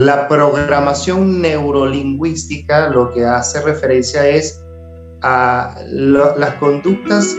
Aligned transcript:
La 0.00 0.28
programación 0.28 1.42
neurolingüística 1.42 2.88
lo 2.88 3.10
que 3.10 3.26
hace 3.26 3.60
referencia 3.60 4.26
es 4.26 4.64
a 5.20 5.76
las 5.90 6.54
conductas 6.54 7.36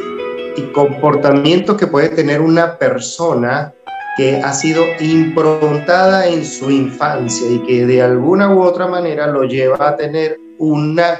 y 0.55 0.61
comportamientos 0.71 1.75
que 1.75 1.87
puede 1.87 2.09
tener 2.09 2.39
una 2.39 2.77
persona 2.77 3.73
que 4.15 4.37
ha 4.43 4.53
sido 4.53 4.83
improntada 4.99 6.27
en 6.27 6.45
su 6.45 6.69
infancia 6.69 7.49
y 7.49 7.63
que 7.63 7.87
de 7.87 8.03
alguna 8.03 8.53
u 8.53 8.61
otra 8.61 8.85
manera 8.85 9.25
lo 9.25 9.41
lleva 9.41 9.89
a 9.89 9.97
tener 9.97 10.37
una, 10.59 11.19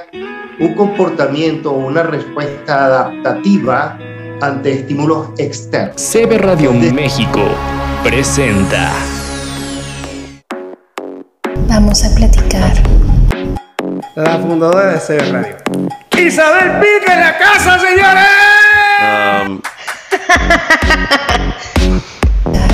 un 0.60 0.74
comportamiento 0.74 1.72
o 1.72 1.88
una 1.88 2.04
respuesta 2.04 2.84
adaptativa 2.84 3.98
ante 4.40 4.74
estímulos 4.74 5.30
externos. 5.38 5.96
CB 5.96 6.38
Radio 6.38 6.72
México 6.72 7.40
presenta 8.04 8.92
Vamos 11.68 12.04
a 12.04 12.14
platicar. 12.14 12.72
La 14.14 14.38
fundadora 14.38 14.92
de 14.92 14.98
CB 14.98 15.32
Radio. 15.32 15.56
Isabel 16.18 16.80
Pica 16.80 17.14
en 17.14 17.20
la 17.20 17.38
casa, 17.38 17.78
señores. 17.78 18.26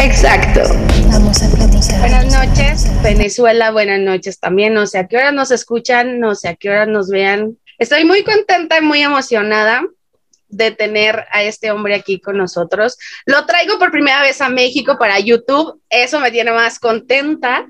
Exacto. 0.03 0.63
Vamos 1.11 1.43
a 1.43 1.49
platicar. 1.51 2.01
Buenas 2.01 2.27
noches, 2.33 3.03
Venezuela. 3.03 3.71
Buenas 3.71 4.01
noches 4.01 4.39
también. 4.41 4.75
No 4.75 4.87
sé 4.87 4.99
a 4.99 5.07
qué 5.07 5.17
hora 5.17 5.33
nos 5.33 5.51
escuchan, 5.51 6.21
no 6.21 6.35
sé 6.35 6.49
a 6.49 6.57
qué 6.57 6.71
hora 6.71 6.87
nos 6.87 7.09
vean. 7.09 7.57
Estoy 7.79 8.05
muy 8.05 8.23
contenta 8.25 8.79
y 8.79 8.83
muy 8.83 9.03
emocionada 9.03 9.83
de 10.49 10.71
tener 10.71 11.27
a 11.31 11.43
este 11.43 11.71
hombre 11.71 11.95
aquí 11.95 12.21
con 12.21 12.37
nosotros. 12.37 12.97
Lo 13.27 13.45
traigo 13.47 13.79
por 13.79 13.91
primera 13.91 14.23
vez 14.23 14.41
a 14.41 14.49
México 14.49 14.97
para 14.99 15.21
YouTube. 15.21 15.81
Eso 15.91 16.21
me 16.21 16.31
tiene 16.31 16.53
más 16.53 16.79
contenta. 16.79 17.67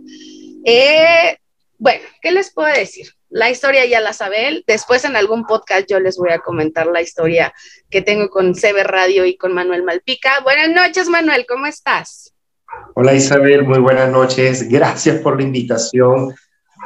Eh, 0.65 1.37
bueno, 1.79 2.03
¿qué 2.21 2.33
les 2.33 2.53
puedo 2.53 2.69
decir? 2.69 3.09
La 3.31 3.51
historia 3.51 3.85
ya 3.87 4.01
la 4.01 4.13
sabe 4.13 4.49
él. 4.49 4.65
Después 4.67 5.05
en 5.05 5.17
algún 5.17 5.45
podcast 5.45 5.87
yo 5.89 6.01
les 6.01 6.17
voy 6.17 6.31
a 6.31 6.39
comentar 6.39 6.87
la 6.87 7.03
historia 7.03 7.53
que 7.91 8.03
tengo 8.03 8.31
con 8.31 8.55
CB 8.55 8.85
Radio 8.85 9.25
y 9.25 9.37
con 9.37 9.53
Manuel 9.53 9.83
Malpica. 9.83 10.41
Buenas 10.43 10.71
noches, 10.71 11.09
Manuel, 11.09 11.47
¿cómo 11.47 11.67
estás? 11.67 12.35
Hola 12.95 13.15
Isabel, 13.15 13.65
muy 13.65 13.79
buenas 13.79 14.11
noches. 14.11 14.69
Gracias 14.69 15.21
por 15.21 15.37
la 15.37 15.43
invitación 15.43 16.35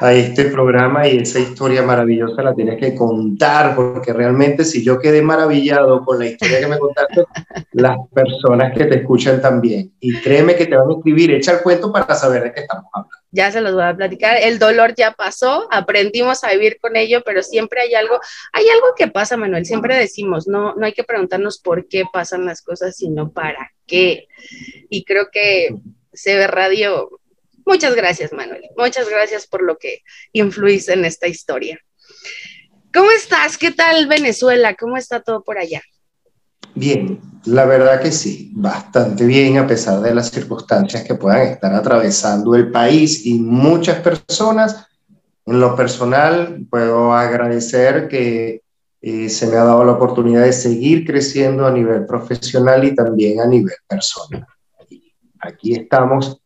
a 0.00 0.12
este 0.12 0.46
programa 0.46 1.06
y 1.06 1.18
esa 1.18 1.38
historia 1.38 1.82
maravillosa 1.82 2.42
la 2.42 2.54
tienes 2.54 2.78
que 2.78 2.94
contar, 2.94 3.74
porque 3.74 4.12
realmente 4.12 4.64
si 4.64 4.82
yo 4.82 4.98
quedé 4.98 5.22
maravillado 5.22 6.04
con 6.04 6.18
la 6.18 6.26
historia 6.26 6.60
que 6.60 6.66
me 6.66 6.78
contaste, 6.78 7.24
las 7.72 7.96
personas 8.12 8.76
que 8.76 8.86
te 8.86 8.96
escuchan 9.00 9.40
también. 9.40 9.92
Y 10.00 10.20
créeme 10.20 10.56
que 10.56 10.66
te 10.66 10.76
van 10.76 10.88
a 10.88 10.92
escribir, 10.94 11.32
echa 11.32 11.52
el 11.52 11.62
cuento 11.62 11.92
para 11.92 12.14
saber 12.14 12.44
de 12.44 12.52
qué 12.52 12.60
estamos 12.60 12.86
hablando. 12.92 13.16
Ya 13.34 13.50
se 13.50 13.62
los 13.62 13.72
voy 13.72 13.84
a 13.84 13.96
platicar. 13.96 14.36
El 14.42 14.58
dolor 14.58 14.94
ya 14.94 15.12
pasó, 15.12 15.66
aprendimos 15.70 16.44
a 16.44 16.52
vivir 16.52 16.78
con 16.80 16.96
ello, 16.96 17.22
pero 17.24 17.42
siempre 17.42 17.80
hay 17.80 17.94
algo, 17.94 18.20
hay 18.52 18.68
algo 18.68 18.88
que 18.96 19.08
pasa, 19.08 19.38
Manuel. 19.38 19.64
Siempre 19.64 19.96
decimos, 19.96 20.46
no, 20.46 20.74
no 20.74 20.84
hay 20.84 20.92
que 20.92 21.04
preguntarnos 21.04 21.58
por 21.58 21.88
qué 21.88 22.04
pasan 22.12 22.44
las 22.44 22.60
cosas, 22.60 22.96
sino 22.96 23.30
para 23.30 23.72
qué. 23.86 24.26
Y 24.90 25.04
creo 25.04 25.28
que 25.32 25.74
CB 26.12 26.46
Radio 26.48 27.08
Muchas 27.72 27.94
gracias, 27.94 28.34
Manuel. 28.34 28.68
Muchas 28.76 29.08
gracias 29.08 29.46
por 29.46 29.62
lo 29.62 29.78
que 29.78 30.02
influís 30.34 30.90
en 30.90 31.06
esta 31.06 31.26
historia. 31.26 31.80
¿Cómo 32.92 33.10
estás? 33.12 33.56
¿Qué 33.56 33.70
tal 33.70 34.06
Venezuela? 34.08 34.74
¿Cómo 34.74 34.98
está 34.98 35.22
todo 35.22 35.42
por 35.42 35.56
allá? 35.56 35.80
Bien, 36.74 37.18
la 37.46 37.64
verdad 37.64 38.02
que 38.02 38.12
sí, 38.12 38.52
bastante 38.54 39.24
bien 39.24 39.56
a 39.56 39.66
pesar 39.66 40.02
de 40.02 40.14
las 40.14 40.28
circunstancias 40.28 41.02
que 41.02 41.14
puedan 41.14 41.46
estar 41.46 41.74
atravesando 41.74 42.54
el 42.54 42.70
país 42.70 43.24
y 43.24 43.38
muchas 43.38 44.00
personas. 44.00 44.88
En 45.46 45.58
lo 45.58 45.74
personal, 45.74 46.66
puedo 46.70 47.14
agradecer 47.14 48.06
que 48.06 48.60
eh, 49.00 49.30
se 49.30 49.46
me 49.46 49.56
ha 49.56 49.64
dado 49.64 49.82
la 49.82 49.92
oportunidad 49.92 50.44
de 50.44 50.52
seguir 50.52 51.06
creciendo 51.06 51.66
a 51.66 51.72
nivel 51.72 52.04
profesional 52.04 52.84
y 52.84 52.94
también 52.94 53.40
a 53.40 53.46
nivel 53.46 53.76
personal. 53.88 54.46
Aquí 55.40 55.72
estamos 55.72 56.41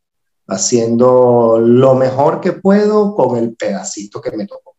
haciendo 0.46 1.58
lo 1.60 1.94
mejor 1.94 2.40
que 2.40 2.52
puedo 2.52 3.14
con 3.14 3.36
el 3.36 3.56
pedacito 3.56 4.20
que 4.20 4.36
me 4.36 4.46
tocó. 4.46 4.76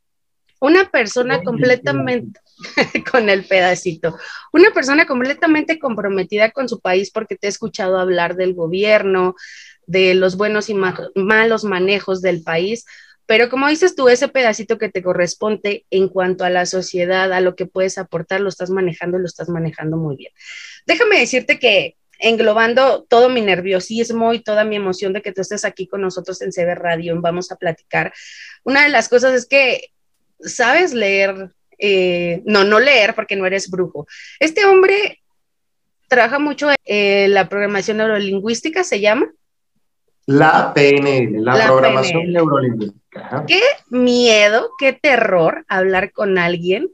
Una 0.59 0.89
persona 0.89 1.43
completamente, 1.43 2.39
con 3.11 3.29
el 3.29 3.45
pedacito, 3.45 4.17
una 4.51 4.71
persona 4.71 5.05
completamente 5.05 5.77
comprometida 5.77 6.49
con 6.51 6.67
su 6.67 6.79
país 6.79 7.11
porque 7.11 7.35
te 7.35 7.47
he 7.47 7.49
escuchado 7.49 7.99
hablar 7.99 8.35
del 8.35 8.55
gobierno, 8.55 9.35
de 9.85 10.15
los 10.15 10.35
buenos 10.35 10.69
y 10.69 10.73
malos 10.73 11.63
manejos 11.63 12.21
del 12.21 12.41
país, 12.41 12.85
pero 13.27 13.49
como 13.49 13.67
dices 13.67 13.93
tú, 13.93 14.07
ese 14.07 14.29
pedacito 14.29 14.77
que 14.77 14.89
te 14.89 15.03
corresponde 15.03 15.85
en 15.91 16.07
cuanto 16.07 16.45
a 16.45 16.49
la 16.49 16.65
sociedad, 16.65 17.31
a 17.33 17.41
lo 17.41 17.55
que 17.55 17.65
puedes 17.65 17.97
aportar, 17.97 18.39
lo 18.39 18.49
estás 18.49 18.69
manejando, 18.69 19.19
lo 19.19 19.25
estás 19.25 19.49
manejando 19.49 19.97
muy 19.97 20.15
bien. 20.15 20.31
Déjame 20.87 21.19
decirte 21.19 21.59
que 21.59 21.97
englobando 22.19 23.03
todo 23.03 23.29
mi 23.29 23.41
nerviosismo 23.41 24.33
y 24.33 24.39
toda 24.39 24.63
mi 24.63 24.75
emoción 24.75 25.13
de 25.13 25.21
que 25.21 25.31
tú 25.31 25.41
estés 25.41 25.65
aquí 25.65 25.87
con 25.87 26.01
nosotros 26.01 26.41
en 26.41 26.51
CB 26.51 26.75
Radio, 26.75 27.19
vamos 27.21 27.51
a 27.51 27.55
platicar. 27.55 28.13
Una 28.63 28.83
de 28.83 28.89
las 28.89 29.09
cosas 29.09 29.33
es 29.33 29.45
que 29.45 29.91
sabes 30.39 30.93
leer, 30.93 31.51
eh, 31.77 32.41
no, 32.45 32.63
no 32.63 32.79
leer 32.79 33.15
porque 33.15 33.35
no 33.35 33.45
eres 33.45 33.69
brujo. 33.69 34.07
Este 34.39 34.65
hombre 34.65 35.21
trabaja 36.07 36.39
mucho 36.39 36.69
en 36.85 37.33
la 37.33 37.49
programación 37.49 37.97
neurolingüística, 37.97 38.83
¿se 38.83 38.99
llama? 38.99 39.31
La 40.25 40.73
PNL, 40.73 41.43
la, 41.43 41.67
programación 41.67 42.31
neurolingüística. 42.31 43.45
Qué 43.47 43.61
miedo, 43.89 44.71
qué 44.77 44.93
terror 44.93 45.65
hablar 45.67 46.11
con 46.11 46.37
alguien 46.37 46.89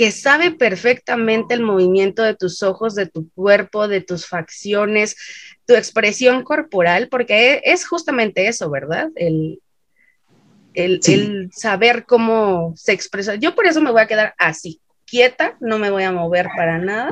que 0.00 0.12
sabe 0.12 0.50
perfectamente 0.50 1.52
el 1.52 1.60
movimiento 1.60 2.22
de 2.22 2.34
tus 2.34 2.62
ojos, 2.62 2.94
de 2.94 3.04
tu 3.04 3.28
cuerpo, 3.34 3.86
de 3.86 4.00
tus 4.00 4.26
facciones, 4.26 5.14
tu 5.66 5.74
expresión 5.74 6.42
corporal, 6.42 7.08
porque 7.10 7.60
es 7.64 7.86
justamente 7.86 8.48
eso, 8.48 8.70
¿verdad? 8.70 9.10
El, 9.14 9.60
el, 10.72 11.50
saber 11.52 12.06
cómo 12.06 12.72
se 12.76 12.92
expresa. 12.92 13.34
Yo 13.34 13.54
por 13.54 13.66
eso 13.66 13.82
me 13.82 13.90
voy 13.90 14.00
a 14.00 14.06
quedar 14.06 14.32
así, 14.38 14.80
quieta, 15.04 15.58
no 15.60 15.78
me 15.78 15.90
voy 15.90 16.04
a 16.04 16.12
mover 16.12 16.48
para 16.56 16.78
nada. 16.78 17.10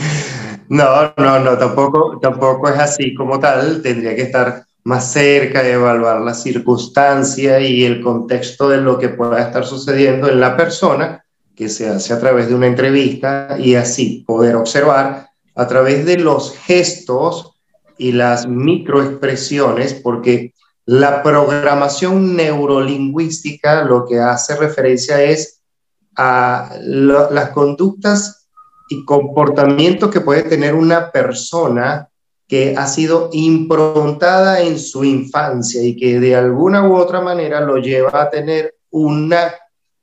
No, 0.68 1.14
no, 1.16 1.38
no, 1.38 1.56
tampoco, 1.56 2.18
tampoco 2.20 2.68
es 2.68 2.76
así 2.76 3.14
como 3.14 3.38
tal, 3.38 3.82
tendría 3.82 4.16
que 4.16 4.22
estar 4.22 4.64
más 4.86 5.10
cerca, 5.10 5.64
de 5.64 5.72
evaluar 5.72 6.20
la 6.20 6.32
circunstancia 6.32 7.58
y 7.58 7.84
el 7.84 8.00
contexto 8.00 8.68
de 8.68 8.76
lo 8.76 9.00
que 9.00 9.08
pueda 9.08 9.42
estar 9.42 9.66
sucediendo 9.66 10.28
en 10.28 10.38
la 10.38 10.56
persona, 10.56 11.24
que 11.56 11.68
se 11.68 11.88
hace 11.88 12.12
a 12.12 12.20
través 12.20 12.48
de 12.48 12.54
una 12.54 12.68
entrevista 12.68 13.56
y 13.58 13.74
así 13.74 14.22
poder 14.24 14.54
observar 14.54 15.28
a 15.56 15.66
través 15.66 16.06
de 16.06 16.18
los 16.18 16.56
gestos 16.56 17.56
y 17.98 18.12
las 18.12 18.46
microexpresiones, 18.46 19.94
porque 19.94 20.54
la 20.84 21.20
programación 21.20 22.36
neurolingüística 22.36 23.82
lo 23.82 24.06
que 24.06 24.20
hace 24.20 24.54
referencia 24.54 25.20
es 25.20 25.62
a 26.14 26.70
las 26.80 27.50
conductas 27.50 28.46
y 28.88 29.04
comportamientos 29.04 30.12
que 30.12 30.20
puede 30.20 30.44
tener 30.44 30.76
una 30.76 31.10
persona 31.10 32.08
que 32.46 32.76
ha 32.76 32.86
sido 32.86 33.28
improntada 33.32 34.60
en 34.60 34.78
su 34.78 35.04
infancia 35.04 35.82
y 35.82 35.96
que 35.96 36.20
de 36.20 36.36
alguna 36.36 36.88
u 36.88 36.94
otra 36.94 37.20
manera 37.20 37.60
lo 37.60 37.78
lleva 37.78 38.22
a 38.22 38.30
tener 38.30 38.76
una, 38.90 39.52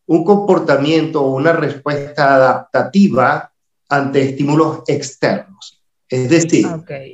un 0.07 0.23
comportamiento 0.25 1.21
o 1.21 1.35
una 1.35 1.53
respuesta 1.53 2.35
adaptativa 2.35 3.51
ante 3.87 4.21
estímulos 4.21 4.81
externos. 4.87 5.81
Es 6.09 6.29
decir, 6.29 6.67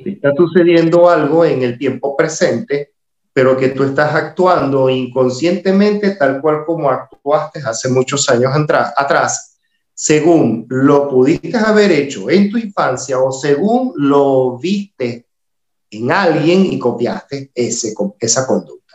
está 0.04 0.34
sucediendo 0.36 1.08
algo 1.08 1.44
en 1.44 1.62
el 1.62 1.78
tiempo 1.78 2.16
presente, 2.16 2.90
pero 3.32 3.56
que 3.56 3.68
tú 3.68 3.84
estás 3.84 4.14
actuando 4.14 4.90
inconscientemente 4.90 6.16
tal 6.16 6.40
cual 6.40 6.64
como 6.66 6.90
actuaste 6.90 7.60
hace 7.64 7.88
muchos 7.88 8.28
años 8.28 8.52
atrás 8.96 9.49
según 10.00 10.64
lo 10.70 11.10
pudiste 11.10 11.58
haber 11.58 11.92
hecho 11.92 12.30
en 12.30 12.50
tu 12.50 12.56
infancia 12.56 13.20
o 13.20 13.30
según 13.30 13.92
lo 13.96 14.56
viste 14.56 15.26
en 15.90 16.10
alguien 16.10 16.64
y 16.64 16.78
copiaste 16.78 17.50
ese, 17.54 17.92
esa 18.18 18.46
conducta. 18.46 18.94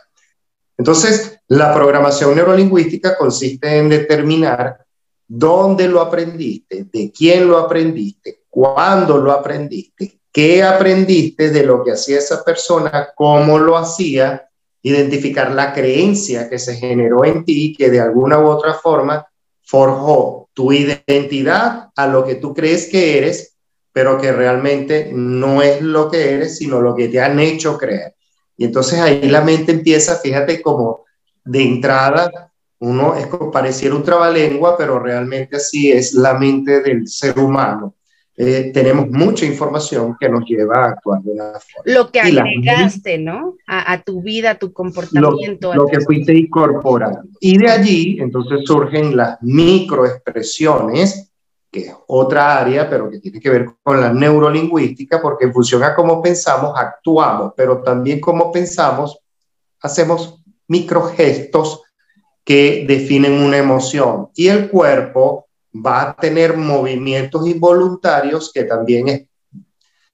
Entonces, 0.75 1.42
la 1.48 1.72
programación 1.75 2.36
neurolingüística 2.36 3.16
consiste 3.16 3.78
en 3.78 3.88
determinar 3.88 4.84
dónde 5.28 5.88
lo 5.88 6.02
aprendiste, 6.02 6.88
de 6.92 7.12
quién 7.12 7.50
lo 7.50 7.60
aprendiste, 7.60 8.40
cuándo 8.50 9.19
lo 9.19 9.31
aprendiste, 9.31 10.22
qué 10.31 10.63
aprendiste 10.63 11.51
de 11.51 11.68
lo 11.68 11.84
que 11.84 11.92
hacía 11.92 12.18
esa 12.18 12.44
persona, 12.44 13.10
cómo 13.16 13.60
lo 13.60 13.78
hacía, 13.78 14.50
identificar 14.81 15.51
la 15.51 15.72
creencia 15.72 16.50
que 16.50 16.58
se 16.58 16.75
generó 16.78 17.24
en 17.25 17.46
ti, 17.46 17.75
que 17.78 17.92
de 17.92 18.00
alguna 18.00 18.40
u 18.40 18.48
otra 18.48 18.74
forma 18.74 19.24
forjó 19.62 20.45
tu 20.56 20.72
identidad 20.72 21.90
a 21.96 22.07
lo 22.07 22.25
que 22.25 22.36
tú 22.36 22.56
crees 22.56 22.88
que 22.88 23.19
eres, 23.19 23.56
pero 23.92 24.19
que 24.19 24.31
realmente 24.31 25.12
no 25.13 25.62
es 25.62 25.81
lo 25.81 26.10
que 26.10 26.34
eres, 26.34 26.57
sino 26.57 26.81
lo 26.81 26.96
que 26.96 27.10
te 27.10 27.22
han 27.22 27.40
hecho 27.40 27.78
creer. 27.78 28.16
Y 28.57 28.66
entonces 28.66 29.00
ahí 29.00 29.30
la 29.30 29.42
mente 29.42 29.74
empieza, 29.74 30.16
fíjate, 30.16 30.62
como 30.62 31.06
de 31.44 31.62
entrada, 31.62 32.52
uno 32.80 33.16
es 33.16 33.28
como 33.28 33.52
pareciera 33.52 33.96
un 33.96 34.04
trabalengua, 34.04 34.78
pero 34.78 34.98
realmente 34.98 35.57
así 35.57 35.92
es 35.92 36.13
la 36.13 36.34
mente 36.34 36.81
del 36.81 37.08
ser 37.08 37.38
humano. 37.38 37.96
Eh, 38.38 38.72
tenemos 38.74 39.10
mucha 39.10 39.46
información 39.46 40.18
que 40.20 40.28
nos 40.28 40.44
lleva 40.46 40.76
a 40.76 40.90
actuar 40.90 41.22
de 41.22 41.32
una 41.32 41.52
forma. 41.52 41.84
Lo 41.86 42.12
que 42.12 42.20
agregaste, 42.20 43.18
¿no? 43.18 43.56
A, 43.66 44.02
tu 44.02 44.22
vida, 44.22 44.52
a 44.52 44.56
tu 44.56 44.74
comportamiento. 44.74 45.74
Lo, 45.74 45.84
lo 45.84 45.88
que 45.88 46.02
fuiste 46.02 46.34
incorporando. 46.34 47.24
Y 47.40 47.58
de 47.58 47.72
allí, 47.72 48.18
entonces, 48.20 48.60
surgen 48.66 49.16
las 49.16 49.42
microexpresiones, 49.42 51.32
que 51.72 51.80
es 51.88 51.96
otra 52.08 52.60
área, 52.60 52.90
pero 52.90 53.10
que 53.10 53.20
tiene 53.20 53.40
que 53.40 53.50
ver 53.50 53.68
con 53.82 54.02
la 54.02 54.12
neurolingüística, 54.12 55.22
porque 55.22 55.46
en 55.46 55.54
función 55.54 55.84
a 55.84 55.96
cómo 55.96 56.22
pensamos, 56.22 56.74
actuamos, 56.76 57.54
pero 57.56 57.82
también 57.84 58.20
cómo 58.20 58.52
pensamos, 58.52 59.18
hacemos 59.80 60.44
microgestos 60.68 61.84
que 62.44 62.86
definen 62.86 63.42
una 63.42 63.58
emoción. 63.58 64.28
Y 64.36 64.50
el 64.50 64.70
cuerpo 64.70 65.45
va 65.75 66.10
a 66.10 66.16
tener 66.16 66.56
movimientos 66.56 67.48
involuntarios 67.48 68.51
que 68.54 68.63
también 68.63 69.27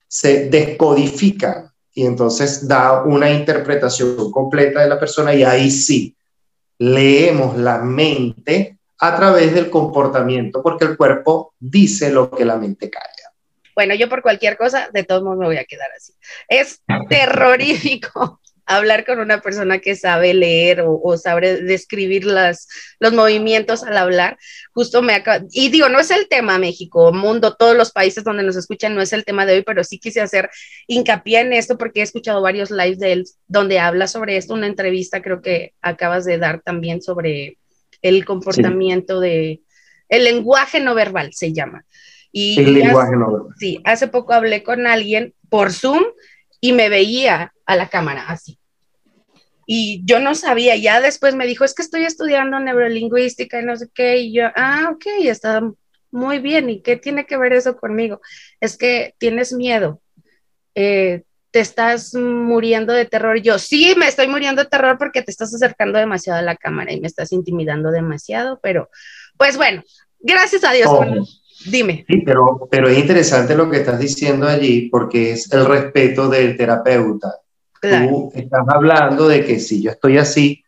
se 0.08 0.48
descodifican 0.48 1.70
y 1.94 2.06
entonces 2.06 2.66
da 2.66 3.02
una 3.02 3.30
interpretación 3.30 4.30
completa 4.32 4.82
de 4.82 4.88
la 4.88 4.98
persona 4.98 5.34
y 5.34 5.44
ahí 5.44 5.70
sí 5.70 6.16
leemos 6.78 7.56
la 7.56 7.78
mente 7.78 8.78
a 8.98 9.16
través 9.16 9.54
del 9.54 9.70
comportamiento 9.70 10.62
porque 10.62 10.84
el 10.84 10.96
cuerpo 10.96 11.54
dice 11.58 12.10
lo 12.10 12.30
que 12.30 12.44
la 12.44 12.56
mente 12.56 12.90
calla. 12.90 13.06
Bueno, 13.74 13.94
yo 13.94 14.08
por 14.08 14.22
cualquier 14.22 14.56
cosa, 14.56 14.90
de 14.92 15.04
todos 15.04 15.22
modos 15.22 15.38
me 15.38 15.46
voy 15.46 15.56
a 15.56 15.64
quedar 15.64 15.90
así. 15.96 16.12
Es 16.48 16.82
terrorífico 17.08 18.40
hablar 18.66 19.04
con 19.04 19.18
una 19.18 19.40
persona 19.40 19.78
que 19.78 19.96
sabe 19.96 20.34
leer 20.34 20.84
o, 20.86 21.16
sabe 21.16 21.62
describir 21.62 22.24
las, 22.24 22.68
los 23.00 23.12
movimientos 23.12 23.82
al 23.82 23.96
hablar, 23.96 24.38
justo 24.72 25.02
me 25.02 25.14
acaba, 25.14 25.44
y 25.50 25.68
digo, 25.68 25.88
no 25.88 25.98
es 25.98 26.10
el 26.10 26.28
tema 26.28 26.58
México, 26.58 27.12
mundo, 27.12 27.56
todos 27.56 27.76
los 27.76 27.92
países 27.92 28.24
donde 28.24 28.42
nos 28.42 28.56
escuchan, 28.56 28.94
no 28.94 29.02
es 29.02 29.12
el 29.12 29.24
tema 29.24 29.46
de 29.46 29.54
hoy, 29.54 29.62
pero 29.62 29.84
sí 29.84 29.98
quise 29.98 30.20
hacer 30.20 30.50
hincapié 30.86 31.40
en 31.40 31.52
esto 31.52 31.76
porque 31.76 32.00
he 32.00 32.02
escuchado 32.04 32.40
varios 32.40 32.70
lives 32.70 32.98
de 32.98 33.12
él 33.12 33.24
donde 33.46 33.78
habla 33.78 34.06
sobre 34.06 34.36
esto, 34.36 34.54
una 34.54 34.66
entrevista 34.66 35.22
creo 35.22 35.42
que 35.42 35.74
acabas 35.80 36.24
de 36.24 36.38
dar 36.38 36.62
también 36.62 37.02
sobre 37.02 37.58
el 38.00 38.24
comportamiento 38.24 39.20
de, 39.20 39.62
el 40.08 40.24
lenguaje 40.24 40.80
no 40.80 40.94
verbal 40.94 41.32
se 41.32 41.52
llama. 41.52 41.84
Y 42.30 42.60
el 42.60 42.74
lenguaje 42.74 43.16
no 43.16 43.32
verbal. 43.32 43.54
Sí, 43.58 43.80
hace 43.84 44.08
poco 44.08 44.32
hablé 44.34 44.62
con 44.62 44.86
alguien 44.86 45.34
por 45.48 45.72
Zoom 45.72 46.02
y 46.60 46.72
me 46.72 46.88
veía 46.88 47.52
a 47.72 47.76
la 47.76 47.88
cámara 47.88 48.26
así. 48.28 48.58
Y 49.66 50.02
yo 50.04 50.18
no 50.18 50.34
sabía, 50.34 50.76
ya 50.76 51.00
después 51.00 51.34
me 51.34 51.46
dijo, 51.46 51.64
es 51.64 51.74
que 51.74 51.82
estoy 51.82 52.04
estudiando 52.04 52.58
neurolingüística 52.58 53.60
y 53.60 53.64
no 53.64 53.76
sé 53.76 53.88
qué, 53.94 54.18
y 54.18 54.32
yo, 54.32 54.46
ah, 54.56 54.90
ok, 54.92 55.06
está 55.24 55.62
muy 56.10 56.40
bien, 56.40 56.68
¿y 56.68 56.82
qué 56.82 56.96
tiene 56.96 57.26
que 57.26 57.36
ver 57.36 57.52
eso 57.52 57.76
conmigo? 57.76 58.20
Es 58.60 58.76
que 58.76 59.14
tienes 59.18 59.52
miedo, 59.52 60.00
eh, 60.74 61.22
te 61.52 61.60
estás 61.60 62.14
muriendo 62.14 62.92
de 62.92 63.04
terror. 63.04 63.40
Yo, 63.40 63.58
sí, 63.58 63.94
me 63.96 64.08
estoy 64.08 64.26
muriendo 64.26 64.62
de 64.62 64.68
terror 64.68 64.96
porque 64.98 65.22
te 65.22 65.30
estás 65.30 65.54
acercando 65.54 65.98
demasiado 65.98 66.38
a 66.38 66.42
la 66.42 66.56
cámara 66.56 66.92
y 66.92 67.00
me 67.00 67.06
estás 67.06 67.30
intimidando 67.30 67.90
demasiado, 67.90 68.58
pero 68.62 68.88
pues 69.36 69.56
bueno, 69.56 69.82
gracias 70.18 70.64
a 70.64 70.72
Dios. 70.72 70.90
Dime. 71.66 72.04
Sí, 72.08 72.22
pero, 72.24 72.66
pero 72.70 72.88
es 72.88 72.98
interesante 72.98 73.54
lo 73.54 73.70
que 73.70 73.78
estás 73.78 73.98
diciendo 73.98 74.48
allí 74.48 74.88
porque 74.88 75.32
es 75.32 75.52
el 75.52 75.64
respeto 75.66 76.28
del 76.28 76.56
terapeuta. 76.56 77.41
Tú 77.82 78.30
estás 78.32 78.64
hablando 78.68 79.26
de 79.26 79.44
que 79.44 79.58
si 79.58 79.82
yo 79.82 79.90
estoy 79.90 80.16
así, 80.16 80.62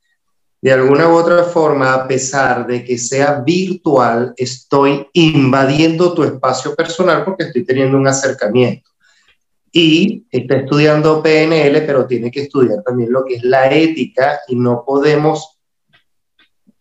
de 0.61 0.73
alguna 0.73 1.09
u 1.09 1.13
otra 1.13 1.45
forma, 1.45 1.95
a 1.95 2.09
pesar 2.09 2.67
de 2.67 2.83
que 2.83 2.99
sea 2.99 3.43
virtual, 3.47 4.35
estoy 4.37 5.07
invadiendo 5.13 6.13
tu 6.13 6.25
espacio 6.25 6.75
personal 6.75 7.25
porque 7.25 7.45
estoy 7.45 7.65
teniendo 7.65 7.97
un 7.97 8.09
acercamiento. 8.09 8.91
Y 9.71 10.27
está 10.31 10.57
estudiando 10.57 11.23
PNL, 11.23 11.83
pero 11.87 12.07
tiene 12.07 12.31
que 12.31 12.43
estudiar 12.43 12.83
también 12.83 13.13
lo 13.13 13.25
que 13.25 13.37
es 13.37 13.45
la 13.45 13.71
ética 13.71 14.41
y 14.49 14.57
no 14.57 14.83
podemos 14.85 15.59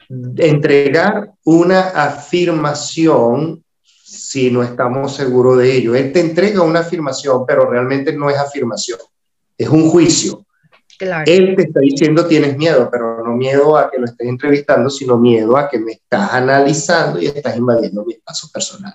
entregar 0.09 1.33
una 1.43 1.89
afirmación 1.89 3.63
si 3.83 4.49
no 4.49 4.63
estamos 4.63 5.15
seguros 5.15 5.59
de 5.59 5.75
ello. 5.75 5.93
Él 5.93 6.11
te 6.11 6.21
entrega 6.21 6.61
una 6.61 6.79
afirmación, 6.79 7.45
pero 7.45 7.69
realmente 7.69 8.13
no 8.13 8.29
es 8.29 8.37
afirmación, 8.37 8.99
es 9.63 9.69
un 9.69 9.89
juicio. 9.89 10.45
Él 11.25 11.55
te 11.55 11.63
está 11.63 11.79
diciendo 11.79 12.27
tienes 12.27 12.55
miedo, 12.57 12.87
pero 12.91 13.23
no 13.25 13.35
miedo 13.35 13.77
a 13.77 13.89
que 13.89 13.97
lo 13.97 14.05
estés 14.05 14.27
entrevistando, 14.27 14.89
sino 14.89 15.17
miedo 15.17 15.57
a 15.57 15.69
que 15.69 15.79
me 15.79 15.93
estás 15.93 16.31
analizando 16.33 17.19
y 17.19 17.27
estás 17.27 17.57
invadiendo 17.57 18.05
mi 18.05 18.13
espacio 18.13 18.49
personal. 18.53 18.93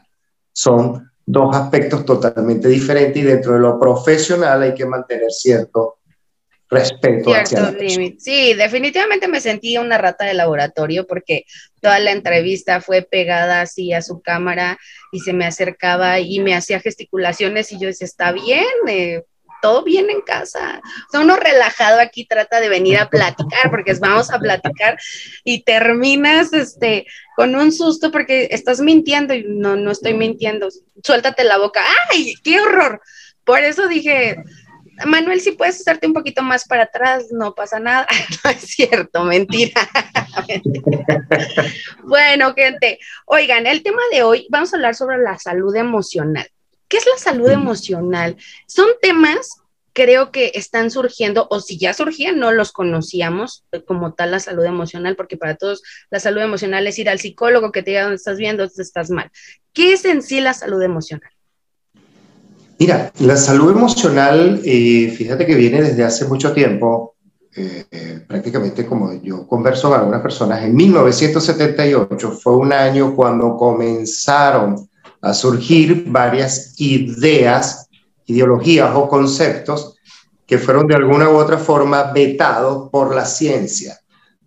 Son 0.53 1.11
dos 1.27 1.55
aspectos 1.55 2.05
totalmente 2.05 2.69
diferentes 2.69 3.23
y 3.23 3.27
dentro 3.27 3.55
de 3.55 3.61
lo 3.61 3.79
profesional 3.79 4.63
hay 4.63 4.75
que 4.75 4.87
mantener 4.87 5.31
cierto 5.31 5.99
respeto 6.71 7.35
hacia 7.35 7.75
Sí, 8.19 8.55
definitivamente 8.55 9.29
me 9.29 9.41
sentí 9.41 9.79
una 9.79 9.99
rata 9.99 10.25
de 10.25 10.35
laboratorio 10.35 11.07
porque 11.07 11.45
toda 11.81 11.99
la 11.99 12.13
entrevista 12.13 12.81
fue 12.81 13.03
pegada 13.03 13.63
así 13.63 13.93
a 13.93 14.03
su 14.03 14.21
cámara 14.21 14.79
y 15.13 15.21
se 15.21 15.33
me 15.33 15.47
acercaba 15.47 16.21
y 16.21 16.41
me 16.41 16.55
hacía 16.55 16.81
gesticulaciones 16.81 17.73
y 17.73 17.79
yo 17.79 17.89
decía, 17.89 18.07
está 18.07 18.33
bien, 18.33 18.67
eh, 18.87 19.25
todo 19.61 19.83
bien 19.83 20.11
en 20.11 20.21
casa. 20.21 20.81
O 21.09 21.11
sea, 21.11 21.21
uno 21.21 21.37
relajado 21.37 22.01
aquí 22.01 22.27
trata 22.27 22.61
de 22.61 22.69
venir 22.69 22.99
a 22.99 23.09
platicar 23.09 23.71
porque 23.71 23.95
vamos 23.95 24.31
a 24.31 24.39
platicar 24.39 24.99
y 25.45 25.63
terminas 25.63 26.53
este, 26.53 27.07
con 27.37 27.55
un 27.55 27.73
susto 27.73 28.11
porque 28.11 28.49
estás 28.51 28.81
mintiendo 28.81 29.35
y 29.35 29.45
no, 29.47 29.77
no 29.77 29.91
estoy 29.91 30.15
mintiendo. 30.15 30.69
Suéltate 31.03 31.45
la 31.45 31.59
boca. 31.59 31.83
¡Ay, 32.11 32.35
qué 32.43 32.61
horror! 32.61 33.01
Por 33.45 33.61
eso 33.61 33.89
dije, 33.89 34.37
Manuel, 35.07 35.41
si 35.41 35.53
puedes 35.53 35.81
hacerte 35.81 36.07
un 36.07 36.13
poquito 36.13 36.43
más 36.43 36.67
para 36.67 36.85
atrás, 36.85 37.27
no 37.31 37.55
pasa 37.55 37.79
nada. 37.79 38.07
No 38.45 38.51
es 38.51 38.61
cierto, 38.61 39.25
mentira. 39.25 39.81
bueno, 42.05 42.55
gente, 42.55 42.99
oigan, 43.27 43.67
el 43.67 43.83
tema 43.83 44.03
de 44.13 44.23
hoy, 44.23 44.47
vamos 44.51 44.73
a 44.73 44.77
hablar 44.77 44.95
sobre 44.95 45.19
la 45.19 45.39
salud 45.39 45.75
emocional. 45.75 46.49
¿Qué 46.89 46.97
es 46.97 47.07
la 47.07 47.19
salud 47.19 47.49
emocional? 47.51 48.37
Son 48.67 48.89
temas, 49.01 49.61
creo 49.93 50.31
que 50.31 50.53
están 50.55 50.91
surgiendo, 50.91 51.47
o 51.51 51.61
si 51.61 51.79
ya 51.79 51.93
surgían, 51.93 52.39
no 52.39 52.51
los 52.51 52.73
conocíamos 52.73 53.65
como 53.87 54.15
tal 54.15 54.31
la 54.31 54.41
salud 54.41 54.65
emocional, 54.65 55.15
porque 55.15 55.37
para 55.37 55.57
todos 55.57 55.83
la 56.11 56.19
salud 56.19 56.41
emocional 56.41 56.87
es 56.87 56.99
ir 56.99 57.11
al 57.11 57.19
psicólogo 57.19 57.73
que 57.73 57.83
te 57.83 57.91
diga 57.91 58.03
dónde 58.03 58.17
estás 58.17 58.39
viendo, 58.39 58.67
dónde 58.67 58.83
estás 58.83 59.11
mal. 59.11 59.31
¿Qué 59.73 59.93
es 59.93 60.05
en 60.07 60.23
sí 60.23 60.41
la 60.41 60.55
salud 60.55 60.83
emocional? 60.83 61.31
Mira, 62.79 63.13
la 63.19 63.37
salud 63.37 63.73
emocional, 63.73 64.63
eh, 64.65 65.13
fíjate 65.17 65.45
que 65.45 65.57
viene 65.57 65.83
desde 65.83 66.05
hace 66.05 66.27
mucho 66.27 66.53
tiempo, 66.53 67.17
eh, 67.55 67.85
eh, 67.91 68.25
prácticamente 68.27 68.87
como 68.87 69.21
yo 69.21 69.47
converso 69.49 69.89
con 69.91 69.99
algunas 69.99 70.23
personas, 70.23 70.63
en 70.63 70.77
1978 70.77 72.31
fue 72.33 72.57
un 72.57 72.73
año 72.73 73.17
cuando 73.17 73.57
comenzaron 73.57 74.88
a 75.21 75.35
surgir 75.35 76.05
varias 76.07 76.75
ideas, 76.81 77.89
ideologías 78.27 78.95
o 78.95 79.09
conceptos 79.09 79.97
que 80.47 80.59
fueron 80.59 80.87
de 80.87 80.95
alguna 80.95 81.29
u 81.29 81.37
otra 81.37 81.59
forma 81.59 82.13
vetados 82.13 82.89
por 82.91 83.15
la 83.15 83.25
ciencia. 83.25 83.99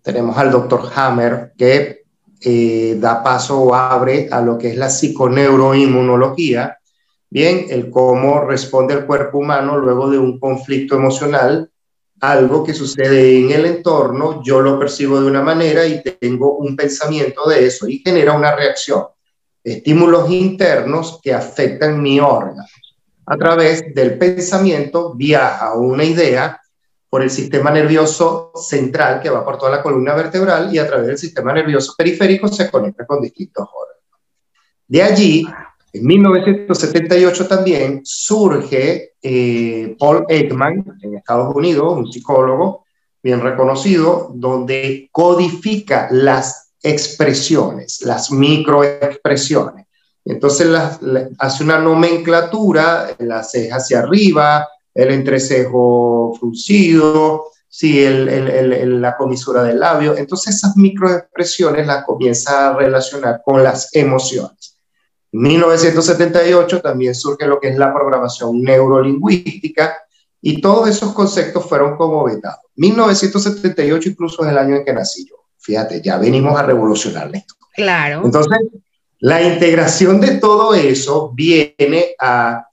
Tenemos 0.01 0.37
al 0.37 0.51
doctor 0.51 0.89
Hammer 0.95 1.53
que 1.57 2.01
da 2.99 3.21
paso 3.21 3.61
o 3.61 3.75
abre 3.75 4.27
a 4.31 4.41
lo 4.41 4.57
que 4.57 4.69
es 4.69 4.77
la 4.77 4.89
psiconeuroinmunología, 4.89 6.77
Bien, 7.33 7.67
el 7.69 7.89
cómo 7.89 8.41
responde 8.41 8.93
el 8.93 9.05
cuerpo 9.05 9.37
humano 9.37 9.77
luego 9.77 10.09
de 10.09 10.17
un 10.17 10.37
conflicto 10.37 10.95
emocional, 10.95 11.71
algo 12.19 12.61
que 12.61 12.73
sucede 12.73 13.39
en 13.39 13.51
el 13.51 13.65
entorno, 13.67 14.43
yo 14.43 14.59
lo 14.59 14.77
percibo 14.77 15.21
de 15.21 15.27
una 15.27 15.41
manera 15.41 15.85
y 15.85 16.03
tengo 16.03 16.57
un 16.57 16.75
pensamiento 16.75 17.47
de 17.47 17.67
eso 17.67 17.87
y 17.87 17.99
genera 17.99 18.33
una 18.33 18.53
reacción. 18.53 19.05
Estímulos 19.63 20.29
internos 20.31 21.19
que 21.21 21.33
afectan 21.33 22.01
mi 22.01 22.19
órgano. 22.19 22.63
A 23.25 23.37
través 23.37 23.93
del 23.93 24.17
pensamiento 24.17 25.13
viaja 25.13 25.75
una 25.75 26.03
idea 26.03 26.59
por 27.09 27.21
el 27.21 27.29
sistema 27.29 27.71
nervioso 27.71 28.51
central 28.55 29.21
que 29.21 29.29
va 29.29 29.43
por 29.43 29.57
toda 29.57 29.71
la 29.71 29.83
columna 29.83 30.15
vertebral 30.15 30.73
y 30.73 30.79
a 30.79 30.87
través 30.87 31.07
del 31.07 31.17
sistema 31.17 31.53
nervioso 31.53 31.93
periférico 31.97 32.47
se 32.47 32.71
conecta 32.71 33.05
con 33.05 33.21
distintos 33.21 33.67
órganos. 33.67 34.01
De 34.87 35.03
allí 35.03 35.45
en 35.93 36.05
1978 36.05 37.47
también 37.47 38.01
surge 38.03 39.13
eh, 39.21 39.95
Paul 39.99 40.25
Ekman 40.29 40.99
en 41.01 41.15
Estados 41.15 41.53
Unidos, 41.53 41.97
un 41.97 42.11
psicólogo 42.11 42.85
bien 43.21 43.41
reconocido, 43.41 44.31
donde 44.33 45.09
codifica 45.11 46.07
las 46.11 46.70
expresiones, 46.81 48.01
las 48.01 48.31
microexpresiones. 48.31 49.88
Entonces 50.25 50.67
hace 51.39 51.63
una 51.63 51.79
nomenclatura, 51.79 53.15
la 53.19 53.43
ceja 53.43 53.77
hacia 53.77 54.00
arriba, 54.00 54.67
el 54.93 55.11
entrecejo 55.11 56.35
fruncido, 56.39 57.45
sí, 57.67 58.05
la 58.05 59.17
comisura 59.17 59.63
del 59.63 59.79
labio. 59.79 60.15
Entonces 60.15 60.55
esas 60.55 60.77
microexpresiones 60.77 61.88
las 61.88 62.03
comienza 62.03 62.69
a 62.69 62.77
relacionar 62.77 63.41
con 63.43 63.63
las 63.63 63.95
emociones. 63.95 64.77
En 65.31 65.41
1978 65.41 66.81
también 66.81 67.15
surge 67.15 67.47
lo 67.47 67.59
que 67.59 67.69
es 67.69 67.77
la 67.77 67.93
programación 67.93 68.61
neurolingüística 68.61 69.97
y 70.41 70.59
todos 70.59 70.89
esos 70.89 71.13
conceptos 71.13 71.65
fueron 71.67 71.95
como 71.95 72.25
vetados. 72.25 72.59
1978 72.75 74.09
incluso 74.09 74.43
es 74.43 74.51
el 74.51 74.57
año 74.57 74.75
en 74.75 74.83
que 74.83 74.93
nací 74.93 75.25
yo. 75.27 75.40
Fíjate, 75.61 76.01
ya 76.01 76.17
venimos 76.17 76.59
a 76.59 76.63
revolucionar 76.63 77.29
esto. 77.33 77.55
Claro. 77.73 78.23
Entonces, 78.25 78.59
la 79.19 79.41
integración 79.41 80.19
de 80.19 80.37
todo 80.39 80.73
eso 80.73 81.31
viene 81.33 82.15
a, 82.19 82.65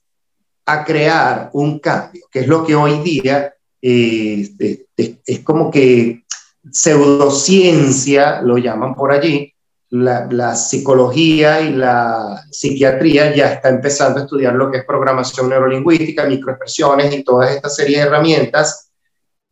a 0.67 0.85
crear 0.85 1.51
un 1.53 1.79
cambio, 1.79 2.27
que 2.31 2.41
es 2.41 2.49
lo 2.49 2.65
que 2.65 2.75
hoy 2.75 2.99
día 3.01 3.55
eh, 3.81 4.51
es 4.97 5.41
como 5.41 5.71
que 5.71 6.25
pseudociencia, 6.71 8.43
lo 8.43 8.59
llaman 8.59 8.95
por 8.95 9.13
allí, 9.13 9.55
la, 9.91 10.55
psicología 10.55 11.61
y 11.63 11.73
la 11.73 12.45
psiquiatría 12.51 13.35
ya 13.35 13.53
está 13.55 13.71
empezando 13.71 14.21
a 14.21 14.23
estudiar 14.25 14.55
lo 14.55 14.71
que 14.71 14.79
es 14.79 14.85
programación 14.85 15.49
neurolingüística, 15.49 16.27
microexpresiones 16.27 17.15
y 17.15 17.25
toda 17.25 17.51
esta 17.51 17.71
serie 17.71 17.99
de 17.99 18.03
herramientas 18.05 18.91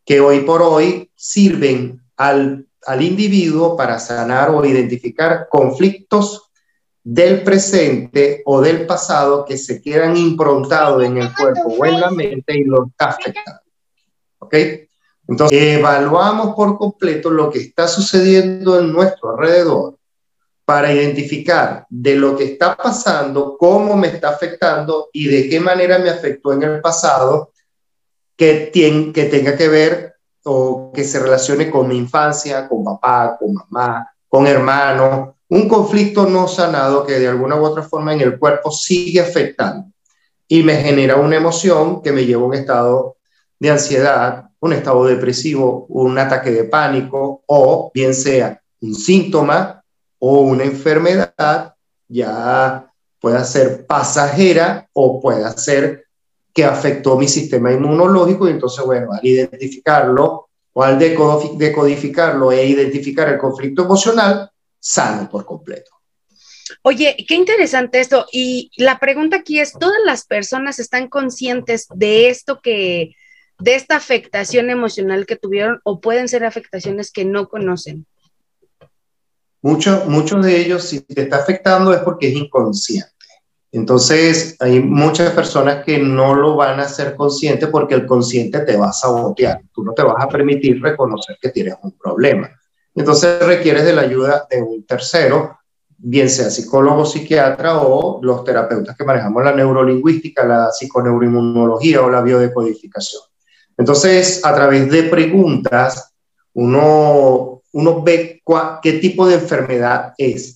que 0.05 0.21
hoy 0.21 0.41
por 0.41 0.63
hoy 0.63 1.11
sirven 1.15 2.03
al, 2.17 2.66
al 2.87 3.03
individuo 3.03 3.77
para 3.77 3.99
sanar 3.99 4.51
o 4.51 4.65
identificar 4.65 5.49
conflictos 5.51 6.51
del 7.03 7.43
presente 7.43 8.43
o 8.45 8.61
del 8.61 8.87
pasado 8.87 9.45
que 9.45 9.57
se 9.57 9.81
quedan 9.81 10.17
improntados 10.17 11.05
en 11.05 11.19
el 11.19 11.33
cuerpo 11.35 11.75
o 11.79 11.87
en 11.87 12.01
la 12.01 12.11
mente 12.11 12.59
y 12.59 12.65
lo 12.65 12.91
afectan. 12.99 13.61
¿Ok? 14.39 14.55
Entonces, 15.29 15.79
evaluamos 15.79 16.55
por 16.55 16.79
completo 16.79 17.31
lo 17.31 17.51
que 17.51 17.61
está 17.61 17.89
sucediendo 17.89 18.79
en 18.79 18.93
nuestro 18.93 19.31
alrededor 19.31 19.99
para 20.65 20.93
identificar 20.93 21.87
de 21.89 22.17
lo 22.17 22.37
que 22.37 22.45
está 22.45 22.77
pasando, 22.77 23.57
cómo 23.57 23.97
me 23.97 24.09
está 24.09 24.31
afectando 24.31 25.09
y 25.13 25.29
de 25.29 25.49
qué 25.49 25.61
manera 25.61 25.99
me 25.99 26.11
afectó 26.11 26.53
en 26.53 26.65
el 26.65 26.81
pasado, 26.81 27.53
que, 28.37 28.71
que 29.15 29.25
tenga 29.25 29.57
que 29.57 29.69
ver 29.69 30.16
o 30.47 30.93
que 30.95 31.05
se 31.05 31.19
relacione 31.19 31.71
con 31.71 31.89
mi 31.89 31.97
infancia, 31.97 32.69
con 32.69 32.85
papá, 32.85 33.37
con 33.39 33.53
mamá, 33.53 34.09
con 34.29 34.47
hermanos, 34.47 35.35
un 35.49 35.69
conflicto 35.69 36.27
no 36.27 36.49
sanado 36.49 37.05
que 37.05 37.19
de 37.19 37.29
alguna 37.29 37.57
u 37.57 37.65
otra 37.65 37.83
forma 37.83 38.13
en 38.13 38.21
el 38.21 38.39
cuerpo 38.39 38.71
sigue 38.71 39.21
afectando 39.21 39.89
y 40.49 40.63
me 40.63 40.77
genera 40.77 41.17
una 41.17 41.37
emoción 41.37 42.03
que 42.03 42.13
me 42.13 42.25
lleva 42.25 42.43
a 42.43 42.47
un 42.47 42.55
estado 42.55 43.17
de 43.59 43.71
ansiedad, 43.71 44.51
un 44.61 44.73
estado 44.73 45.05
depresivo, 45.05 45.87
un 45.89 46.19
ataque 46.19 46.51
de 46.51 46.65
pánico 46.65 47.43
o 47.47 47.91
bien 47.93 48.15
sea 48.15 48.61
un 48.81 48.95
síntoma 48.95 49.83
o 50.19 50.41
una 50.41 50.65
enfermedad 50.65 51.75
ya 52.09 52.91
puede 53.21 53.45
ser 53.45 53.87
pasajera 53.87 54.89
o 54.93 55.21
puede 55.21 55.51
ser 55.59 56.06
que 56.57 56.65
afectó 56.65 57.19
mi 57.19 57.29
sistema 57.29 57.71
inmunológico 57.71 58.49
y 58.49 58.53
entonces, 58.53 58.83
bueno, 58.83 59.13
al 59.13 59.21
identificarlo 59.23 60.49
o 60.73 60.83
al 60.83 60.99
decodificarlo 60.99 62.51
e 62.51 62.67
identificar 62.67 63.29
el 63.29 63.37
conflicto 63.37 63.83
emocional, 63.85 64.51
sano 64.81 65.29
por 65.29 65.45
completo. 65.45 65.91
Oye, 66.81 67.15
qué 67.29 67.35
interesante 67.35 68.01
esto. 68.01 68.25
Y 68.33 68.71
la 68.79 68.99
pregunta 68.99 69.37
aquí 69.37 69.61
es, 69.61 69.75
¿todas 69.75 69.99
las 70.07 70.25
personas 70.25 70.79
están 70.79 71.09
conscientes 71.09 71.89
de 71.95 72.31
esto 72.31 72.61
que, 72.63 73.15
de 73.59 73.75
esta 73.75 73.97
afectación 73.97 74.71
emocional 74.71 75.27
que 75.27 75.37
tuvieron 75.37 75.81
o 75.85 76.01
pueden 76.01 76.27
ser 76.27 76.47
afectaciones 76.47 77.13
que 77.13 77.27
no 77.27 77.51
conocen? 77.51 78.07
Muchos 79.61 80.43
de 80.43 80.59
ellos, 80.59 80.85
si 80.85 81.01
te 81.01 81.21
está 81.21 81.37
afectando 81.37 81.93
es 81.93 82.01
porque 82.01 82.29
es 82.29 82.35
inconsciente. 82.35 83.16
Entonces, 83.77 84.57
hay 84.59 84.81
muchas 84.81 85.33
personas 85.33 85.85
que 85.85 85.99
no 85.99 86.35
lo 86.35 86.57
van 86.57 86.81
a 86.81 86.89
ser 86.89 87.15
conscientes 87.15 87.69
porque 87.69 87.95
el 87.95 88.07
consciente 88.07 88.61
te 88.61 88.75
va 88.75 88.89
a 88.89 88.93
sabotear. 88.95 89.61
Tú 89.71 89.85
no 89.85 89.93
te 89.93 90.03
vas 90.03 90.17
a 90.19 90.29
permitir 90.29 90.81
reconocer 90.81 91.37
que 91.39 91.51
tienes 91.51 91.75
un 91.83 91.93
problema. 91.93 92.51
Entonces, 92.95 93.39
requieres 93.45 93.85
de 93.85 93.93
la 93.93 94.01
ayuda 94.01 94.47
de 94.49 94.63
un 94.63 94.87
tercero, 94.87 95.59
bien 95.99 96.31
sea 96.31 96.49
psicólogo, 96.49 97.05
psiquiatra 97.05 97.83
o 97.83 98.19
los 98.23 98.45
terapeutas 98.45 98.97
que 98.97 99.05
manejamos 99.05 99.45
la 99.45 99.55
neurolingüística, 99.55 100.47
la 100.47 100.71
psiconeuroinmunología 100.73 102.01
o 102.01 102.09
la 102.09 102.23
biodecodificación. 102.23 103.21
Entonces, 103.77 104.43
a 104.43 104.55
través 104.55 104.91
de 104.91 105.03
preguntas, 105.03 106.15
uno 106.55 107.57
uno 107.77 108.03
ve 108.03 108.43
qué 108.83 108.93
tipo 108.95 109.29
de 109.29 109.35
enfermedad 109.35 110.15
es, 110.17 110.56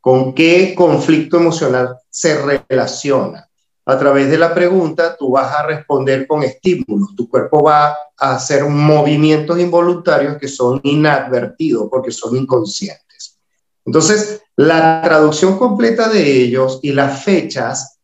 con 0.00 0.34
qué 0.34 0.74
conflicto 0.74 1.36
emocional 1.36 1.96
se 2.08 2.40
relaciona. 2.68 3.46
A 3.86 3.98
través 3.98 4.30
de 4.30 4.38
la 4.38 4.54
pregunta, 4.54 5.16
tú 5.16 5.32
vas 5.32 5.52
a 5.52 5.66
responder 5.66 6.26
con 6.26 6.42
estímulos. 6.42 7.14
Tu 7.16 7.28
cuerpo 7.28 7.62
va 7.62 7.96
a 8.16 8.34
hacer 8.34 8.64
movimientos 8.64 9.58
involuntarios 9.58 10.38
que 10.38 10.48
son 10.48 10.80
inadvertidos 10.84 11.88
porque 11.90 12.12
son 12.12 12.36
inconscientes. 12.36 13.38
Entonces, 13.84 14.42
la 14.56 15.00
traducción 15.02 15.58
completa 15.58 16.08
de 16.08 16.22
ellos 16.22 16.78
y 16.82 16.92
las 16.92 17.24
fechas 17.24 17.98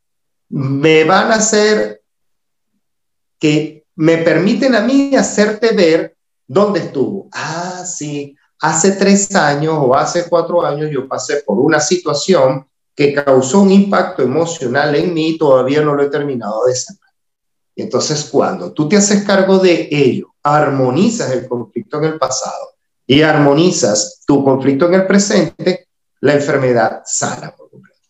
me 0.48 1.04
van 1.04 1.30
a 1.30 1.36
hacer 1.36 2.02
que 3.38 3.84
me 3.94 4.18
permiten 4.18 4.74
a 4.74 4.80
mí 4.80 5.14
hacerte 5.14 5.72
ver 5.72 6.16
dónde 6.46 6.80
estuvo. 6.80 7.28
Ah, 7.32 7.84
sí, 7.86 8.34
hace 8.60 8.92
tres 8.92 9.34
años 9.34 9.74
o 9.78 9.94
hace 9.94 10.28
cuatro 10.28 10.64
años 10.64 10.90
yo 10.90 11.06
pasé 11.06 11.42
por 11.44 11.58
una 11.58 11.80
situación 11.80 12.66
que 12.94 13.12
causó 13.12 13.60
un 13.60 13.70
impacto 13.70 14.22
emocional 14.22 14.94
en 14.94 15.12
mí 15.12 15.36
todavía 15.36 15.82
no 15.82 15.94
lo 15.94 16.02
he 16.02 16.08
terminado 16.08 16.64
de 16.64 16.74
sanar. 16.74 17.10
Y 17.74 17.82
entonces 17.82 18.24
cuando 18.32 18.72
tú 18.72 18.88
te 18.88 18.96
haces 18.96 19.22
cargo 19.24 19.58
de 19.58 19.88
ello, 19.90 20.34
armonizas 20.42 21.30
el 21.32 21.46
conflicto 21.46 21.98
en 21.98 22.04
el 22.04 22.18
pasado 22.18 22.74
y 23.06 23.20
armonizas 23.20 24.22
tu 24.26 24.42
conflicto 24.42 24.86
en 24.86 24.94
el 24.94 25.06
presente, 25.06 25.88
la 26.20 26.32
enfermedad 26.32 27.02
sana 27.04 27.54
por 27.54 27.70
completo. 27.70 28.00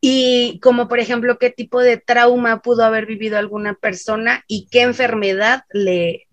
Y 0.00 0.60
como 0.60 0.88
por 0.88 1.00
ejemplo, 1.00 1.38
¿qué 1.38 1.50
tipo 1.50 1.80
de 1.80 1.96
trauma 1.96 2.62
pudo 2.62 2.84
haber 2.84 3.06
vivido 3.06 3.36
alguna 3.36 3.74
persona 3.74 4.44
y 4.46 4.68
qué 4.68 4.82
enfermedad 4.82 5.64
le, 5.72 6.28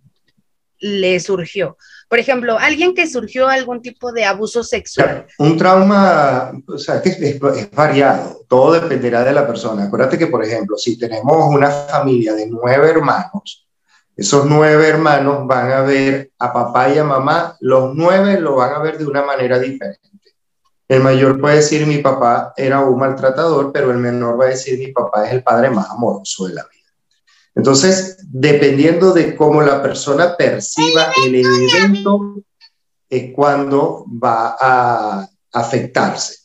le 0.79 1.19
surgió? 1.19 1.77
Por 2.07 2.17
ejemplo, 2.17 2.57
alguien 2.57 2.95
que 2.95 3.07
surgió 3.07 3.47
algún 3.47 3.81
tipo 3.81 4.11
de 4.11 4.25
abuso 4.25 4.63
sexual. 4.63 5.27
Un 5.37 5.57
trauma, 5.57 6.51
o 6.67 6.77
sea, 6.77 7.01
es, 7.03 7.39
variado, 7.71 8.41
todo 8.47 8.73
dependerá 8.73 9.23
de 9.23 9.33
la 9.33 9.45
persona. 9.45 9.83
Acuérdate 9.83 10.17
que, 10.17 10.27
por 10.27 10.43
ejemplo, 10.43 10.75
si 10.77 10.97
tenemos 10.97 11.53
una 11.53 11.69
familia 11.69 12.33
de 12.33 12.47
nueve 12.47 12.89
hermanos, 12.89 13.67
esos 14.17 14.45
nueve 14.45 14.87
hermanos 14.87 15.47
van 15.47 15.71
a 15.71 15.81
ver 15.81 16.31
a 16.39 16.51
papá 16.51 16.89
y 16.89 16.97
a 16.97 17.03
mamá, 17.03 17.55
los 17.59 17.93
nueve 17.95 18.39
lo 18.39 18.55
van 18.55 18.73
a 18.73 18.79
ver 18.79 18.97
de 18.97 19.05
una 19.05 19.21
manera 19.21 19.59
diferente. 19.59 20.09
El 20.89 21.01
mayor 21.01 21.39
puede 21.39 21.57
decir 21.57 21.85
mi 21.85 21.99
papá 21.99 22.51
era 22.57 22.79
un 22.81 22.99
maltratador, 22.99 23.71
pero 23.71 23.91
el 23.91 23.97
menor 23.97 24.41
va 24.41 24.45
a 24.45 24.49
decir 24.49 24.79
mi 24.79 24.91
papá 24.91 25.27
es 25.27 25.33
el 25.33 25.43
padre 25.43 25.69
más 25.69 25.87
amoroso 25.91 26.47
de 26.47 26.55
la 26.55 26.63
vida. 26.63 26.78
Entonces, 27.59 28.15
dependiendo 28.31 29.11
de 29.11 29.35
cómo 29.35 29.61
la 29.61 29.83
persona 29.83 30.37
perciba 30.37 31.11
el 31.25 31.35
evento, 31.35 32.35
es 33.09 33.33
cuando 33.33 34.05
va 34.07 34.55
a 34.57 35.27
afectarse. 35.51 36.37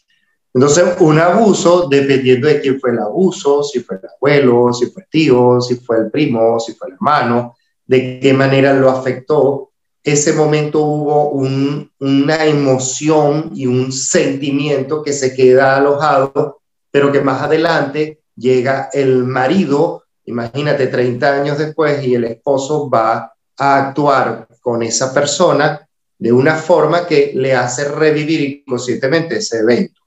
Entonces, 0.52 0.96
un 0.98 1.20
abuso, 1.20 1.86
dependiendo 1.88 2.48
de 2.48 2.60
quién 2.60 2.80
fue 2.80 2.90
el 2.90 2.98
abuso, 2.98 3.62
si 3.62 3.78
fue 3.78 3.98
el 4.02 4.08
abuelo, 4.16 4.72
si 4.72 4.86
fue 4.86 5.04
el 5.04 5.08
tío, 5.08 5.60
si 5.60 5.76
fue 5.76 5.98
el 5.98 6.10
primo, 6.10 6.58
si 6.58 6.72
fue 6.72 6.88
el 6.88 6.94
hermano, 6.94 7.54
de 7.86 8.18
qué 8.18 8.34
manera 8.34 8.74
lo 8.74 8.90
afectó, 8.90 9.70
ese 10.02 10.32
momento 10.32 10.80
hubo 10.80 11.30
una 11.30 12.44
emoción 12.44 13.52
y 13.54 13.68
un 13.68 13.92
sentimiento 13.92 15.00
que 15.00 15.12
se 15.12 15.32
queda 15.32 15.76
alojado, 15.76 16.60
pero 16.90 17.12
que 17.12 17.20
más 17.20 17.40
adelante 17.40 18.18
llega 18.34 18.88
el 18.92 19.22
marido 19.22 20.03
Imagínate 20.26 20.86
30 20.86 21.40
años 21.40 21.58
después 21.58 22.04
y 22.04 22.14
el 22.14 22.24
esposo 22.24 22.88
va 22.88 23.32
a 23.56 23.76
actuar 23.88 24.48
con 24.60 24.82
esa 24.82 25.12
persona 25.12 25.86
de 26.18 26.32
una 26.32 26.54
forma 26.54 27.06
que 27.06 27.32
le 27.34 27.54
hace 27.54 27.88
revivir 27.88 28.40
inconscientemente 28.40 29.36
ese 29.36 29.58
evento. 29.58 30.00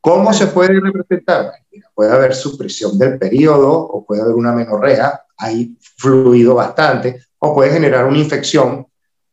¿Cómo 0.00 0.32
se 0.32 0.46
puede 0.46 0.80
representar? 0.80 1.52
puede 1.94 2.12
haber 2.12 2.34
supresión 2.34 2.96
del 2.96 3.18
periodo 3.18 3.72
o 3.72 4.04
puede 4.04 4.22
haber 4.22 4.34
una 4.34 4.52
menorrea, 4.52 5.20
hay 5.36 5.76
fluido 5.96 6.54
bastante, 6.54 7.24
o 7.38 7.52
puede 7.52 7.72
generar 7.72 8.06
una 8.06 8.18
infección 8.18 8.86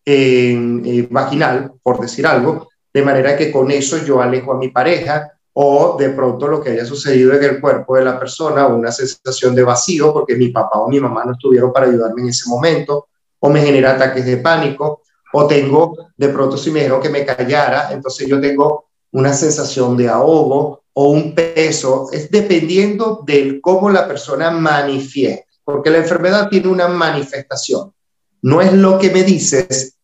eh, 0.04 1.08
vaginal, 1.10 1.74
por 1.84 2.00
decir 2.00 2.26
algo, 2.26 2.70
de 2.92 3.04
manera 3.04 3.38
que 3.38 3.52
con 3.52 3.70
eso 3.70 4.04
yo 4.04 4.20
alejo 4.22 4.52
a 4.52 4.58
mi 4.58 4.70
pareja 4.70 5.32
o 5.58 5.96
de 5.98 6.10
pronto 6.10 6.48
lo 6.48 6.62
que 6.62 6.72
haya 6.72 6.86
sucedido 6.86 7.34
en 7.34 7.44
el 7.44 7.62
cuerpo 7.62 7.96
de 7.96 8.04
la 8.04 8.20
persona, 8.20 8.68
una 8.68 8.92
sensación 8.92 9.56
de 9.56 9.64
vacío 9.64 10.12
porque 10.12 10.36
mi 10.36 10.50
papá 10.50 10.80
o 10.80 10.90
mi 10.90 11.00
mamá 11.00 11.24
no 11.24 11.32
estuvieron 11.32 11.72
para 11.72 11.88
ayudarme 11.88 12.24
en 12.24 12.30
ese 12.30 12.50
momento, 12.50 13.08
o 13.40 13.50
me 13.50 13.62
genera 13.62 13.92
ataques 13.92 14.26
de 14.26 14.38
pánico, 14.38 15.02
o 15.32 15.48
tengo, 15.48 16.10
de 16.18 16.28
pronto 16.28 16.58
si 16.58 16.72
me 16.72 16.80
dijeron 16.80 17.02
que 17.02 17.10
me 17.10 17.26
callara, 17.26 17.94
entonces 17.94 18.28
yo 18.28 18.42
tengo 18.42 18.88
una 19.12 19.34
sensación 19.34 19.96
de 19.96 20.10
ahogo 20.10 20.84
o 20.92 21.10
un 21.12 21.34
peso, 21.34 22.10
es 22.12 22.30
dependiendo 22.30 23.24
de 23.26 23.62
cómo 23.62 23.90
la 23.90 24.10
persona 24.10 24.52
manifiesta, 24.52 25.46
porque 25.64 25.90
la 25.90 26.00
enfermedad 26.00 26.50
tiene 26.50 26.68
una 26.68 26.90
manifestación. 26.90 27.94
No 28.42 28.62
es 28.62 28.74
lo 28.74 29.00
que 29.00 29.10
me 29.10 29.24
dices, 29.24 29.96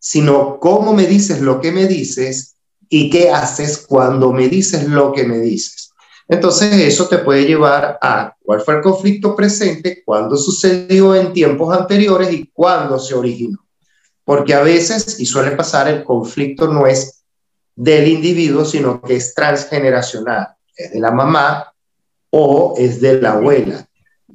sino 0.00 0.58
cómo 0.58 0.94
me 0.94 1.06
dices 1.06 1.40
lo 1.40 1.60
que 1.60 1.70
me 1.70 1.86
dices 1.86 2.51
y 2.94 3.08
qué 3.08 3.30
haces 3.30 3.86
cuando 3.88 4.34
me 4.34 4.50
dices 4.50 4.86
lo 4.86 5.12
que 5.12 5.24
me 5.24 5.38
dices. 5.38 5.94
Entonces 6.28 6.74
eso 6.74 7.08
te 7.08 7.16
puede 7.16 7.46
llevar 7.46 7.98
a 8.02 8.36
cuál 8.44 8.60
fue 8.60 8.74
el 8.74 8.82
conflicto 8.82 9.34
presente, 9.34 10.02
cuándo 10.04 10.36
sucedió 10.36 11.14
en 11.14 11.32
tiempos 11.32 11.74
anteriores 11.74 12.30
y 12.30 12.50
cuándo 12.52 12.98
se 12.98 13.14
originó. 13.14 13.64
Porque 14.24 14.52
a 14.52 14.60
veces, 14.60 15.18
y 15.18 15.24
suele 15.24 15.52
pasar, 15.52 15.88
el 15.88 16.04
conflicto 16.04 16.68
no 16.68 16.86
es 16.86 17.24
del 17.74 18.08
individuo, 18.08 18.66
sino 18.66 19.00
que 19.00 19.16
es 19.16 19.32
transgeneracional. 19.32 20.48
Es 20.76 20.92
de 20.92 21.00
la 21.00 21.12
mamá 21.12 21.72
o 22.28 22.74
es 22.76 23.00
de 23.00 23.22
la 23.22 23.32
abuela. 23.32 23.88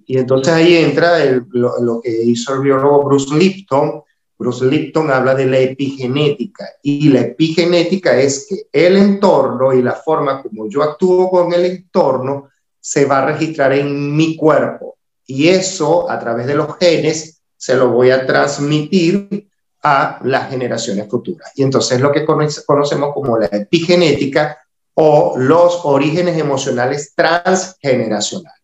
Y 0.07 0.17
entonces 0.17 0.51
ahí 0.51 0.77
entra 0.77 1.19
lo, 1.51 1.79
lo, 1.79 2.01
que 2.01 2.09
hizo 2.09 2.55
el 2.55 2.61
biólogo 2.61 3.03
Bruce 3.03 3.35
Lipton, 3.35 4.01
Bruce 4.37 4.65
Lipton 4.65 5.09
habla 5.09 5.33
de 5.33 5.47
la 5.47 5.57
epigenética 5.59 6.65
y 6.83 7.09
la 7.09 7.21
epigenética 7.21 8.17
es 8.17 8.45
que 8.47 8.67
el 8.71 8.97
entorno 8.97 9.73
y 9.73 9.81
la 9.81 9.93
forma 9.93 10.43
como 10.43 10.69
yo 10.69 10.83
actúo 10.83 11.29
con 11.29 11.53
el 11.53 11.65
entorno 11.65 12.49
se 12.79 13.05
va 13.05 13.19
a 13.19 13.25
registrar 13.25 13.73
en 13.73 14.15
mi 14.15 14.35
cuerpo 14.35 14.97
y 15.25 15.47
eso 15.47 16.09
a 16.09 16.19
través 16.19 16.45
de 16.45 16.55
los 16.55 16.77
genes 16.77 17.41
se 17.57 17.75
lo 17.75 17.89
voy 17.89 18.11
a 18.11 18.25
transmitir 18.25 19.49
a 19.83 20.19
las 20.23 20.49
generaciones 20.49 21.07
futuras. 21.09 21.51
Y 21.55 21.63
entonces 21.63 21.99
lo 21.99 22.11
que 22.11 22.25
conocemos 22.25 23.13
como 23.13 23.37
la 23.37 23.47
epigenética 23.47 24.57
o 24.93 25.35
los 25.37 25.81
orígenes 25.83 26.37
emocionales 26.37 27.13
transgeneracionales. 27.15 28.61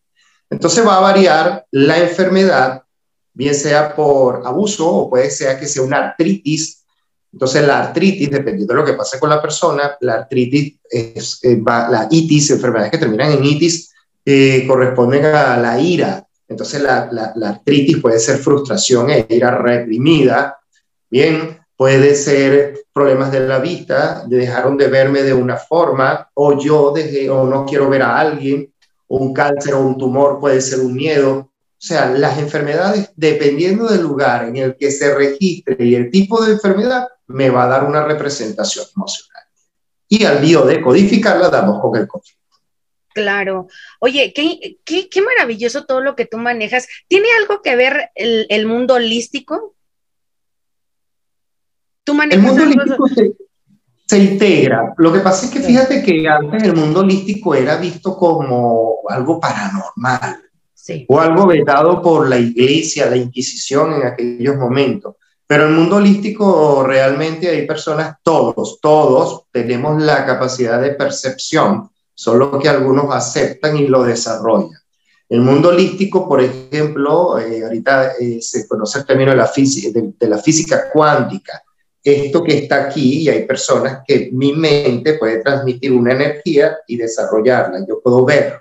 Entonces 0.50 0.86
va 0.86 0.98
a 0.98 1.00
variar 1.00 1.66
la 1.70 1.98
enfermedad 1.98 2.83
bien 3.34 3.54
sea 3.54 3.94
por 3.94 4.46
abuso 4.46 4.88
o 4.88 5.10
puede 5.10 5.30
ser 5.30 5.58
que 5.58 5.66
sea 5.66 5.82
una 5.82 5.98
artritis. 5.98 6.84
Entonces 7.32 7.66
la 7.66 7.80
artritis, 7.80 8.30
dependiendo 8.30 8.72
de 8.72 8.80
lo 8.80 8.86
que 8.86 8.92
pase 8.94 9.18
con 9.18 9.28
la 9.28 9.42
persona, 9.42 9.96
la 10.00 10.14
artritis 10.14 10.78
es 10.88 11.40
eh, 11.42 11.60
la 11.66 12.06
itis, 12.10 12.50
enfermedades 12.50 12.92
que 12.92 12.98
terminan 12.98 13.32
en 13.32 13.44
itis, 13.44 13.92
eh, 14.24 14.64
corresponden 14.66 15.24
a 15.26 15.56
la 15.56 15.80
ira. 15.80 16.24
Entonces 16.48 16.80
la, 16.80 17.34
artritis 17.44 17.98
puede 17.98 18.20
ser 18.20 18.38
frustración 18.38 19.10
e 19.10 19.26
ira 19.28 19.50
reprimida. 19.58 20.58
Bien, 21.10 21.58
puede 21.76 22.14
ser 22.14 22.84
problemas 22.92 23.32
de 23.32 23.40
la 23.40 23.58
vista, 23.58 24.24
dejaron 24.26 24.76
de 24.76 24.86
verme 24.86 25.22
de 25.22 25.34
una 25.34 25.56
forma, 25.56 26.30
o 26.34 26.56
yo 26.58 26.92
dejé, 26.92 27.28
o 27.28 27.46
no 27.46 27.66
quiero 27.66 27.88
ver 27.88 28.02
a 28.02 28.18
alguien, 28.18 28.72
un 29.08 29.34
cáncer 29.34 29.74
o 29.74 29.80
un 29.80 29.98
tumor 29.98 30.38
puede 30.38 30.60
ser 30.60 30.80
un 30.80 30.94
miedo. 30.94 31.50
O 31.84 31.86
sea, 31.86 32.08
las 32.08 32.38
enfermedades, 32.38 33.12
dependiendo 33.14 33.86
del 33.86 34.00
lugar 34.00 34.48
en 34.48 34.56
el 34.56 34.74
que 34.74 34.90
se 34.90 35.14
registre 35.14 35.76
y 35.84 35.94
el 35.94 36.10
tipo 36.10 36.42
de 36.42 36.52
enfermedad, 36.52 37.08
me 37.26 37.50
va 37.50 37.64
a 37.64 37.68
dar 37.68 37.84
una 37.84 38.02
representación 38.06 38.86
emocional. 38.96 39.42
Y 40.08 40.24
al 40.24 40.38
biodecodificarla 40.38 41.50
damos 41.50 41.82
con 41.82 41.94
el 42.00 42.08
conflicto. 42.08 42.42
Claro. 43.12 43.68
Oye, 44.00 44.32
qué, 44.34 44.78
qué, 44.82 45.10
qué, 45.10 45.20
maravilloso 45.20 45.84
todo 45.84 46.00
lo 46.00 46.16
que 46.16 46.24
tú 46.24 46.38
manejas. 46.38 46.88
¿Tiene 47.06 47.28
algo 47.38 47.60
que 47.60 47.76
ver 47.76 48.08
el, 48.14 48.46
el 48.48 48.64
mundo 48.64 48.94
holístico? 48.94 49.76
¿Tú 52.02 52.14
manejas 52.14 52.44
el 52.44 52.46
mundo 52.46 52.62
holístico 52.62 53.08
se, 53.08 53.32
se, 54.06 54.18
integra. 54.20 54.94
Lo 54.96 55.12
que 55.12 55.20
pasa 55.20 55.44
es 55.44 55.52
que 55.52 55.60
fíjate 55.60 56.02
que 56.02 56.26
antes 56.26 56.62
el 56.62 56.74
mundo 56.74 57.00
holístico 57.00 57.54
era 57.54 57.76
visto 57.76 58.16
como 58.16 59.00
algo 59.10 59.38
paranormal 59.38 60.43
o 61.08 61.20
algo 61.20 61.46
vetado 61.46 62.02
por 62.02 62.28
la 62.28 62.38
iglesia, 62.38 63.10
la 63.10 63.16
Inquisición 63.16 63.94
en 63.94 64.06
aquellos 64.06 64.56
momentos. 64.56 65.16
Pero 65.46 65.64
en 65.64 65.72
el 65.72 65.78
mundo 65.78 65.96
holístico 65.96 66.84
realmente 66.86 67.48
hay 67.48 67.66
personas, 67.66 68.16
todos, 68.22 68.78
todos 68.80 69.44
tenemos 69.52 70.02
la 70.02 70.24
capacidad 70.24 70.80
de 70.80 70.92
percepción, 70.92 71.90
solo 72.14 72.58
que 72.58 72.68
algunos 72.68 73.14
aceptan 73.14 73.76
y 73.76 73.86
lo 73.86 74.04
desarrollan. 74.04 74.80
El 75.28 75.40
mundo 75.40 75.70
holístico, 75.70 76.28
por 76.28 76.42
ejemplo, 76.42 77.38
eh, 77.38 77.64
ahorita 77.64 78.12
eh, 78.20 78.38
se 78.40 78.68
conoce 78.68 79.00
el 79.00 79.06
término 79.06 79.30
de 79.30 79.36
la, 79.36 79.46
física, 79.46 80.00
de 80.00 80.28
la 80.28 80.38
física 80.38 80.90
cuántica. 80.92 81.62
Esto 82.02 82.44
que 82.44 82.58
está 82.58 82.84
aquí, 82.84 83.22
y 83.22 83.28
hay 83.30 83.46
personas 83.46 84.00
que 84.06 84.28
mi 84.32 84.52
mente 84.52 85.14
puede 85.14 85.42
transmitir 85.42 85.92
una 85.92 86.12
energía 86.12 86.76
y 86.86 86.98
desarrollarla. 86.98 87.84
Yo 87.88 88.00
puedo 88.02 88.24
ver. 88.24 88.60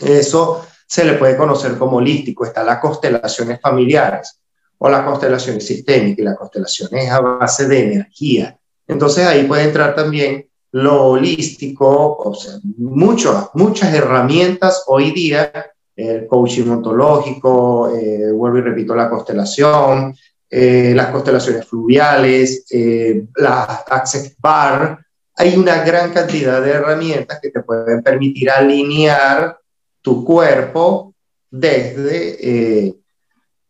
Eso 0.00 0.66
se 0.88 1.04
le 1.04 1.14
puede 1.14 1.36
conocer 1.36 1.76
como 1.76 1.98
holístico. 1.98 2.46
Están 2.46 2.66
las 2.66 2.78
constelaciones 2.78 3.60
familiares 3.60 4.40
o 4.78 4.88
las 4.88 5.04
constelaciones 5.04 5.66
sistémicas 5.66 6.18
y 6.18 6.22
las 6.22 6.38
constelaciones 6.38 7.10
a 7.10 7.20
base 7.20 7.68
de 7.68 7.84
energía. 7.84 8.58
Entonces 8.86 9.26
ahí 9.26 9.44
puede 9.44 9.64
entrar 9.64 9.94
también 9.94 10.48
lo 10.72 11.08
holístico, 11.10 12.16
o 12.16 12.34
sea, 12.34 12.54
muchas, 12.78 13.50
muchas 13.54 13.92
herramientas 13.94 14.84
hoy 14.86 15.10
día, 15.12 15.52
el 15.94 16.26
coaching 16.26 16.68
ontológico, 16.68 17.94
eh, 17.94 18.30
vuelvo 18.32 18.58
y 18.58 18.62
repito, 18.62 18.94
la 18.94 19.10
constelación, 19.10 20.14
eh, 20.48 20.92
las 20.94 21.08
constelaciones 21.08 21.66
fluviales, 21.66 22.66
eh, 22.70 23.26
la 23.36 23.64
Access 23.88 24.36
Bar, 24.38 24.98
hay 25.36 25.56
una 25.56 25.82
gran 25.84 26.12
cantidad 26.12 26.62
de 26.62 26.70
herramientas 26.70 27.38
que 27.40 27.50
te 27.50 27.62
pueden 27.62 28.02
permitir 28.02 28.50
alinear 28.50 29.58
tu 30.00 30.24
cuerpo 30.24 31.14
desde, 31.50 32.86
eh, 32.86 32.94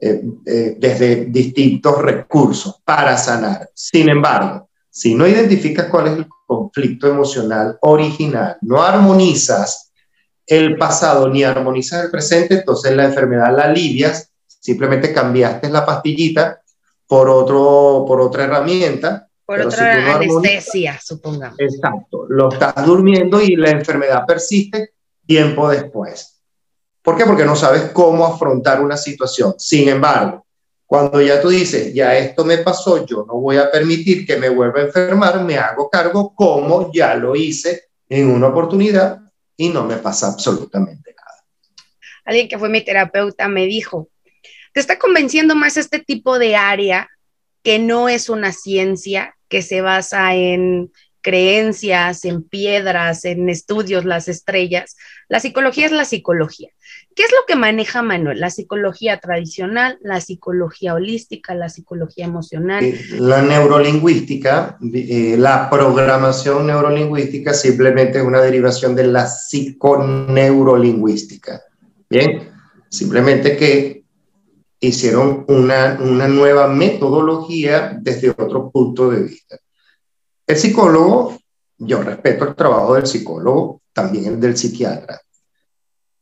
eh, 0.00 0.22
eh, 0.46 0.76
desde 0.78 1.24
distintos 1.26 2.00
recursos 2.00 2.80
para 2.84 3.16
sanar. 3.16 3.70
Sin 3.74 4.08
embargo, 4.08 4.68
si 4.90 5.14
no 5.14 5.26
identificas 5.26 5.86
cuál 5.86 6.08
es 6.08 6.12
el 6.18 6.26
conflicto 6.46 7.08
emocional 7.08 7.78
original, 7.82 8.56
no 8.62 8.82
armonizas 8.82 9.92
el 10.46 10.76
pasado 10.76 11.28
ni 11.28 11.44
armonizas 11.44 12.04
el 12.04 12.10
presente, 12.10 12.54
entonces 12.54 12.96
la 12.96 13.04
enfermedad 13.04 13.54
la 13.54 13.64
alivias, 13.64 14.30
simplemente 14.46 15.12
cambiaste 15.12 15.68
la 15.68 15.84
pastillita 15.84 16.62
por, 17.06 17.28
otro, 17.28 18.04
por 18.06 18.20
otra 18.20 18.44
herramienta. 18.44 19.28
Por 19.44 19.60
otra 19.60 20.16
anestesia, 20.16 20.98
supongamos. 21.02 21.58
Exacto, 21.58 22.26
lo 22.28 22.50
estás 22.52 22.84
durmiendo 22.84 23.40
y 23.40 23.56
la 23.56 23.70
enfermedad 23.70 24.24
persiste 24.26 24.92
tiempo 25.28 25.68
después. 25.68 26.40
¿Por 27.02 27.16
qué? 27.16 27.26
Porque 27.26 27.44
no 27.44 27.54
sabes 27.54 27.90
cómo 27.92 28.24
afrontar 28.24 28.80
una 28.80 28.96
situación. 28.96 29.54
Sin 29.58 29.88
embargo, 29.88 30.46
cuando 30.86 31.20
ya 31.20 31.40
tú 31.40 31.50
dices, 31.50 31.92
ya 31.92 32.16
esto 32.16 32.46
me 32.46 32.58
pasó, 32.58 33.04
yo 33.04 33.26
no 33.28 33.34
voy 33.34 33.58
a 33.58 33.70
permitir 33.70 34.26
que 34.26 34.38
me 34.38 34.48
vuelva 34.48 34.80
a 34.80 34.84
enfermar, 34.84 35.44
me 35.44 35.58
hago 35.58 35.90
cargo 35.90 36.34
como 36.34 36.90
ya 36.92 37.14
lo 37.14 37.36
hice 37.36 37.82
en 38.08 38.30
una 38.30 38.48
oportunidad 38.48 39.20
y 39.54 39.68
no 39.68 39.84
me 39.84 39.96
pasa 39.96 40.28
absolutamente 40.28 41.14
nada. 41.14 41.44
Alguien 42.24 42.48
que 42.48 42.58
fue 42.58 42.70
mi 42.70 42.82
terapeuta 42.82 43.48
me 43.48 43.66
dijo, 43.66 44.08
te 44.72 44.80
está 44.80 44.98
convenciendo 44.98 45.54
más 45.54 45.76
este 45.76 45.98
tipo 45.98 46.38
de 46.38 46.56
área 46.56 47.10
que 47.62 47.78
no 47.78 48.08
es 48.08 48.30
una 48.30 48.52
ciencia 48.52 49.36
que 49.48 49.60
se 49.60 49.82
basa 49.82 50.34
en 50.34 50.90
creencias, 51.28 52.24
en 52.24 52.42
piedras, 52.42 53.26
en 53.26 53.50
estudios, 53.50 54.06
las 54.06 54.28
estrellas. 54.28 54.96
La 55.28 55.40
psicología 55.40 55.84
es 55.84 55.92
la 55.92 56.06
psicología. 56.06 56.70
¿Qué 57.14 57.22
es 57.22 57.30
lo 57.32 57.40
que 57.46 57.54
maneja 57.54 58.00
Manuel? 58.00 58.40
La 58.40 58.48
psicología 58.48 59.20
tradicional, 59.20 59.98
la 60.00 60.22
psicología 60.22 60.94
holística, 60.94 61.54
la 61.54 61.68
psicología 61.68 62.24
emocional. 62.24 62.82
Eh, 62.82 62.98
la 63.18 63.42
neurolingüística, 63.42 64.78
eh, 64.94 65.36
la 65.38 65.68
programación 65.68 66.66
neurolingüística 66.66 67.52
simplemente 67.52 68.20
es 68.20 68.24
una 68.24 68.40
derivación 68.40 68.96
de 68.96 69.08
la 69.08 69.26
psiconeurolingüística. 69.26 71.60
Bien, 72.08 72.48
simplemente 72.88 73.54
que 73.58 74.02
hicieron 74.80 75.44
una, 75.48 75.98
una 76.00 76.26
nueva 76.26 76.68
metodología 76.68 77.98
desde 78.00 78.30
otro 78.30 78.70
punto 78.70 79.10
de 79.10 79.24
vista. 79.24 79.58
El 80.48 80.56
psicólogo, 80.56 81.38
yo 81.76 82.02
respeto 82.02 82.48
el 82.48 82.56
trabajo 82.56 82.94
del 82.94 83.06
psicólogo, 83.06 83.82
también 83.92 84.24
el 84.24 84.40
del 84.40 84.56
psiquiatra. 84.56 85.20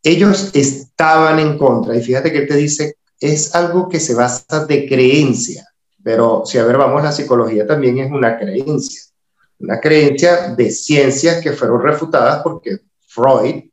Ellos 0.03 0.51
estaban 0.53 1.39
en 1.39 1.57
contra, 1.57 1.97
y 1.97 2.03
fíjate 2.03 2.33
que 2.33 2.39
él 2.39 2.49
te 2.49 2.57
dice, 2.57 2.97
es 3.21 3.55
algo 3.55 3.89
que 3.89 4.01
se 4.01 4.15
basa 4.15 4.67
de 4.67 4.89
creencia, 4.89 5.65
pero 6.03 6.43
si 6.45 6.59
a 6.59 6.65
ver, 6.65 6.77
vamos, 6.77 7.05
la 7.05 7.13
psicología 7.13 7.65
también 7.69 7.99
es 7.99 8.11
una 8.11 8.37
creencia. 8.37 9.03
una 9.61 9.81
creencia 9.81 10.55
de 10.55 10.73
ciencias 10.73 11.41
que 11.41 11.53
fueron 11.53 11.81
refutadas 11.81 12.43
porque 12.43 12.81
Freud, 13.07 13.71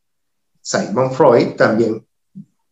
Simon 0.62 1.12
Freud, 1.12 1.56
también 1.56 2.06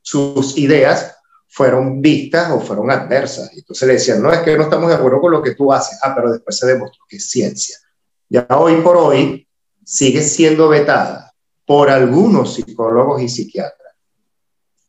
sus 0.01 0.55
ideas 0.55 1.17
fueron 1.51 2.01
vistas 2.01 2.49
o 2.51 2.61
fueron 2.61 2.89
adversas. 2.89 3.51
Entonces 3.53 3.87
le 3.87 3.93
decían, 3.95 4.21
no, 4.23 4.31
es 4.31 4.39
que 4.39 4.57
no 4.57 4.63
estamos 4.63 4.89
de 4.89 4.95
acuerdo 4.95 5.19
con 5.19 5.31
lo 5.31 5.43
que 5.43 5.53
tú 5.53 5.71
haces. 5.73 5.99
Ah, 6.01 6.13
pero 6.15 6.31
después 6.31 6.57
se 6.57 6.65
demostró 6.65 7.03
que 7.09 7.17
es 7.17 7.29
ciencia. 7.29 7.77
Ya 8.29 8.47
hoy 8.51 8.75
por 8.81 8.95
hoy 8.95 9.47
sigue 9.83 10.21
siendo 10.21 10.69
vetada 10.69 11.33
por 11.65 11.89
algunos 11.89 12.53
psicólogos 12.53 13.21
y 13.21 13.27
psiquiatras. 13.27 13.95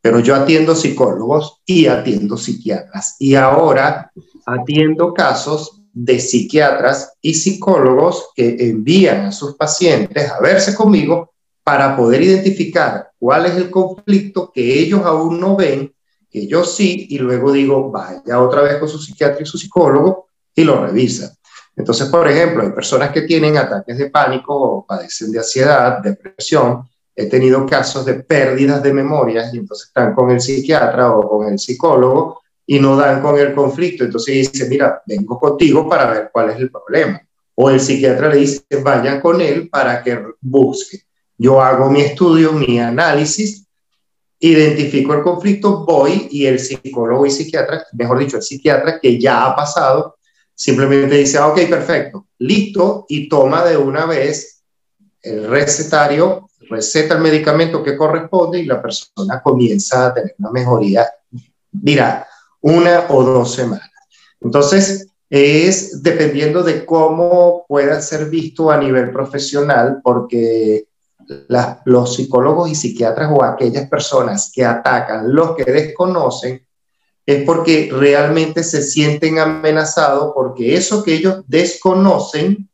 Pero 0.01 0.21
yo 0.21 0.37
atiendo 0.37 0.77
psicólogos 0.77 1.61
y 1.67 1.87
atiendo 1.87 2.37
psiquiatras. 2.37 3.17
Y 3.19 3.35
ahora 3.35 4.13
atiendo 4.47 5.13
casos 5.13 5.83
de 5.93 6.21
psiquiatras 6.21 7.15
y 7.21 7.35
psicólogos 7.35 8.31
que 8.37 8.57
envían 8.61 9.27
a 9.27 9.33
sus 9.33 9.57
pacientes 9.57 10.31
a 10.31 10.41
verse 10.41 10.77
conmigo 10.77 11.33
para 11.65 11.97
poder 11.97 12.23
identificar 12.23 13.11
cuál 13.19 13.47
es 13.47 13.57
el 13.57 13.71
conflicto 13.71 14.51
que 14.53 14.81
ellos 14.81 15.03
aún 15.05 15.41
no 15.41 15.57
ven, 15.57 15.93
que 16.33 16.47
yo 16.47 16.65
sí, 16.65 17.07
y 17.11 17.19
luego 17.19 17.53
digo, 17.53 17.91
vaya 17.91 18.41
otra 18.41 18.63
vez 18.63 18.77
con 18.79 18.89
su 18.89 18.99
psiquiatra 18.99 19.43
y 19.43 19.47
su 19.47 19.59
psicólogo 19.59 20.29
y 20.55 20.65
lo 20.65 20.85
revisa. 20.85 21.37
Entonces, 21.77 22.09
por 22.09 22.27
ejemplo, 22.29 22.63
hay 22.63 22.71
personas 22.71 23.11
que 23.11 23.23
tienen 23.23 23.57
ataques 23.57 23.99
de 23.99 24.11
pánico 24.11 24.55
o 24.55 24.87
padecen 24.87 25.31
de 25.31 25.39
ansiedad, 25.39 25.99
depresión. 26.03 26.89
He 27.15 27.27
tenido 27.27 27.67
casos 27.67 28.05
de 28.07 28.15
pérdidas 28.15 28.83
de 28.83 28.93
memorias 28.93 29.53
y 29.53 29.59
entonces 29.59 29.89
están 29.89 30.15
con 30.15 30.31
el 30.31 30.41
psiquiatra 30.41 31.13
o 31.13 31.29
con 31.29 31.49
el 31.49 31.59
psicólogo 31.59 32.41
y 32.67 32.79
no 32.79 32.97
dan 32.97 33.21
con 33.21 33.39
el 33.39 33.55
conflicto. 33.55 34.05
Entonces 34.05 34.53
dice, 34.53 34.69
mira, 34.69 35.03
vengo 35.07 35.39
contigo 35.39 35.89
para 35.89 36.11
ver 36.11 36.31
cuál 36.33 36.51
es 36.51 36.57
el 36.57 36.71
problema. 36.71 37.21
O 37.55 37.71
el 37.71 37.81
psiquiatra 37.81 38.29
le 38.29 38.39
dice, 38.39 38.65
vayan 38.83 39.21
con 39.21 39.41
él 39.41 39.69
para 39.69 40.03
que 40.03 40.19
busque. 40.41 41.03
Yo 41.37 41.61
hago 41.61 41.91
mi 41.91 42.01
estudio, 42.03 42.53
mi 42.53 42.79
análisis, 42.79 43.62
identifico 44.49 45.15
el 45.15 45.23
conflicto, 45.23 45.85
voy 45.85 46.29
y 46.31 46.47
el 46.47 46.59
psicólogo 46.59 47.25
y 47.25 47.31
psiquiatra, 47.31 47.87
mejor 47.93 48.19
dicho, 48.19 48.37
el 48.37 48.43
psiquiatra 48.43 48.99
que 49.01 49.19
ya 49.19 49.47
ha 49.47 49.55
pasado, 49.55 50.17
simplemente 50.55 51.17
dice, 51.17 51.39
ah, 51.39 51.49
ok, 51.49 51.61
perfecto, 51.69 52.27
listo, 52.39 53.07
y 53.09 53.29
toma 53.29 53.65
de 53.65 53.77
una 53.77 54.05
vez 54.05 54.63
el 55.23 55.49
recetario, 55.49 56.49
receta 56.69 57.15
el 57.15 57.21
medicamento 57.21 57.83
que 57.83 57.97
corresponde 57.97 58.59
y 58.59 58.67
la 58.67 58.83
persona 58.83 59.41
comienza 59.41 60.07
a 60.07 60.15
tener 60.15 60.35
una 60.39 60.51
mejoría. 60.51 61.09
Mira, 61.71 62.27
una 62.61 63.07
o 63.11 63.23
dos 63.23 63.55
semanas. 63.55 63.91
Entonces, 64.41 65.07
es 65.31 66.03
dependiendo 66.03 66.63
de 66.63 66.85
cómo 66.85 67.65
pueda 67.69 68.01
ser 68.03 68.29
visto 68.29 68.71
a 68.71 68.77
nivel 68.77 69.13
profesional, 69.13 70.01
porque 70.03 70.87
los 71.85 72.15
psicólogos 72.15 72.71
y 72.71 72.75
psiquiatras 72.75 73.31
o 73.33 73.43
aquellas 73.45 73.89
personas 73.89 74.51
que 74.55 74.65
atacan 74.65 75.35
los 75.35 75.57
que 75.57 75.65
desconocen, 75.65 76.67
es 77.25 77.45
porque 77.45 77.91
realmente 77.93 78.65
se 78.65 78.83
sienten 78.83 79.39
amenazados 79.39 80.33
porque 80.35 80.75
eso 80.75 81.03
que 81.03 81.15
ellos 81.15 81.45
desconocen 81.47 82.69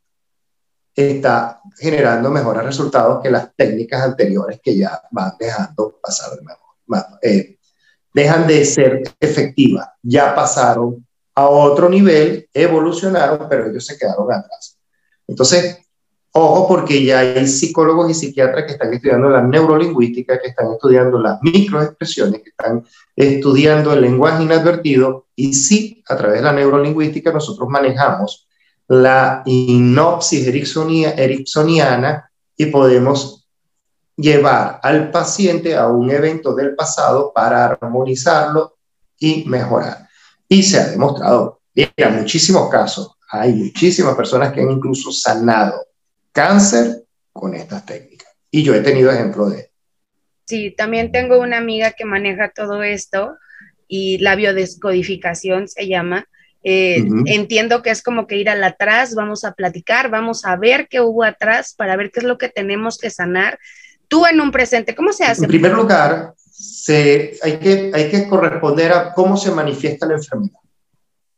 está 0.95 1.61
generando 1.77 2.29
mejores 2.29 2.63
resultados 2.63 3.21
que 3.21 3.29
las 3.29 3.55
técnicas 3.55 4.01
anteriores 4.01 4.59
que 4.61 4.75
ya 4.75 5.01
van 5.11 5.33
dejando 5.39 5.99
pasar 6.01 6.35
de 6.35 6.41
mejor. 6.41 7.19
Eh, 7.21 7.57
dejan 8.13 8.47
de 8.47 8.65
ser 8.65 9.03
efectivas, 9.19 9.87
ya 10.01 10.33
pasaron 10.33 11.05
a 11.35 11.47
otro 11.47 11.87
nivel, 11.87 12.49
evolucionaron, 12.53 13.47
pero 13.47 13.67
ellos 13.67 13.85
se 13.85 13.97
quedaron 13.97 14.31
atrás. 14.31 14.77
Entonces, 15.27 15.77
ojo 16.31 16.67
porque 16.67 17.03
ya 17.03 17.19
hay 17.19 17.47
psicólogos 17.47 18.11
y 18.11 18.13
psiquiatras 18.13 18.65
que 18.65 18.73
están 18.73 18.93
estudiando 18.93 19.29
la 19.29 19.41
neurolingüística, 19.41 20.39
que 20.39 20.49
están 20.49 20.71
estudiando 20.71 21.19
las 21.19 21.41
microexpresiones, 21.41 22.41
que 22.43 22.49
están 22.49 22.85
estudiando 23.15 23.93
el 23.93 24.01
lenguaje 24.01 24.43
inadvertido, 24.43 25.27
y 25.35 25.53
sí, 25.53 26.03
a 26.07 26.15
través 26.15 26.39
de 26.39 26.43
la 26.43 26.53
neurolingüística 26.53 27.31
nosotros 27.31 27.67
manejamos 27.69 28.47
la 28.87 29.43
inopsis 29.45 30.47
ericksoniana 30.47 32.31
y 32.57 32.65
podemos 32.67 33.47
llevar 34.15 34.79
al 34.83 35.11
paciente 35.11 35.75
a 35.75 35.87
un 35.87 36.09
evento 36.11 36.53
del 36.53 36.75
pasado 36.75 37.31
para 37.33 37.65
armonizarlo 37.65 38.77
y 39.17 39.45
mejorar. 39.47 40.07
Y 40.47 40.63
se 40.63 40.79
ha 40.79 40.87
demostrado, 40.87 41.61
mira, 41.73 42.09
muchísimos 42.09 42.69
casos, 42.69 43.11
hay 43.31 43.53
muchísimas 43.53 44.15
personas 44.15 44.51
que 44.51 44.61
han 44.61 44.71
incluso 44.71 45.11
sanado 45.11 45.88
cáncer 46.31 47.03
con 47.31 47.53
estas 47.53 47.85
técnicas. 47.85 48.29
Y 48.51 48.63
yo 48.63 48.73
he 48.73 48.81
tenido 48.81 49.11
ejemplo 49.11 49.49
de 49.49 49.69
Sí, 50.45 50.73
también 50.75 51.11
tengo 51.11 51.39
una 51.39 51.57
amiga 51.57 51.91
que 51.91 52.05
maneja 52.05 52.49
todo 52.49 52.81
esto 52.81 53.37
y 53.87 54.17
la 54.17 54.35
biodescodificación 54.35 55.67
se 55.67 55.87
llama. 55.87 56.27
Eh, 56.63 57.05
entiendo 57.25 57.83
que 57.83 57.91
es 57.91 58.01
como 58.01 58.25
que 58.25 58.37
ir 58.37 58.49
al 58.49 58.63
atrás, 58.63 59.13
vamos 59.13 59.43
a 59.43 59.53
platicar, 59.53 60.09
vamos 60.09 60.45
a 60.45 60.55
ver 60.55 60.87
qué 60.89 61.01
hubo 61.01 61.23
atrás 61.23 61.75
para 61.77 61.95
ver 61.95 62.09
qué 62.11 62.21
es 62.21 62.25
lo 62.25 62.39
que 62.39 62.49
tenemos 62.49 62.97
que 62.97 63.11
sanar 63.11 63.59
tú 64.09 64.25
en 64.25 64.41
un 64.41 64.51
presente, 64.51 64.95
¿cómo 64.95 65.13
se 65.13 65.23
hace? 65.23 65.43
En 65.43 65.47
primer 65.47 65.71
lugar, 65.71 66.33
se, 66.35 67.37
hay, 67.41 67.57
que, 67.57 67.91
hay 67.93 68.09
que 68.09 68.27
corresponder 68.27 68.91
a 68.91 69.13
cómo 69.13 69.37
se 69.37 69.51
manifiesta 69.51 70.05
la 70.05 70.15
enfermedad 70.15 70.59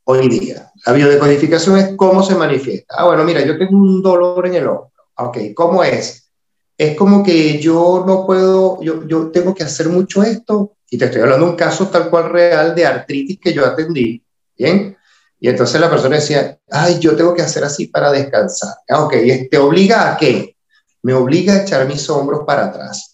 hoy 0.06 0.28
día. 0.28 0.72
La 0.86 0.94
biodecodificación 0.94 1.78
es 1.78 1.96
cómo 1.96 2.24
se 2.24 2.36
manifiesta. 2.36 2.96
Ah, 2.98 3.06
bueno, 3.06 3.24
mira, 3.24 3.46
yo 3.46 3.58
tengo 3.58 3.78
un 3.78 4.02
dolor 4.02 4.48
en 4.48 4.56
el 4.56 4.68
hombro. 4.68 4.92
Ok, 5.18 5.38
¿cómo 5.56 5.84
es? 5.84 6.32
Es 6.78 6.96
como 6.98 7.24
que 7.24 7.60
yo 7.60 8.04
no 8.06 8.26
puedo, 8.26 8.82
yo, 8.82 9.08
yo 9.08 9.30
tengo 9.30 9.54
que 9.54 9.64
hacer 9.64 9.90
mucho 9.90 10.24
esto, 10.24 10.74
y 10.90 10.98
te 10.98 11.06
estoy 11.06 11.22
hablando 11.22 11.46
de 11.46 11.52
un 11.52 11.58
caso 11.58 11.88
tal 11.88 12.10
cual 12.10 12.30
real 12.30 12.74
de 12.74 12.86
artritis 12.86 13.40
que 13.40 13.54
yo 13.54 13.66
atendí, 13.66 14.24
¿bien? 14.58 14.98
Y 15.40 15.50
entonces 15.50 15.80
la 15.80 15.90
persona 15.90 16.16
decía, 16.16 16.60
ay, 16.70 17.00
yo 17.00 17.16
tengo 17.16 17.34
que 17.34 17.42
hacer 17.42 17.64
así 17.64 17.88
para 17.88 18.12
descansar. 18.12 18.74
Ah, 18.90 19.04
ok, 19.04 19.14
¿te 19.50 19.58
obliga 19.58 20.12
a 20.12 20.18
qué? 20.18 20.56
me 21.04 21.14
obliga 21.14 21.54
a 21.54 21.62
echar 21.62 21.88
mis 21.88 22.10
hombros 22.10 22.44
para 22.46 22.66
atrás. 22.66 23.11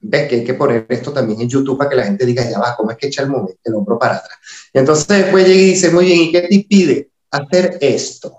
Ves 0.00 0.28
que 0.28 0.36
hay 0.36 0.44
que 0.44 0.54
poner 0.54 0.86
esto 0.88 1.12
también 1.12 1.40
en 1.40 1.48
YouTube 1.48 1.76
para 1.76 1.90
que 1.90 1.96
la 1.96 2.04
gente 2.04 2.24
diga, 2.24 2.48
ya 2.48 2.58
va, 2.58 2.76
¿cómo 2.76 2.90
es 2.90 2.96
que 2.96 3.08
echa 3.08 3.22
el, 3.22 3.30
momento, 3.30 3.58
el 3.64 3.74
hombro 3.74 3.98
para 3.98 4.16
atrás? 4.16 4.38
Y 4.72 4.78
entonces 4.78 5.08
después 5.08 5.46
llega 5.46 5.60
y 5.60 5.66
dice, 5.70 5.90
muy 5.90 6.06
bien, 6.06 6.20
¿y 6.20 6.32
qué 6.32 6.42
te 6.42 6.54
impide 6.54 7.10
hacer 7.30 7.78
esto? 7.80 8.36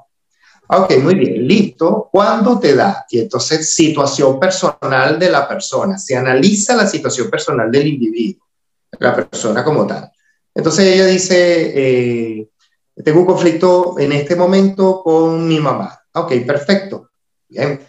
Ok, 0.72 0.98
muy 1.02 1.16
bien, 1.16 1.48
listo. 1.48 2.10
¿Cuándo 2.12 2.60
te 2.60 2.76
da? 2.76 3.06
Y 3.10 3.20
entonces, 3.20 3.74
situación 3.74 4.40
personal 4.40 5.18
de 5.18 5.30
la 5.30 5.48
persona. 5.48 5.98
Se 5.98 6.16
analiza 6.16 6.76
la 6.76 6.86
situación 6.86 7.28
personal 7.28 7.72
del 7.72 7.88
individuo, 7.88 8.46
la 9.00 9.16
persona 9.16 9.64
como 9.64 9.88
tal. 9.88 10.12
Entonces 10.54 10.86
ella 10.86 11.08
dice, 11.08 11.72
eh, 11.76 12.50
tengo 13.04 13.22
un 13.22 13.26
conflicto 13.26 13.96
en 13.98 14.12
este 14.12 14.36
momento 14.36 15.02
con 15.04 15.48
mi 15.48 15.60
mamá. 15.60 16.00
Ok, 16.14 16.34
perfecto. 16.46 17.10
Bien. 17.48 17.80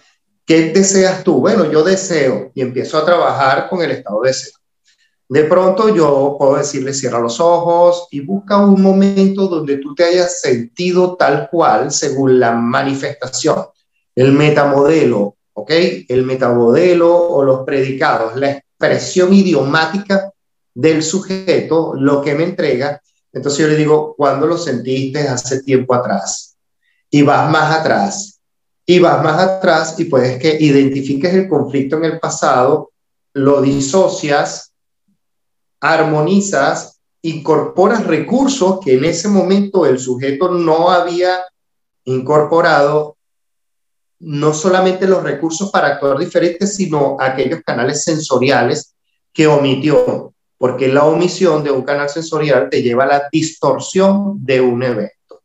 ¿Qué 0.50 0.72
deseas 0.72 1.22
tú? 1.22 1.38
Bueno, 1.38 1.70
yo 1.70 1.84
deseo 1.84 2.50
y 2.56 2.60
empiezo 2.60 2.98
a 2.98 3.04
trabajar 3.04 3.68
con 3.68 3.82
el 3.82 3.92
estado 3.92 4.22
de 4.22 4.30
deseo. 4.30 4.54
De 5.28 5.44
pronto 5.44 5.94
yo 5.94 6.34
puedo 6.36 6.56
decirle 6.56 6.92
cierra 6.92 7.20
los 7.20 7.38
ojos 7.38 8.08
y 8.10 8.18
busca 8.18 8.56
un 8.56 8.82
momento 8.82 9.46
donde 9.46 9.76
tú 9.76 9.94
te 9.94 10.02
hayas 10.02 10.40
sentido 10.40 11.14
tal 11.14 11.48
cual 11.48 11.92
según 11.92 12.40
la 12.40 12.50
manifestación. 12.50 13.64
El 14.16 14.32
metamodelo, 14.32 15.36
¿ok? 15.52 15.70
El 16.08 16.24
metamodelo 16.24 17.28
o 17.28 17.44
los 17.44 17.60
predicados, 17.64 18.34
la 18.34 18.50
expresión 18.50 19.32
idiomática 19.32 20.32
del 20.74 21.04
sujeto, 21.04 21.94
lo 21.94 22.22
que 22.22 22.34
me 22.34 22.42
entrega. 22.42 23.00
Entonces 23.32 23.60
yo 23.60 23.68
le 23.68 23.76
digo, 23.76 24.16
¿cuándo 24.16 24.48
lo 24.48 24.58
sentiste 24.58 25.28
hace 25.28 25.62
tiempo 25.62 25.94
atrás? 25.94 26.56
Y 27.08 27.22
vas 27.22 27.48
más 27.48 27.78
atrás 27.78 28.39
y 28.90 28.98
vas 28.98 29.22
más 29.22 29.40
atrás 29.40 29.94
y 29.98 30.07
puedes 30.07 30.37
que 30.40 30.57
identifiques 30.59 31.33
el 31.33 31.48
conflicto 31.48 31.96
en 31.98 32.07
el 32.07 32.18
pasado, 32.18 32.90
lo 33.35 33.62
disocias, 33.62 34.72
armonizas, 35.79 36.98
incorporas 37.22 38.05
recursos 38.05 38.81
que 38.81 38.94
en 38.94 39.05
ese 39.05 39.29
momento 39.29 39.87
el 39.87 40.00
sujeto 40.00 40.50
no 40.50 40.90
había 40.90 41.38
incorporado, 42.03 43.16
no 44.18 44.53
solamente 44.53 45.07
los 45.07 45.22
recursos 45.22 45.70
para 45.70 45.87
actuar 45.87 46.18
diferente, 46.18 46.66
sino 46.66 47.16
aquellos 47.20 47.61
canales 47.64 48.03
sensoriales 48.03 48.96
que 49.33 49.46
omitió, 49.46 50.35
porque 50.59 50.88
la 50.88 51.05
omisión 51.05 51.62
de 51.62 51.70
un 51.70 51.83
canal 51.83 52.09
sensorial 52.09 52.68
te 52.68 52.83
lleva 52.83 53.05
a 53.05 53.07
la 53.07 53.29
distorsión 53.31 54.44
de 54.44 54.61
un 54.61 54.83
evento. 54.83 55.42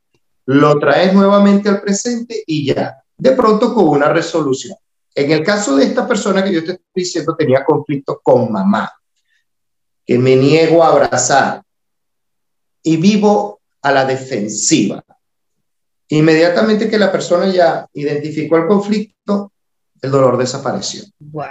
Lo 0.47 0.79
traes 0.79 1.13
nuevamente 1.13 1.69
al 1.69 1.79
presente 1.81 2.43
y 2.47 2.73
ya, 2.73 3.04
de 3.17 3.32
pronto 3.32 3.73
con 3.73 3.88
una 3.88 4.10
resolución. 4.10 4.78
En 5.13 5.32
el 5.32 5.43
caso 5.43 5.78
de 5.78 5.86
esta 5.86 6.08
persona 6.08 6.43
que 6.43 6.54
yo 6.54 6.63
te 6.63 6.73
estoy 6.73 6.88
diciendo, 6.93 7.36
tenía 7.36 7.63
conflicto 7.63 8.19
con 8.21 8.51
mamá, 8.51 8.91
que 10.06 10.17
me 10.19 10.36
niego 10.36 10.84
a 10.84 10.89
abrazar 10.89 11.63
y 12.84 12.97
vivo 12.97 13.62
a 13.82 13.91
la 13.91 14.06
defensiva. 14.06 15.04
Inmediatamente 16.10 16.89
que 16.89 16.99
la 16.99 17.12
persona 17.12 17.47
ya 17.47 17.88
identificó 17.93 18.58
el 18.58 18.67
conflicto, 18.67 19.54
el 20.01 20.12
dolor 20.12 20.38
desapareció. 20.38 21.04
Wow. 21.19 21.45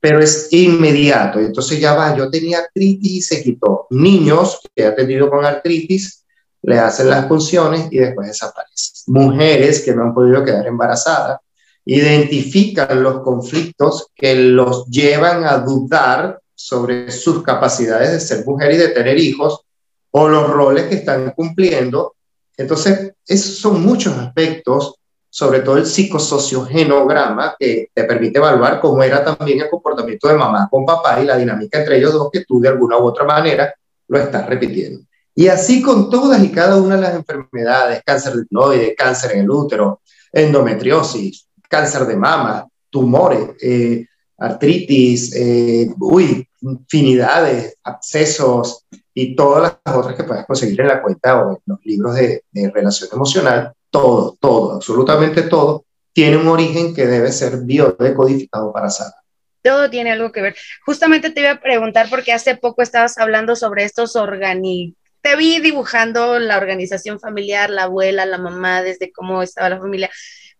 Pero 0.00 0.20
es 0.20 0.52
inmediato. 0.52 1.38
Entonces 1.38 1.78
ya 1.78 1.94
va, 1.94 2.16
yo 2.16 2.30
tenía 2.30 2.58
artritis 2.58 3.12
y 3.12 3.22
se 3.22 3.42
quitó. 3.42 3.86
Niños 3.90 4.60
que 4.74 4.86
han 4.86 4.96
tenido 4.96 5.30
con 5.30 5.44
artritis 5.44 6.19
le 6.62 6.78
hacen 6.78 7.08
las 7.08 7.26
funciones 7.26 7.88
y 7.90 7.98
después 7.98 8.28
desaparece. 8.28 9.02
Mujeres 9.06 9.82
que 9.82 9.94
no 9.94 10.02
han 10.02 10.14
podido 10.14 10.44
quedar 10.44 10.66
embarazadas 10.66 11.40
identifican 11.84 13.02
los 13.02 13.20
conflictos 13.20 14.08
que 14.14 14.34
los 14.34 14.86
llevan 14.86 15.44
a 15.44 15.58
dudar 15.58 16.40
sobre 16.54 17.10
sus 17.10 17.42
capacidades 17.42 18.12
de 18.12 18.20
ser 18.20 18.44
mujer 18.44 18.72
y 18.72 18.76
de 18.76 18.88
tener 18.88 19.18
hijos 19.18 19.62
o 20.10 20.28
los 20.28 20.50
roles 20.50 20.84
que 20.84 20.96
están 20.96 21.30
cumpliendo. 21.30 22.14
Entonces, 22.56 23.12
esos 23.26 23.56
son 23.56 23.82
muchos 23.82 24.14
aspectos, 24.16 24.94
sobre 25.30 25.60
todo 25.60 25.78
el 25.78 25.86
psicosociogenograma, 25.86 27.56
que 27.58 27.88
te 27.94 28.04
permite 28.04 28.38
evaluar 28.38 28.80
cómo 28.80 29.02
era 29.02 29.24
también 29.24 29.60
el 29.60 29.70
comportamiento 29.70 30.28
de 30.28 30.34
mamá 30.34 30.68
con 30.70 30.84
papá 30.84 31.20
y 31.20 31.24
la 31.24 31.36
dinámica 31.36 31.78
entre 31.78 31.96
ellos 31.96 32.12
dos 32.12 32.28
que 32.30 32.44
tú 32.44 32.60
de 32.60 32.68
alguna 32.68 32.98
u 32.98 33.04
otra 33.04 33.24
manera 33.24 33.72
lo 34.08 34.18
estás 34.18 34.46
repitiendo. 34.46 35.02
Y 35.34 35.48
así 35.48 35.80
con 35.80 36.10
todas 36.10 36.42
y 36.42 36.50
cada 36.50 36.76
una 36.76 36.96
de 36.96 37.02
las 37.02 37.14
enfermedades, 37.14 38.02
cáncer 38.04 38.34
de 38.34 38.44
tiroides, 38.46 38.94
cáncer 38.96 39.32
en 39.32 39.40
el 39.40 39.50
útero, 39.50 40.00
endometriosis, 40.32 41.46
cáncer 41.68 42.06
de 42.06 42.16
mama, 42.16 42.66
tumores, 42.90 43.50
eh, 43.62 44.06
artritis, 44.38 45.34
eh, 45.34 45.90
uy, 45.98 46.46
infinidades, 46.62 47.76
abscesos 47.84 48.86
y 49.14 49.34
todas 49.34 49.78
las 49.84 49.96
otras 49.96 50.16
que 50.16 50.24
puedes 50.24 50.46
conseguir 50.46 50.80
en 50.80 50.88
la 50.88 51.02
cuenta 51.02 51.40
o 51.40 51.52
en 51.52 51.58
los 51.66 51.78
libros 51.84 52.14
de, 52.14 52.44
de 52.50 52.70
relación 52.70 53.08
emocional, 53.12 53.72
todo, 53.90 54.36
todo, 54.40 54.74
absolutamente 54.74 55.42
todo, 55.42 55.84
tiene 56.12 56.36
un 56.36 56.48
origen 56.48 56.94
que 56.94 57.06
debe 57.06 57.32
ser 57.32 57.58
biodecodificado 57.58 58.72
para 58.72 58.90
sanar. 58.90 59.14
Todo 59.62 59.90
tiene 59.90 60.12
algo 60.12 60.32
que 60.32 60.40
ver. 60.40 60.56
Justamente 60.86 61.30
te 61.30 61.40
iba 61.40 61.52
a 61.52 61.60
preguntar 61.60 62.08
porque 62.08 62.32
hace 62.32 62.56
poco 62.56 62.82
estabas 62.82 63.18
hablando 63.18 63.56
sobre 63.56 63.84
estos 63.84 64.16
organi... 64.16 64.96
Te 65.22 65.36
vi 65.36 65.60
dibujando 65.60 66.38
la 66.38 66.56
organización 66.56 67.20
familiar, 67.20 67.70
la 67.70 67.84
abuela, 67.84 68.24
la 68.26 68.38
mamá, 68.38 68.82
desde 68.82 69.12
cómo 69.12 69.42
estaba 69.42 69.68
la 69.68 69.78
familia 69.78 70.10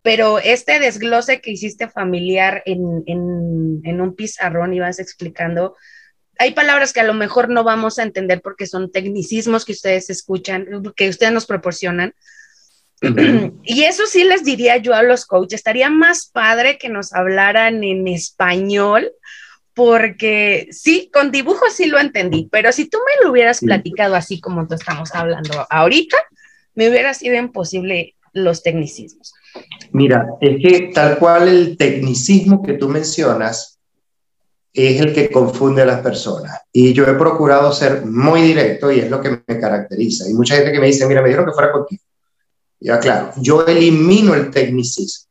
pero 0.03 0.39
este 0.39 0.79
desglose 0.79 1.41
que 1.41 1.51
hiciste 1.51 1.89
familiar 1.89 2.63
en, 2.65 3.03
en, 3.07 3.81
en 3.85 4.01
un 4.01 4.15
pizarrón, 4.15 4.73
ibas 4.73 4.99
explicando, 4.99 5.77
hay 6.39 6.53
palabras 6.53 6.95
que 6.95 7.01
a 7.01 7.05
lo 7.05 7.13
mejor 7.13 7.51
no 7.51 7.65
vamos 7.65 7.99
a 7.99 8.03
entender 8.03 8.41
porque 8.41 8.67
son 8.67 8.91
tecnicismos 8.91 9.67
que 9.67 9.73
ustedes 9.73 10.09
escuchan, 10.09 10.67
que 10.97 11.11
ustedes 11.11 11.33
nos 11.33 11.45
proporcionan. 11.45 12.15
y 13.63 13.83
eso 13.83 14.07
sí 14.07 14.25
les 14.25 14.43
diría 14.43 14.79
yo 14.79 14.95
a 14.95 15.03
los 15.03 15.27
coaches, 15.27 15.59
estaría 15.61 15.91
más 15.91 16.29
padre 16.29 16.79
que 16.79 16.89
nos 16.89 17.13
hablaran 17.13 17.85
en 17.85 18.09
español, 18.09 19.13
porque 19.81 20.69
sí, 20.73 21.11
con 21.11 21.31
dibujos 21.31 21.73
sí 21.73 21.87
lo 21.87 21.99
entendí, 21.99 22.47
pero 22.53 22.71
si 22.71 22.91
tú 22.91 22.99
me 22.99 23.25
lo 23.25 23.33
hubieras 23.33 23.61
platicado 23.61 24.15
así 24.15 24.39
como 24.39 24.67
tú 24.67 24.75
estamos 24.75 25.15
hablando 25.15 25.67
ahorita, 25.71 26.19
me 26.75 26.91
hubiera 26.91 27.15
sido 27.15 27.37
imposible 27.37 28.15
los 28.35 28.63
tecnicismos. 28.63 29.33
Mira, 29.93 30.27
es 30.43 30.61
que 30.61 30.91
tal 30.93 31.17
cual 31.17 31.49
el 31.49 31.79
tecnicismo 31.79 32.63
que 32.63 32.75
tú 32.75 32.91
mencionas 32.91 33.79
es 34.75 35.01
el 35.01 35.15
que 35.15 35.31
confunde 35.31 35.81
a 35.81 35.87
las 35.87 36.03
personas. 36.03 36.61
Y 36.71 36.93
yo 36.93 37.05
he 37.05 37.15
procurado 37.15 37.73
ser 37.73 38.05
muy 38.05 38.43
directo 38.43 38.93
y 38.93 39.01
es 39.01 39.09
lo 39.09 39.23
que 39.23 39.31
me 39.31 39.59
caracteriza. 39.59 40.27
Hay 40.27 40.35
mucha 40.35 40.57
gente 40.57 40.73
que 40.73 40.81
me 40.81 40.89
dice, 40.89 41.07
mira, 41.07 41.23
me 41.23 41.29
dijeron 41.29 41.47
que 41.47 41.55
fuera 41.55 41.73
contigo. 41.73 42.03
Ya 42.81 43.01
claro, 43.01 43.33
yo 43.39 43.65
elimino 43.65 44.35
el 44.35 44.51
tecnicismo. 44.51 45.30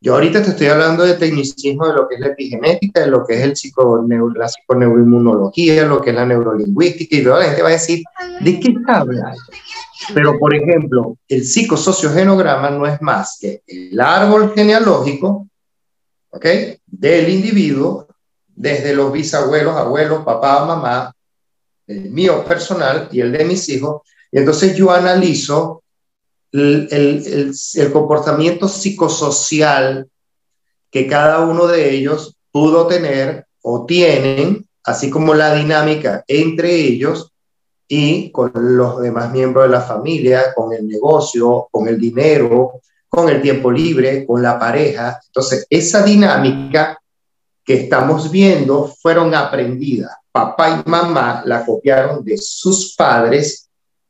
Yo 0.00 0.14
ahorita 0.14 0.42
te 0.42 0.50
estoy 0.50 0.66
hablando 0.66 1.04
de 1.04 1.14
tecnicismo 1.14 1.86
de 1.88 1.94
lo 1.94 2.08
que 2.08 2.16
es 2.16 2.20
la 2.20 2.28
epigenética, 2.28 3.00
de 3.00 3.06
lo 3.06 3.24
que 3.24 3.34
es 3.34 3.40
el 3.40 3.54
la 4.34 4.48
psiconeuroinmunología, 4.48 5.86
lo 5.86 6.02
que 6.02 6.10
es 6.10 6.16
la 6.16 6.26
neurolingüística, 6.26 7.16
y 7.16 7.22
luego 7.22 7.38
la 7.38 7.46
gente 7.46 7.62
va 7.62 7.68
a 7.70 7.72
decir, 7.72 8.02
¿de 8.40 8.60
qué 8.60 8.68
está 8.72 8.98
hablando? 8.98 9.40
Pero, 10.14 10.38
por 10.38 10.54
ejemplo, 10.54 11.16
el 11.28 11.44
psicosociogenograma 11.44 12.70
no 12.70 12.86
es 12.86 13.00
más 13.00 13.38
que 13.40 13.62
el 13.66 13.98
árbol 13.98 14.52
genealógico 14.54 15.48
¿ok? 16.30 16.46
del 16.86 17.28
individuo, 17.30 18.06
desde 18.54 18.94
los 18.94 19.10
bisabuelos, 19.12 19.76
abuelos, 19.76 20.24
papá, 20.24 20.64
mamá, 20.66 21.12
el 21.86 22.10
mío 22.10 22.44
personal 22.44 23.08
y 23.10 23.20
el 23.20 23.32
de 23.32 23.44
mis 23.44 23.68
hijos. 23.70 24.02
Y 24.30 24.38
entonces 24.38 24.76
yo 24.76 24.90
analizo 24.90 25.82
el, 26.56 27.92
comportamiento 27.92 28.68
psicosocial 28.68 30.08
que 30.90 31.06
cada 31.06 31.40
uno 31.40 31.66
de 31.66 31.94
ellos 31.94 32.36
pudo 32.50 32.86
tener 32.86 33.46
o 33.62 33.84
tienen, 33.84 34.66
así 34.84 35.10
como 35.10 35.34
la 35.34 35.54
dinámica 35.54 36.24
entre 36.26 36.74
ellos 36.74 37.32
y 37.88 38.30
con 38.30 38.50
los 38.54 39.00
demás 39.00 39.32
miembros 39.32 39.66
de 39.66 39.70
la 39.70 39.80
familia, 39.80 40.54
con 40.54 40.72
el 40.72 40.86
negocio, 40.86 41.68
con 41.70 41.88
el 41.88 41.98
dinero, 41.98 42.80
con 43.08 43.28
el 43.28 43.40
tiempo 43.40 43.70
libre, 43.70 44.26
con 44.26 44.42
la 44.42 44.58
pareja. 44.58 45.20
Entonces, 45.26 45.66
esa 45.70 46.02
dinámica 46.02 46.98
que 47.64 47.74
estamos 47.74 48.30
viendo 48.30 48.86
fueron 49.00 49.34
aprendidas. 49.34 50.12
Papá 50.30 50.82
y 50.84 50.88
mamá 50.88 51.42
la 51.44 51.64
copiaron 51.64 52.24
de 52.24 52.38
sus 52.38 52.94
padres 52.94 53.65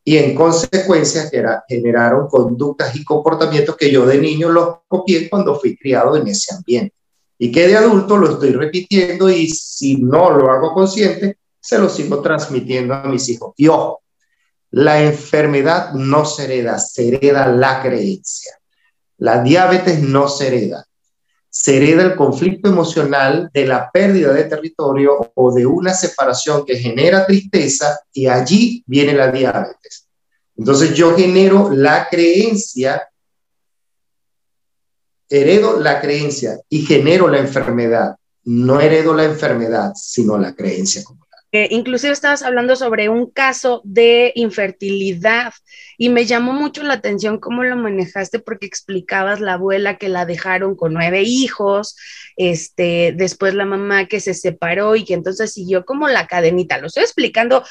y 0.08 0.18
en 0.18 0.36
consecuencia 0.36 1.28
generaron 1.68 2.28
conductas 2.28 2.94
y 2.94 3.02
comportamientos 3.02 3.76
que 3.76 3.90
yo 3.90 4.06
de 4.06 4.18
niño 4.18 4.48
los 4.48 4.76
copié 4.86 5.28
cuando 5.28 5.58
fui 5.58 5.76
criado 5.76 6.16
en 6.16 6.28
ese 6.28 6.54
ambiente. 6.54 6.94
Y 7.36 7.50
que 7.50 7.66
de 7.66 7.76
adulto 7.76 8.16
lo 8.16 8.30
estoy 8.30 8.52
repitiendo 8.52 9.28
y 9.28 9.48
si 9.48 9.96
no 9.96 10.30
lo 10.30 10.48
hago 10.48 10.72
consciente, 10.72 11.38
se 11.58 11.80
lo 11.80 11.88
sigo 11.88 12.22
transmitiendo 12.22 12.94
a 12.94 13.02
mis 13.08 13.28
hijos. 13.28 13.52
Y 13.56 13.66
ojo, 13.66 14.04
la 14.70 15.02
enfermedad 15.02 15.92
no 15.94 16.24
se 16.24 16.44
hereda, 16.44 16.78
se 16.78 17.08
hereda 17.08 17.48
la 17.48 17.82
creencia. 17.82 18.52
La 19.18 19.42
diabetes 19.42 20.00
no 20.00 20.28
se 20.28 20.46
hereda. 20.46 20.85
Se 21.58 21.78
hereda 21.78 22.02
el 22.02 22.16
conflicto 22.16 22.68
emocional 22.68 23.50
de 23.50 23.66
la 23.66 23.90
pérdida 23.90 24.30
de 24.34 24.44
territorio 24.44 25.32
o 25.34 25.54
de 25.54 25.64
una 25.64 25.94
separación 25.94 26.66
que 26.66 26.76
genera 26.76 27.24
tristeza 27.24 27.98
y 28.12 28.26
allí 28.26 28.84
viene 28.86 29.14
la 29.14 29.32
diabetes. 29.32 30.06
Entonces 30.54 30.92
yo 30.94 31.16
genero 31.16 31.70
la 31.72 32.08
creencia, 32.10 33.08
heredo 35.30 35.80
la 35.80 35.98
creencia 35.98 36.60
y 36.68 36.84
genero 36.84 37.26
la 37.26 37.38
enfermedad. 37.38 38.16
No 38.44 38.78
heredo 38.78 39.14
la 39.14 39.24
enfermedad, 39.24 39.92
sino 39.94 40.36
la 40.36 40.54
creencia 40.54 41.02
inclusive 41.52 42.12
estabas 42.12 42.42
hablando 42.42 42.76
sobre 42.76 43.08
un 43.08 43.30
caso 43.30 43.80
de 43.84 44.32
infertilidad 44.34 45.54
y 45.96 46.08
me 46.08 46.26
llamó 46.26 46.52
mucho 46.52 46.82
la 46.82 46.94
atención 46.94 47.38
cómo 47.38 47.64
lo 47.64 47.76
manejaste 47.76 48.38
porque 48.38 48.66
explicabas 48.66 49.40
la 49.40 49.54
abuela 49.54 49.96
que 49.96 50.08
la 50.08 50.26
dejaron 50.26 50.76
con 50.76 50.92
nueve 50.92 51.22
hijos, 51.22 51.96
este, 52.36 53.14
después 53.16 53.54
la 53.54 53.64
mamá 53.64 54.06
que 54.06 54.20
se 54.20 54.34
separó 54.34 54.96
y 54.96 55.04
que 55.04 55.14
entonces 55.14 55.52
siguió 55.52 55.84
como 55.84 56.08
la 56.08 56.26
cadenita. 56.26 56.78
Lo 56.78 56.88
estoy 56.88 57.04
explicando 57.04 57.64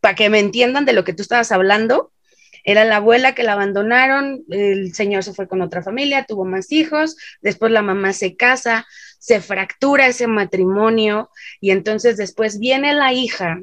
para 0.00 0.14
que 0.14 0.30
me 0.30 0.40
entiendan 0.40 0.84
de 0.84 0.92
lo 0.92 1.04
que 1.04 1.12
tú 1.12 1.22
estabas 1.22 1.52
hablando. 1.52 2.12
Era 2.64 2.84
la 2.84 2.96
abuela 2.96 3.34
que 3.34 3.44
la 3.44 3.52
abandonaron, 3.52 4.44
el 4.50 4.92
señor 4.92 5.22
se 5.22 5.32
fue 5.32 5.48
con 5.48 5.62
otra 5.62 5.82
familia, 5.82 6.26
tuvo 6.26 6.44
más 6.44 6.70
hijos, 6.72 7.16
después 7.40 7.72
la 7.72 7.82
mamá 7.82 8.12
se 8.12 8.36
casa, 8.36 8.86
se 9.18 9.40
fractura 9.40 10.06
ese 10.06 10.26
matrimonio 10.26 11.30
y 11.60 11.70
entonces 11.70 12.16
después 12.16 12.58
viene 12.58 12.94
la 12.94 13.12
hija 13.12 13.60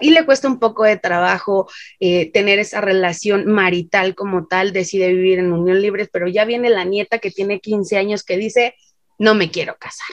y 0.00 0.10
le 0.10 0.24
cuesta 0.24 0.48
un 0.48 0.58
poco 0.58 0.84
de 0.84 0.96
trabajo 0.96 1.68
eh, 2.00 2.30
tener 2.32 2.58
esa 2.58 2.80
relación 2.80 3.46
marital 3.46 4.14
como 4.14 4.46
tal, 4.46 4.72
decide 4.72 5.12
vivir 5.12 5.38
en 5.38 5.52
unión 5.52 5.80
libre, 5.80 6.08
pero 6.12 6.26
ya 6.26 6.44
viene 6.44 6.70
la 6.70 6.84
nieta 6.84 7.18
que 7.18 7.30
tiene 7.30 7.60
15 7.60 7.96
años 7.96 8.24
que 8.24 8.36
dice, 8.36 8.74
no 9.18 9.34
me 9.34 9.50
quiero 9.50 9.76
casar, 9.76 10.08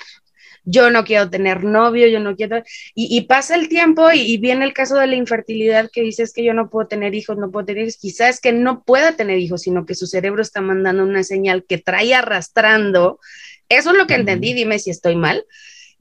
yo 0.63 0.91
no 0.91 1.03
quiero 1.03 1.29
tener 1.29 1.63
novio, 1.63 2.07
yo 2.07 2.19
no 2.19 2.35
quiero, 2.35 2.61
y, 2.93 3.21
pasa 3.21 3.55
el 3.55 3.67
tiempo 3.67 4.11
y, 4.13 4.37
viene 4.37 4.65
el 4.65 4.73
caso 4.73 4.95
de 4.95 5.07
la 5.07 5.15
infertilidad 5.15 5.89
que 5.91 6.01
dices 6.01 6.33
que 6.33 6.43
yo 6.43 6.53
no 6.53 6.69
puedo 6.69 6.87
tener 6.87 7.15
hijos, 7.15 7.37
no 7.37 7.49
puedo 7.49 7.65
tener 7.65 7.83
hijos, 7.83 7.97
quizás 7.97 8.39
que 8.39 8.53
no 8.53 8.83
pueda 8.83 9.15
tener 9.15 9.39
hijos, 9.39 9.61
sino 9.61 9.85
que 9.85 9.95
su 9.95 10.05
cerebro 10.05 10.43
está 10.43 10.61
mandando 10.61 11.03
una 11.03 11.23
señal 11.23 11.65
que 11.67 11.79
trae 11.79 12.13
arrastrando 12.13 13.19
eso 13.77 13.91
es 13.91 13.97
lo 13.97 14.07
que 14.07 14.15
entendí, 14.15 14.53
dime 14.53 14.79
si 14.79 14.89
estoy 14.89 15.15
mal, 15.15 15.45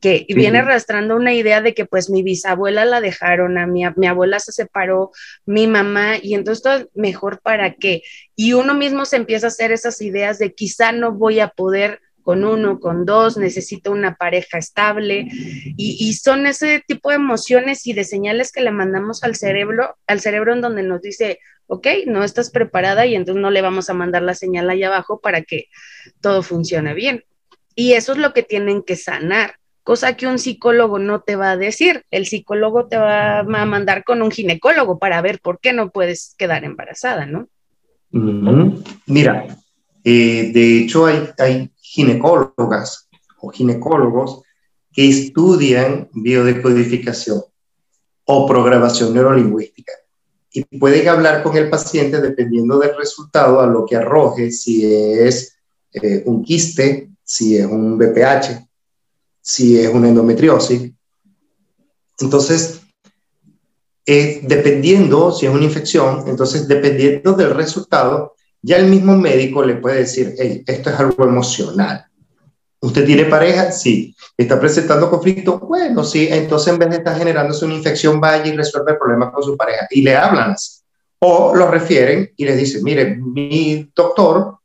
que 0.01 0.27
viene 0.31 0.59
arrastrando 0.59 1.15
una 1.15 1.35
idea 1.35 1.61
de 1.61 1.75
que 1.75 1.85
pues 1.85 2.09
mi 2.09 2.23
bisabuela 2.23 2.85
la 2.85 3.01
dejaron, 3.01 3.59
a 3.59 3.67
mi, 3.67 3.83
mi 3.97 4.07
abuela 4.07 4.41
se 4.41 4.53
separó, 4.53 5.13
mi 5.45 5.67
mamá, 5.67 6.15
y 6.21 6.35
entonces 6.35 6.63
todo 6.63 6.91
mejor 6.95 7.41
para 7.43 7.75
qué. 7.75 8.03
Y 8.35 8.55
uno 8.55 8.75
mismo 8.75 9.05
se 9.05 9.17
empieza 9.17 9.47
a 9.47 9.49
hacer 9.49 9.73
esas 9.73 10.01
ideas 10.01 10.39
de 10.39 10.55
quizá 10.55 10.93
no 10.93 11.13
voy 11.13 11.41
a 11.41 11.49
poder 11.49 12.01
con 12.23 12.45
uno, 12.45 12.81
con 12.81 13.05
dos, 13.07 13.37
necesito 13.37 13.91
una 13.93 14.15
pareja 14.15 14.59
estable 14.59 15.27
y, 15.31 15.97
y, 15.99 16.13
son 16.15 16.47
ese 16.47 16.83
tipo 16.87 17.09
de 17.09 17.17
emociones 17.17 17.87
y 17.87 17.95
de 17.95 18.05
señales 18.05 18.53
que 18.53 18.61
le 18.61 18.71
mandamos 18.71 19.25
al 19.25 19.37
cerebro, 19.37 19.97
al 20.07 20.21
cerebro 20.21 20.53
en 20.53 20.61
donde 20.61 20.83
nos 20.83 21.01
dice, 21.01 21.39
ok, 21.67 21.87
no 22.07 22.23
estás 22.23 22.51
preparada 22.51 23.07
y 23.07 23.15
entonces 23.15 23.41
no 23.41 23.51
le 23.51 23.63
vamos 23.63 23.89
a 23.91 23.95
mandar 23.95 24.23
la 24.23 24.35
señal 24.35 24.69
allá 24.69 24.89
abajo 24.89 25.21
para 25.21 25.43
que 25.43 25.69
todo 26.21 26.43
funcione 26.43 26.95
bien. 26.95 27.25
Y 27.75 27.93
eso 27.93 28.13
es 28.13 28.19
lo 28.19 28.33
que 28.33 28.43
tienen 28.43 28.83
que 28.83 28.97
sanar, 28.97 29.55
cosa 29.83 30.17
que 30.17 30.27
un 30.27 30.39
psicólogo 30.39 30.99
no 30.99 31.23
te 31.23 31.37
va 31.37 31.53
a 31.53 31.57
decir. 31.57 32.05
El 32.11 32.27
psicólogo 32.27 32.87
te 32.87 32.97
va 32.97 33.41
a 33.41 33.45
mandar 33.45 34.05
con 34.05 34.23
un 34.23 34.31
ginecólogo 34.31 34.99
para 34.99 35.21
ver 35.23 35.41
por 35.41 35.61
qué 35.61 35.73
no 35.73 35.91
puedes 35.91 36.35
quedar 36.37 36.65
embarazada, 36.65 37.27
¿no? 37.27 37.49
Mira, 39.07 39.47
eh, 40.05 40.51
de 40.53 40.79
hecho 40.79 41.07
hay, 41.07 41.29
hay 41.39 41.71
ginecólogas 41.81 43.09
o 43.39 43.51
ginecólogos 43.51 44.43
que 44.93 45.09
estudian 45.09 46.09
biodecodificación 46.13 47.43
o 48.25 48.47
programación 48.47 49.15
neurolingüística 49.15 49.93
y 50.53 50.65
pueden 50.79 51.09
hablar 51.09 51.43
con 51.43 51.57
el 51.57 51.71
paciente 51.71 52.21
dependiendo 52.21 52.79
del 52.79 52.97
resultado 52.97 53.61
a 53.61 53.67
lo 53.67 53.87
que 53.87 53.97
arroje, 53.97 54.51
si 54.51 54.85
es 54.85 55.57
eh, 55.93 56.23
un 56.27 56.43
quiste, 56.43 57.11
si 57.31 57.57
es 57.57 57.65
un 57.65 57.97
BPH, 57.97 58.67
si 59.41 59.79
es 59.79 59.89
una 59.95 60.09
endometriosis. 60.09 60.91
Entonces, 62.19 62.81
eh, 64.05 64.41
dependiendo 64.43 65.31
si 65.31 65.47
es 65.47 65.53
una 65.53 65.63
infección, 65.63 66.25
entonces 66.27 66.67
dependiendo 66.67 67.35
del 67.35 67.55
resultado, 67.55 68.35
ya 68.61 68.79
el 68.79 68.87
mismo 68.87 69.17
médico 69.17 69.65
le 69.65 69.77
puede 69.77 69.99
decir, 69.99 70.35
hey, 70.39 70.65
esto 70.67 70.91
es 70.91 70.99
algo 70.99 71.23
emocional. 71.23 72.05
¿Usted 72.81 73.07
tiene 73.07 73.27
pareja? 73.27 73.71
Sí. 73.71 74.13
¿Está 74.37 74.59
presentando 74.59 75.09
conflicto? 75.09 75.61
Bueno, 75.61 76.03
sí. 76.03 76.27
Entonces, 76.29 76.73
en 76.73 76.81
vez 76.81 76.91
de 76.91 76.97
estar 76.97 77.17
generándose 77.17 77.65
una 77.65 77.75
infección, 77.75 78.21
vaya 78.21 78.45
y 78.47 78.57
resuelve 78.57 78.93
el 78.93 78.99
problema 78.99 79.31
con 79.31 79.45
su 79.45 79.57
pareja. 79.57 79.87
Y 79.91 80.03
le 80.03 80.17
hablan 80.17 80.57
O 81.21 81.55
lo 81.55 81.71
refieren 81.71 82.33
y 82.37 82.45
le 82.45 82.57
dicen, 82.57 82.83
mire, 82.83 83.17
mi 83.17 83.89
doctor 83.95 84.59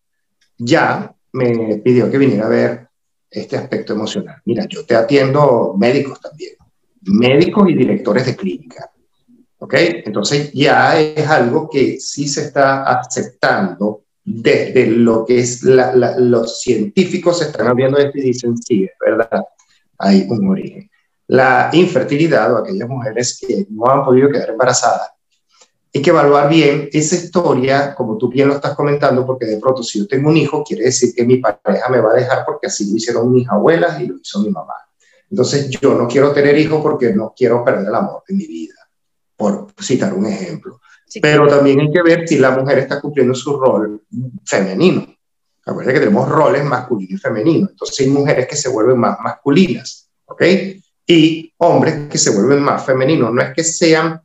ya 0.58 1.15
me 1.36 1.78
pidió 1.78 2.10
que 2.10 2.18
viniera 2.18 2.46
a 2.46 2.50
ver 2.50 2.88
este 3.30 3.58
aspecto 3.58 3.94
emocional. 3.94 4.42
Mira, 4.46 4.66
yo 4.68 4.86
te 4.86 4.96
atiendo 4.96 5.76
médicos 5.78 6.20
también, 6.22 6.54
médicos 7.02 7.70
y 7.70 7.76
directores 7.76 8.26
de 8.26 8.36
clínica. 8.36 8.90
¿Ok? 9.58 9.74
Entonces 10.06 10.52
ya 10.54 11.00
es 11.00 11.28
algo 11.28 11.70
que 11.70 12.00
sí 12.00 12.28
se 12.28 12.42
está 12.42 12.84
aceptando 12.84 14.04
desde 14.24 14.88
lo 14.88 15.24
que 15.24 15.40
es 15.40 15.62
los 15.64 16.60
científicos 16.60 17.40
se 17.40 17.46
están 17.46 17.68
abriendo 17.68 17.98
esto 17.98 18.18
y 18.18 18.22
dicen, 18.22 18.58
sí, 18.58 18.84
es 18.84 18.92
verdad, 19.00 19.44
hay 20.00 20.26
un 20.28 20.50
origen. 20.50 20.90
La 21.28 21.70
infertilidad 21.74 22.54
o 22.54 22.58
aquellas 22.58 22.90
mujeres 22.90 23.40
que 23.40 23.68
no 23.70 23.86
han 23.88 24.04
podido 24.04 24.30
quedar 24.30 24.50
embarazadas, 24.50 25.10
hay 25.96 26.02
que 26.02 26.10
evaluar 26.10 26.50
bien 26.50 26.90
esa 26.92 27.16
historia, 27.16 27.96
como 27.96 28.18
tú 28.18 28.28
bien 28.28 28.50
lo 28.50 28.56
estás 28.56 28.76
comentando, 28.76 29.26
porque 29.26 29.46
de 29.46 29.58
pronto 29.60 29.82
si 29.82 30.00
yo 30.00 30.08
tengo 30.08 30.30
un 30.30 30.36
hijo, 30.36 30.62
quiere 30.62 30.84
decir 30.84 31.16
que 31.16 31.24
mi 31.24 31.38
pareja 31.38 31.88
me 31.90 32.02
va 32.02 32.12
a 32.12 32.16
dejar 32.16 32.44
porque 32.46 32.68
así 32.68 32.92
lo 32.92 32.98
hicieron 32.98 33.32
mis 33.32 33.48
abuelas 33.48 34.02
y 34.02 34.08
lo 34.08 34.18
hizo 34.18 34.42
mi 34.42 34.50
mamá. 34.50 34.74
Entonces 35.32 35.70
yo 35.70 35.96
no 35.96 36.06
quiero 36.06 36.34
tener 36.34 36.58
hijos 36.58 36.82
porque 36.82 37.14
no 37.14 37.34
quiero 37.36 37.64
perder 37.64 37.88
el 37.88 37.96
amor 37.96 38.24
de 38.28 38.36
mi 38.36 38.46
vida, 38.46 38.76
por 39.38 39.68
citar 39.82 40.14
un 40.14 40.26
ejemplo. 40.26 40.82
Pero 41.22 41.48
también 41.48 41.80
hay 41.80 41.90
que 41.90 42.02
ver 42.04 42.28
si 42.28 42.40
la 42.40 42.52
mujer 42.52 42.80
está 42.80 43.00
cumpliendo 43.00 43.34
su 43.34 43.58
rol 43.58 44.04
femenino. 44.44 45.08
Acuérdense 45.66 45.94
que 45.94 46.06
tenemos 46.08 46.28
roles 46.28 46.66
masculino 46.66 47.16
y 47.16 47.18
femenino. 47.18 47.70
Entonces 47.72 48.02
hay 48.02 48.12
mujeres 48.12 48.48
que 48.48 48.58
se 48.58 48.68
vuelven 48.68 49.00
más 49.00 49.18
masculinas, 49.22 50.10
¿ok? 50.26 50.44
Y 51.08 51.54
hombres 51.58 52.10
que 52.10 52.18
se 52.18 52.32
vuelven 52.32 52.62
más 52.62 52.86
femeninos. 52.86 53.34
No 53.34 53.42
es 53.42 53.54
que 53.54 53.64
sean 53.64 54.22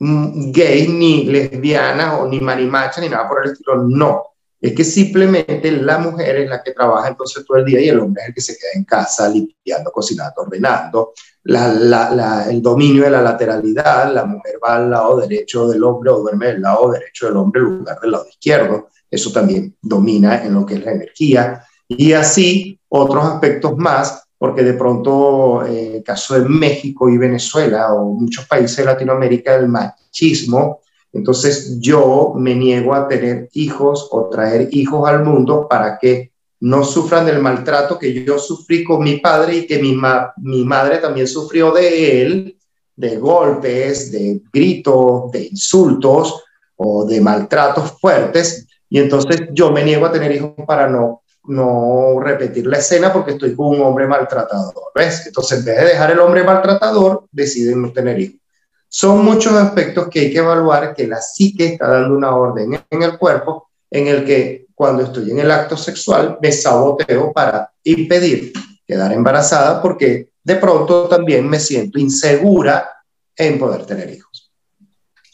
gays, 0.00 0.88
ni 0.88 1.24
lesbianas, 1.24 2.20
o 2.20 2.26
ni 2.26 2.40
marimachas, 2.40 3.02
ni 3.04 3.10
nada 3.10 3.28
por 3.28 3.44
el 3.44 3.52
estilo. 3.52 3.84
No. 3.86 4.24
Es 4.60 4.74
que 4.74 4.84
simplemente 4.84 5.70
la 5.72 5.98
mujer 5.98 6.36
es 6.36 6.48
la 6.48 6.62
que 6.62 6.72
trabaja 6.72 7.08
entonces 7.08 7.44
todo 7.46 7.58
el 7.58 7.64
día 7.64 7.80
y 7.80 7.88
el 7.88 7.98
hombre 7.98 8.22
es 8.22 8.28
el 8.28 8.34
que 8.34 8.40
se 8.42 8.58
queda 8.58 8.70
en 8.74 8.84
casa 8.84 9.28
limpiando, 9.28 9.90
cocinando, 9.90 10.42
ordenando, 10.42 11.12
el 11.44 12.60
dominio 12.60 13.04
de 13.04 13.10
la 13.10 13.22
lateralidad, 13.22 14.12
la 14.12 14.26
mujer 14.26 14.58
va 14.62 14.76
al 14.76 14.90
lado 14.90 15.16
derecho 15.20 15.66
del 15.66 15.82
hombre 15.82 16.10
o 16.10 16.20
duerme 16.20 16.48
del 16.48 16.60
lado 16.60 16.90
derecho 16.90 17.26
del 17.28 17.38
hombre 17.38 17.62
en 17.62 17.78
lugar 17.78 17.98
del 18.00 18.10
lado 18.10 18.26
izquierdo. 18.28 18.88
Eso 19.10 19.32
también 19.32 19.74
domina 19.80 20.44
en 20.44 20.52
lo 20.52 20.66
que 20.66 20.74
es 20.74 20.84
la 20.84 20.92
energía. 20.92 21.64
Y 21.88 22.12
así 22.12 22.78
otros 22.88 23.24
aspectos 23.24 23.76
más, 23.78 24.28
porque 24.40 24.62
de 24.62 24.72
pronto, 24.72 25.66
en 25.66 25.72
eh, 25.74 25.96
el 25.96 26.02
caso 26.02 26.32
de 26.32 26.48
México 26.48 27.10
y 27.10 27.18
Venezuela 27.18 27.92
o 27.92 28.14
muchos 28.14 28.46
países 28.46 28.78
de 28.78 28.86
Latinoamérica, 28.86 29.54
el 29.54 29.68
machismo, 29.68 30.80
entonces 31.12 31.78
yo 31.78 32.32
me 32.38 32.54
niego 32.54 32.94
a 32.94 33.06
tener 33.06 33.50
hijos 33.52 34.08
o 34.10 34.30
traer 34.30 34.70
hijos 34.72 35.06
al 35.06 35.24
mundo 35.26 35.66
para 35.68 35.98
que 35.98 36.32
no 36.60 36.84
sufran 36.84 37.26
del 37.26 37.42
maltrato 37.42 37.98
que 37.98 38.24
yo 38.24 38.38
sufrí 38.38 38.82
con 38.82 39.04
mi 39.04 39.18
padre 39.18 39.58
y 39.58 39.66
que 39.66 39.78
mi, 39.78 39.94
mi 40.38 40.64
madre 40.64 40.96
también 40.96 41.26
sufrió 41.26 41.70
de 41.72 42.22
él, 42.22 42.56
de 42.96 43.18
golpes, 43.18 44.10
de 44.10 44.40
gritos, 44.50 45.30
de 45.32 45.48
insultos 45.48 46.42
o 46.76 47.04
de 47.04 47.20
maltratos 47.20 47.92
fuertes. 48.00 48.66
Y 48.88 49.00
entonces 49.00 49.50
yo 49.52 49.70
me 49.70 49.84
niego 49.84 50.06
a 50.06 50.12
tener 50.12 50.32
hijos 50.32 50.52
para 50.66 50.88
no, 50.88 51.19
no 51.44 52.20
repetir 52.20 52.66
la 52.66 52.78
escena 52.78 53.12
porque 53.12 53.32
estoy 53.32 53.54
con 53.54 53.68
un 53.68 53.82
hombre 53.82 54.06
maltratador. 54.06 54.74
¿Ves? 54.94 55.26
Entonces, 55.26 55.58
en 55.58 55.64
vez 55.64 55.76
de 55.78 55.84
dejar 55.86 56.10
el 56.10 56.20
hombre 56.20 56.44
maltratador, 56.44 57.26
deciden 57.32 57.82
no 57.82 57.92
tener 57.92 58.18
hijos. 58.18 58.40
Son 58.88 59.24
muchos 59.24 59.52
aspectos 59.54 60.08
que 60.08 60.20
hay 60.20 60.32
que 60.32 60.38
evaluar 60.38 60.94
que 60.94 61.06
la 61.06 61.20
psique 61.20 61.66
está 61.66 61.88
dando 61.88 62.16
una 62.16 62.34
orden 62.34 62.80
en 62.90 63.02
el 63.02 63.16
cuerpo 63.18 63.68
en 63.90 64.08
el 64.08 64.24
que 64.24 64.66
cuando 64.74 65.02
estoy 65.02 65.30
en 65.30 65.38
el 65.38 65.50
acto 65.50 65.76
sexual 65.76 66.38
me 66.40 66.50
saboteo 66.50 67.32
para 67.32 67.70
impedir 67.84 68.52
quedar 68.86 69.12
embarazada 69.12 69.80
porque 69.80 70.30
de 70.42 70.56
pronto 70.56 71.06
también 71.06 71.48
me 71.48 71.60
siento 71.60 71.98
insegura 71.98 72.90
en 73.36 73.58
poder 73.58 73.86
tener 73.86 74.10
hijos. 74.10 74.29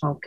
Ok, 0.03 0.27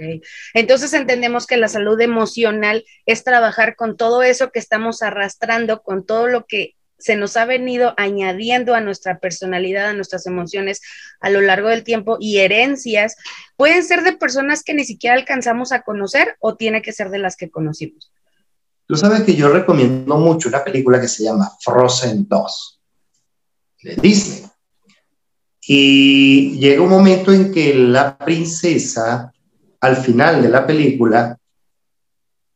entonces 0.54 0.94
entendemos 0.94 1.46
que 1.46 1.58
la 1.58 1.68
salud 1.68 2.00
emocional 2.02 2.86
es 3.06 3.24
trabajar 3.24 3.76
con 3.76 3.98
todo 3.98 4.24
eso 4.24 4.52
que 4.52 4.60
estamos 4.60 5.02
arrastrando, 5.02 5.84
con 5.84 6.06
todo 6.06 6.28
lo 6.28 6.46
que 6.46 6.76
se 7.00 7.16
nos 7.16 7.38
ha 7.38 7.46
venido 7.46 7.94
añadiendo 7.98 8.76
a 8.76 8.82
nuestra 8.82 9.20
personalidad, 9.20 9.90
a 9.90 9.94
nuestras 9.94 10.28
emociones 10.28 10.82
a 11.22 11.30
lo 11.30 11.42
largo 11.42 11.70
del 11.70 11.84
tiempo 11.84 12.18
y 12.20 12.40
herencias, 12.40 13.16
pueden 13.56 13.84
ser 13.84 14.04
de 14.04 14.14
personas 14.14 14.64
que 14.64 14.74
ni 14.74 14.84
siquiera 14.84 15.16
alcanzamos 15.16 15.72
a 15.72 15.82
conocer 15.82 16.36
o 16.40 16.56
tiene 16.56 16.82
que 16.82 16.92
ser 16.92 17.10
de 17.10 17.20
las 17.20 17.36
que 17.38 17.50
conocimos. 17.50 18.12
Tú 18.86 18.96
sabes 18.96 19.22
que 19.22 19.36
yo 19.36 19.50
recomiendo 19.50 20.18
mucho 20.18 20.50
una 20.50 20.64
película 20.64 21.00
que 21.00 21.08
se 21.08 21.24
llama 21.24 21.52
Frozen 21.62 22.28
2 22.28 22.82
de 23.84 23.96
Disney. 23.96 24.50
Y 25.62 26.58
llega 26.58 26.82
un 26.82 26.90
momento 26.90 27.32
en 27.32 27.54
que 27.54 27.76
la 27.76 28.18
princesa, 28.18 29.32
al 29.82 29.98
final 29.98 30.42
de 30.42 30.50
la 30.50 30.66
película, 30.66 31.38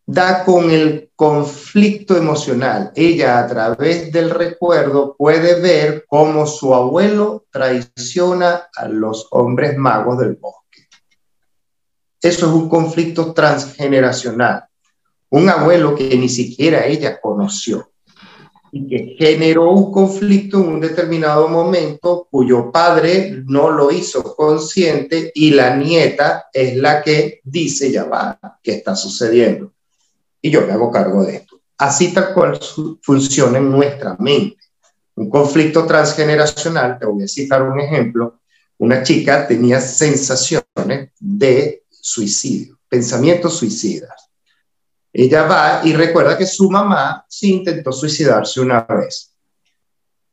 da 0.06 0.44
con 0.44 0.70
el 0.70 1.12
conflicto 1.16 2.18
emocional. 2.18 2.92
Ella 2.96 3.40
a 3.40 3.48
través 3.48 4.12
del 4.12 4.30
recuerdo 4.30 5.16
puede 5.18 5.62
ver 5.62 6.06
cómo 6.08 6.46
su 6.46 6.74
abuelo 6.74 7.46
traiciona 7.50 8.70
a 8.76 8.88
los 8.88 9.28
hombres 9.32 9.78
magos 9.78 10.20
del 10.20 10.36
bosque. 10.36 10.88
Eso 12.22 12.48
es 12.48 12.54
un 12.54 12.68
conflicto 12.70 13.34
transgeneracional 13.34 14.68
un 15.34 15.50
abuelo 15.50 15.96
que 15.96 16.16
ni 16.16 16.30
siquiera 16.30 16.86
ella 16.86 17.20
conoció 17.20 17.92
y 18.76 18.88
que 18.88 19.16
generó 19.20 19.70
un 19.70 19.92
conflicto 19.92 20.60
en 20.60 20.68
un 20.68 20.80
determinado 20.80 21.48
momento 21.48 22.28
cuyo 22.32 22.72
padre 22.72 23.44
no 23.46 23.70
lo 23.70 23.92
hizo 23.92 24.36
consciente 24.36 25.32
y 25.36 25.52
la 25.52 25.76
nieta 25.76 26.48
es 26.52 26.76
la 26.78 27.04
que 27.04 27.40
dice, 27.44 27.92
ya 27.92 28.06
va, 28.06 28.40
¿qué 28.64 28.72
está 28.72 28.96
sucediendo? 28.96 29.74
Y 30.42 30.50
yo 30.50 30.66
me 30.66 30.74
hago 30.74 30.90
cargo 30.90 31.24
de 31.24 31.36
esto. 31.36 31.62
Así 31.78 32.12
tal 32.16 32.34
cual 32.34 32.60
funciona 33.04 33.60
en 33.60 33.70
nuestra 33.70 34.16
mente. 34.18 34.58
Un 35.18 35.30
conflicto 35.30 35.86
transgeneracional, 35.86 36.98
te 36.98 37.06
voy 37.06 37.26
a 37.26 37.28
citar 37.28 37.62
un 37.62 37.80
ejemplo, 37.80 38.40
una 38.80 39.04
chica 39.04 39.46
tenía 39.46 39.80
sensaciones 39.80 41.12
de 41.20 41.84
suicidio, 41.92 42.80
pensamientos 42.90 43.56
suicidas 43.56 44.23
ella 45.14 45.44
va 45.44 45.82
y 45.84 45.94
recuerda 45.94 46.38
que 46.38 46.48
su 46.48 46.70
mamá 46.72 47.24
sí 47.30 47.54
intentó 47.54 47.92
suicidarse 47.92 48.60
una 48.60 48.82
vez. 48.82 49.32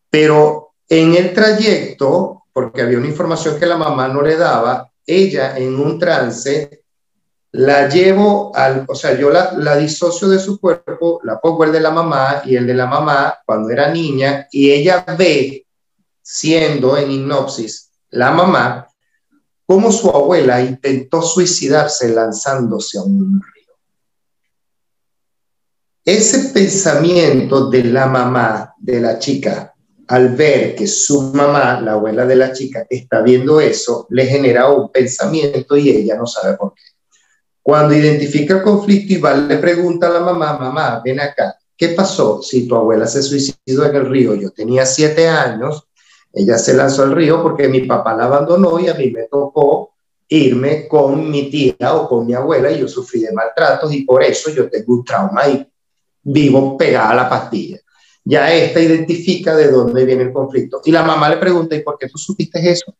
Pero 0.08 0.72
en 0.88 1.14
el 1.14 1.34
trayecto, 1.34 2.44
porque 2.52 2.82
había 2.82 2.98
una 2.98 3.08
información 3.08 3.58
que 3.58 3.66
la 3.66 3.76
mamá 3.76 4.08
no 4.08 4.22
le 4.22 4.36
daba, 4.36 4.90
ella 5.06 5.56
en 5.58 5.78
un 5.78 5.98
trance 5.98 6.82
la 7.52 7.88
llevo 7.88 8.52
al, 8.54 8.84
o 8.88 8.94
sea, 8.94 9.18
yo 9.18 9.28
la, 9.28 9.52
la 9.52 9.76
disocio 9.76 10.28
de 10.28 10.38
su 10.38 10.58
cuerpo, 10.58 11.20
la 11.24 11.40
pongo 11.40 11.64
el 11.64 11.72
de 11.72 11.80
la 11.80 11.90
mamá 11.90 12.42
y 12.44 12.56
el 12.56 12.66
de 12.66 12.74
la 12.74 12.86
mamá 12.86 13.38
cuando 13.44 13.70
era 13.70 13.92
niña, 13.92 14.46
y 14.50 14.70
ella 14.70 15.04
ve, 15.18 15.66
siendo 16.22 16.96
en 16.96 17.10
hipnosis, 17.10 17.90
la 18.10 18.30
mamá, 18.30 18.86
cómo 19.66 19.92
su 19.92 20.08
abuela 20.10 20.60
intentó 20.60 21.22
suicidarse 21.22 22.08
lanzándose 22.08 22.98
a 22.98 23.02
un 23.02 23.40
río. 23.40 23.59
Ese 26.04 26.50
pensamiento 26.54 27.68
de 27.68 27.84
la 27.84 28.06
mamá 28.06 28.74
de 28.78 29.00
la 29.00 29.18
chica, 29.18 29.74
al 30.08 30.30
ver 30.30 30.74
que 30.74 30.86
su 30.86 31.20
mamá, 31.20 31.80
la 31.80 31.92
abuela 31.92 32.24
de 32.24 32.36
la 32.36 32.52
chica, 32.52 32.86
está 32.88 33.20
viendo 33.20 33.60
eso, 33.60 34.06
le 34.08 34.24
genera 34.24 34.70
un 34.70 34.90
pensamiento 34.90 35.76
y 35.76 35.90
ella 35.90 36.16
no 36.16 36.26
sabe 36.26 36.56
por 36.56 36.74
qué. 36.74 36.82
Cuando 37.62 37.94
identifica 37.94 38.54
el 38.54 38.62
conflicto, 38.62 39.12
Iván 39.12 39.46
le 39.46 39.58
pregunta 39.58 40.08
a 40.08 40.10
la 40.10 40.20
mamá, 40.20 40.58
mamá, 40.58 41.02
ven 41.04 41.20
acá, 41.20 41.56
¿qué 41.76 41.90
pasó 41.90 42.42
si 42.42 42.66
tu 42.66 42.74
abuela 42.74 43.06
se 43.06 43.22
suicidó 43.22 43.84
en 43.84 43.94
el 43.94 44.08
río? 44.08 44.34
Yo 44.34 44.50
tenía 44.50 44.86
siete 44.86 45.28
años, 45.28 45.86
ella 46.32 46.56
se 46.56 46.74
lanzó 46.74 47.02
al 47.02 47.12
río 47.12 47.42
porque 47.42 47.68
mi 47.68 47.82
papá 47.82 48.16
la 48.16 48.24
abandonó 48.24 48.80
y 48.80 48.88
a 48.88 48.94
mí 48.94 49.10
me 49.10 49.24
tocó 49.24 49.92
irme 50.28 50.88
con 50.88 51.30
mi 51.30 51.50
tía 51.50 51.94
o 51.94 52.08
con 52.08 52.26
mi 52.26 52.32
abuela 52.32 52.70
y 52.70 52.80
yo 52.80 52.88
sufrí 52.88 53.20
de 53.20 53.32
maltratos 53.32 53.92
y 53.92 54.04
por 54.04 54.22
eso 54.22 54.50
yo 54.50 54.70
tengo 54.70 54.94
un 54.94 55.04
trauma 55.04 55.46
y 55.46 55.66
vivo 56.22 56.76
pegada 56.76 57.10
a 57.10 57.14
la 57.14 57.28
pastilla. 57.28 57.78
Ya 58.24 58.52
esta 58.52 58.80
identifica 58.80 59.56
de 59.56 59.70
dónde 59.70 60.04
viene 60.04 60.24
el 60.24 60.32
conflicto. 60.32 60.82
Y 60.84 60.92
la 60.92 61.02
mamá 61.02 61.28
le 61.30 61.38
pregunta, 61.38 61.74
¿y 61.74 61.82
por 61.82 61.98
qué 61.98 62.08
tú 62.08 62.18
supiste 62.18 62.70
eso? 62.70 62.94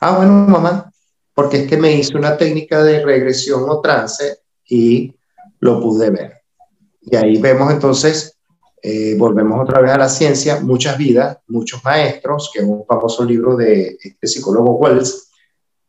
Ah, 0.00 0.16
bueno, 0.16 0.32
mamá, 0.32 0.90
porque 1.34 1.58
es 1.58 1.68
que 1.68 1.76
me 1.76 1.92
hice 1.92 2.16
una 2.16 2.36
técnica 2.36 2.82
de 2.82 3.04
regresión 3.04 3.68
o 3.68 3.80
trance 3.80 4.38
y 4.68 5.14
lo 5.60 5.80
pude 5.80 6.10
ver. 6.10 6.42
Y 7.02 7.14
ahí 7.16 7.36
vemos 7.38 7.70
entonces, 7.70 8.36
eh, 8.82 9.14
volvemos 9.16 9.60
otra 9.60 9.80
vez 9.80 9.92
a 9.92 9.98
la 9.98 10.08
ciencia, 10.08 10.60
muchas 10.60 10.98
vidas, 10.98 11.38
muchos 11.46 11.84
maestros, 11.84 12.50
que 12.52 12.60
es 12.60 12.64
un 12.64 12.84
famoso 12.86 13.24
libro 13.24 13.56
de 13.56 13.96
este 14.00 14.26
psicólogo 14.26 14.76
Wells, 14.76 15.30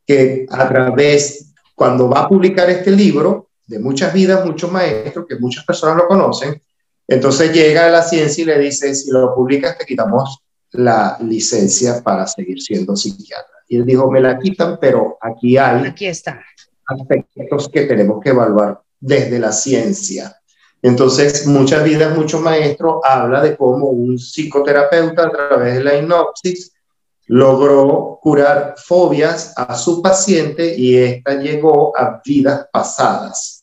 que 0.06 0.46
a 0.50 0.68
través, 0.68 1.54
cuando 1.76 2.10
va 2.10 2.22
a 2.22 2.30
publicar 2.30 2.70
este 2.70 2.92
libro, 2.92 3.47
de 3.68 3.80
muchas 3.80 4.14
vidas, 4.14 4.46
muchos 4.46 4.72
maestros, 4.72 5.26
que 5.28 5.36
muchas 5.38 5.66
personas 5.66 5.98
lo 5.98 6.08
conocen, 6.08 6.62
entonces 7.08 7.54
llega 7.54 7.86
a 7.86 7.90
la 7.90 8.02
ciencia 8.04 8.42
y 8.42 8.46
le 8.46 8.60
dice, 8.60 8.94
si 8.96 9.12
lo 9.12 9.34
publicas 9.36 9.78
te 9.78 9.86
quitamos 9.86 10.40
la 10.72 11.18
licencia 11.22 12.02
para 12.04 12.28
seguir 12.28 12.62
siendo 12.62 12.96
psiquiatra. 12.96 13.54
Y 13.68 13.78
él 13.78 13.86
dijo, 13.86 14.10
me 14.12 14.22
la 14.22 14.38
quitan, 14.40 14.78
pero 14.80 15.18
aquí 15.22 15.58
hay 15.58 15.86
Aquí 15.88 16.08
está. 16.08 16.42
aspectos 16.86 17.70
que 17.70 17.82
tenemos 17.82 18.22
que 18.22 18.30
evaluar 18.30 18.82
desde 19.00 19.40
la 19.40 19.52
ciencia. 19.52 20.36
Entonces, 20.82 21.48
muchas 21.48 21.84
vidas, 21.84 22.16
muchos 22.16 22.42
maestros 22.42 23.02
habla 23.04 23.42
de 23.42 23.58
cómo 23.58 23.88
un 23.88 24.18
psicoterapeuta 24.18 25.24
a 25.28 25.32
través 25.32 25.76
de 25.76 25.84
la 25.84 25.98
hipnosis 25.98 26.72
logró 27.28 28.20
curar 28.22 28.76
fobias 28.78 29.54
a 29.58 29.76
su 29.76 30.02
paciente 30.02 30.76
y 30.78 30.98
esta 30.98 31.34
llegó 31.36 31.98
a 31.98 32.22
vidas 32.24 32.68
pasadas. 32.72 33.57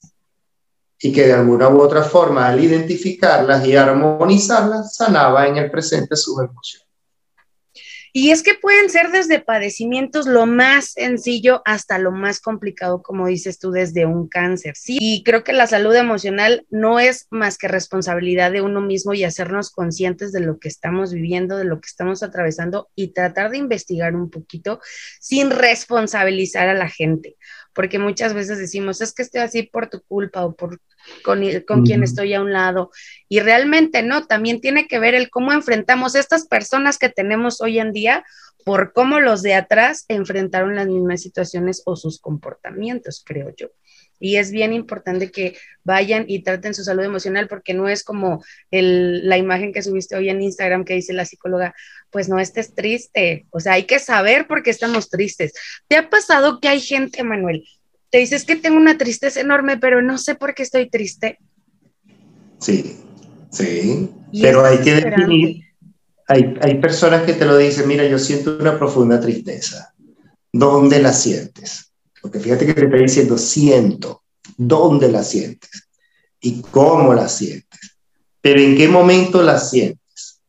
Y 1.04 1.12
que 1.12 1.26
de 1.26 1.34
alguna 1.34 1.68
u 1.68 1.82
otra 1.82 2.02
forma, 2.02 2.48
al 2.48 2.64
identificarlas 2.64 3.66
y 3.66 3.76
armonizarlas, 3.76 4.96
sanaba 4.96 5.46
en 5.46 5.58
el 5.58 5.70
presente 5.70 6.16
sus 6.16 6.38
emociones. 6.40 6.88
Y 8.16 8.30
es 8.30 8.42
que 8.42 8.54
pueden 8.54 8.88
ser 8.88 9.10
desde 9.10 9.38
padecimientos 9.38 10.26
lo 10.26 10.46
más 10.46 10.92
sencillo 10.92 11.60
hasta 11.66 11.98
lo 11.98 12.10
más 12.10 12.40
complicado, 12.40 13.02
como 13.02 13.26
dices 13.26 13.58
tú, 13.58 13.70
desde 13.70 14.06
un 14.06 14.28
cáncer. 14.28 14.76
Sí, 14.76 14.96
y 14.98 15.24
creo 15.24 15.44
que 15.44 15.52
la 15.52 15.66
salud 15.66 15.94
emocional 15.94 16.64
no 16.70 17.00
es 17.00 17.26
más 17.30 17.58
que 17.58 17.68
responsabilidad 17.68 18.50
de 18.50 18.62
uno 18.62 18.80
mismo 18.80 19.12
y 19.12 19.24
hacernos 19.24 19.70
conscientes 19.70 20.32
de 20.32 20.40
lo 20.40 20.58
que 20.58 20.68
estamos 20.68 21.12
viviendo, 21.12 21.58
de 21.58 21.64
lo 21.64 21.80
que 21.82 21.88
estamos 21.88 22.22
atravesando 22.22 22.88
y 22.94 23.08
tratar 23.08 23.50
de 23.50 23.58
investigar 23.58 24.16
un 24.16 24.30
poquito 24.30 24.80
sin 25.20 25.50
responsabilizar 25.50 26.68
a 26.70 26.74
la 26.74 26.88
gente 26.88 27.36
porque 27.74 27.98
muchas 27.98 28.34
veces 28.34 28.58
decimos, 28.58 29.00
es 29.00 29.12
que 29.12 29.22
estoy 29.22 29.40
así 29.40 29.62
por 29.64 29.88
tu 29.88 30.00
culpa 30.02 30.44
o 30.44 30.54
por 30.54 30.80
con, 31.22 31.42
con 31.66 31.84
quien 31.84 32.02
estoy 32.02 32.34
a 32.34 32.40
un 32.40 32.52
lado. 32.52 32.90
Y 33.28 33.40
realmente 33.40 34.02
no, 34.02 34.26
también 34.26 34.60
tiene 34.60 34.86
que 34.86 34.98
ver 34.98 35.14
el 35.14 35.30
cómo 35.30 35.52
enfrentamos 35.52 36.14
estas 36.14 36.46
personas 36.46 36.98
que 36.98 37.08
tenemos 37.08 37.60
hoy 37.60 37.78
en 37.78 37.92
día 37.92 38.24
por 38.64 38.92
cómo 38.92 39.20
los 39.20 39.42
de 39.42 39.54
atrás 39.54 40.06
enfrentaron 40.08 40.74
las 40.74 40.86
mismas 40.86 41.20
situaciones 41.20 41.82
o 41.84 41.96
sus 41.96 42.20
comportamientos, 42.20 43.22
creo 43.24 43.52
yo. 43.56 43.68
Y 44.20 44.36
es 44.36 44.50
bien 44.50 44.72
importante 44.72 45.30
que 45.30 45.56
vayan 45.82 46.24
y 46.28 46.42
traten 46.42 46.74
su 46.74 46.84
salud 46.84 47.04
emocional 47.04 47.48
porque 47.48 47.74
no 47.74 47.88
es 47.88 48.04
como 48.04 48.42
el, 48.70 49.28
la 49.28 49.36
imagen 49.36 49.72
que 49.72 49.82
subiste 49.82 50.16
hoy 50.16 50.28
en 50.28 50.42
Instagram 50.42 50.84
que 50.84 50.94
dice 50.94 51.12
la 51.12 51.24
psicóloga, 51.24 51.74
pues 52.10 52.28
no 52.28 52.38
estés 52.38 52.74
triste. 52.74 53.46
O 53.50 53.60
sea, 53.60 53.74
hay 53.74 53.84
que 53.84 53.98
saber 53.98 54.46
por 54.46 54.62
qué 54.62 54.70
estamos 54.70 55.10
tristes. 55.10 55.52
¿Te 55.88 55.96
ha 55.96 56.08
pasado 56.08 56.60
que 56.60 56.68
hay 56.68 56.80
gente, 56.80 57.22
Manuel? 57.24 57.64
Te 58.10 58.18
dices 58.18 58.44
que 58.44 58.56
tengo 58.56 58.76
una 58.76 58.96
tristeza 58.96 59.40
enorme, 59.40 59.76
pero 59.76 60.00
no 60.00 60.18
sé 60.18 60.36
por 60.36 60.54
qué 60.54 60.62
estoy 60.62 60.88
triste. 60.88 61.38
Sí, 62.60 62.96
sí. 63.50 64.10
Pero 64.40 64.64
hay 64.64 64.78
que 64.78 64.94
definir. 64.94 65.64
Hay, 66.28 66.54
hay 66.60 66.74
personas 66.80 67.24
que 67.24 67.34
te 67.34 67.44
lo 67.44 67.56
dicen, 67.56 67.86
mira, 67.86 68.06
yo 68.06 68.18
siento 68.18 68.56
una 68.58 68.78
profunda 68.78 69.20
tristeza. 69.20 69.92
¿Dónde 70.52 71.00
la 71.00 71.12
sientes? 71.12 71.92
Porque 72.24 72.40
fíjate 72.40 72.64
que 72.64 72.72
te 72.72 72.84
está 72.86 72.96
diciendo 72.96 73.36
siento, 73.36 74.22
¿dónde 74.56 75.12
la 75.12 75.22
sientes? 75.22 75.90
¿Y 76.40 76.62
cómo 76.62 77.12
la 77.12 77.28
sientes? 77.28 77.98
Pero 78.40 78.60
¿en 78.60 78.74
qué 78.78 78.88
momento 78.88 79.42
la 79.42 79.58
sientes? 79.58 80.40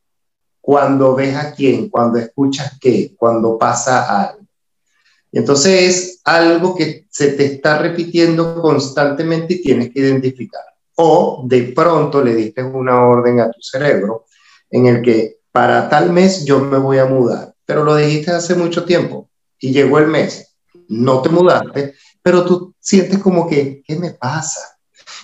Cuando 0.62 1.14
ves 1.16 1.36
a 1.36 1.54
quién, 1.54 1.90
cuando 1.90 2.18
escuchas 2.18 2.78
qué, 2.80 3.14
cuando 3.18 3.58
pasa 3.58 4.22
algo. 4.22 4.46
Entonces 5.34 5.82
es 5.82 6.22
algo 6.24 6.76
que 6.76 7.08
se 7.10 7.34
te 7.34 7.44
está 7.44 7.78
repitiendo 7.78 8.62
constantemente 8.62 9.56
y 9.56 9.62
tienes 9.62 9.92
que 9.92 10.00
identificar. 10.00 10.64
O 10.96 11.44
de 11.46 11.74
pronto 11.76 12.24
le 12.24 12.36
diste 12.36 12.64
una 12.64 13.06
orden 13.06 13.42
a 13.42 13.52
tu 13.52 13.62
cerebro 13.62 14.28
en 14.70 14.86
el 14.86 15.02
que 15.02 15.40
para 15.52 15.90
tal 15.90 16.14
mes 16.14 16.46
yo 16.46 16.62
me 16.62 16.78
voy 16.78 17.00
a 17.00 17.06
mudar, 17.06 17.54
pero 17.66 17.84
lo 17.84 17.98
dijiste 17.98 18.32
hace 18.32 18.56
mucho 18.56 18.86
tiempo 18.86 19.30
y 19.60 19.74
llegó 19.74 20.00
el 20.00 20.08
mes 20.08 20.55
no 20.90 21.22
te 21.22 21.30
mudaste, 21.30 21.96
pero 22.22 22.46
tú 22.46 22.74
sientes 22.80 23.20
como 23.20 23.48
que, 23.48 23.84
¿qué 23.86 23.96
me 23.98 24.12
pasa? 24.12 24.62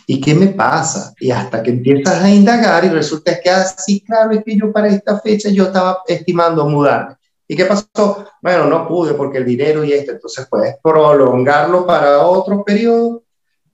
¿Y 0.08 0.20
qué 0.20 0.36
me 0.36 0.48
pasa? 0.48 1.14
Y 1.20 1.32
hasta 1.32 1.64
que 1.64 1.72
empiezas 1.72 2.22
a 2.22 2.30
indagar 2.30 2.86
y 2.86 2.90
resulta 2.90 3.40
que 3.40 3.50
así, 3.50 4.02
ah, 4.04 4.06
claro, 4.08 4.32
es 4.32 4.44
que 4.44 4.58
yo 4.58 4.72
para 4.72 4.88
esta 4.88 5.20
fecha 5.20 5.50
yo 5.50 5.66
estaba 5.66 6.00
estimando 6.08 6.68
mudarme. 6.68 7.16
¿Y 7.48 7.56
qué 7.56 7.66
pasó? 7.66 8.26
Bueno, 8.42 8.66
no 8.66 8.88
pude 8.88 9.14
porque 9.14 9.40
el 9.40 9.46
dinero 9.46 9.84
y 9.84 9.94
esto, 9.94 10.14
entonces 10.14 10.48
puedes 10.50 10.76
prolongarlo 10.82 11.86
para 11.86 12.20
otro 12.22 12.64
periodo. 12.64 13.24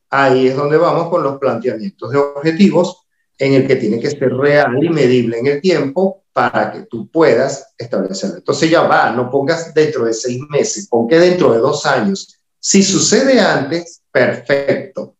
Ahí 0.10 0.48
es 0.48 0.56
donde 0.56 0.78
vamos 0.78 1.10
con 1.10 1.22
los 1.22 1.38
planteamientos 1.38 2.12
de 2.12 2.18
objetivos 2.18 3.07
en 3.38 3.54
el 3.54 3.68
que 3.68 3.76
tiene 3.76 4.00
que 4.00 4.10
ser 4.10 4.34
real 4.36 4.84
y 4.84 4.90
medible 4.90 5.40
en 5.40 5.48
el 5.48 5.62
tiempo 5.62 6.24
para 6.34 6.72
que 6.72 6.82
tú 6.84 7.10
puedas 7.10 7.74
establecerlo. 7.78 8.38
Entonces 8.38 8.70
ya 8.70 8.82
va, 8.84 9.12
no 9.12 9.30
pongas 9.30 9.74
dentro 9.74 10.06
de 10.06 10.14
seis 10.14 10.40
meses, 10.50 10.88
pon 10.88 11.08
que 11.08 11.20
dentro 11.20 11.52
de 11.52 11.60
dos 11.60 11.86
años. 11.86 12.40
Si 12.60 12.84
sucede 12.84 13.40
antes, 13.40 14.02
perfecto, 14.12 15.16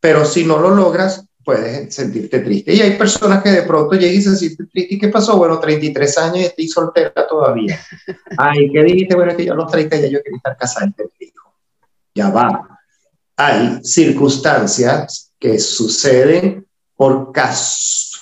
pero 0.00 0.24
si 0.24 0.44
no 0.44 0.58
lo 0.58 0.70
logras, 0.70 1.24
puedes 1.44 1.94
sentirte 1.94 2.40
triste. 2.40 2.74
Y 2.74 2.80
hay 2.80 2.96
personas 2.96 3.42
que 3.42 3.50
de 3.50 3.62
pronto 3.62 3.96
llegan 3.96 4.16
y 4.16 4.22
se 4.22 4.36
sienten 4.36 4.68
tristes. 4.68 4.92
¿Y 4.92 4.98
qué 4.98 5.08
pasó? 5.08 5.36
Bueno, 5.36 5.58
33 5.58 6.18
años 6.18 6.36
y 6.36 6.44
estoy 6.44 6.68
soltera 6.68 7.26
todavía. 7.28 7.80
Ay, 8.38 8.70
¿qué 8.72 8.82
dijiste? 8.82 9.14
Bueno, 9.14 9.32
es 9.32 9.36
que 9.36 9.44
yo 9.44 9.52
a 9.52 9.56
los 9.56 9.70
30 9.70 9.96
ya 9.96 10.06
yo 10.08 10.22
quería 10.22 10.36
estar 10.36 10.56
casada 10.56 10.86
y 10.86 10.92
tener 10.92 11.12
hijo. 11.20 11.54
Ya 12.14 12.30
va. 12.30 12.80
Hay 13.36 13.80
circunstancias 13.82 15.32
que 15.38 15.58
suceden 15.58 16.66
por 17.02 17.32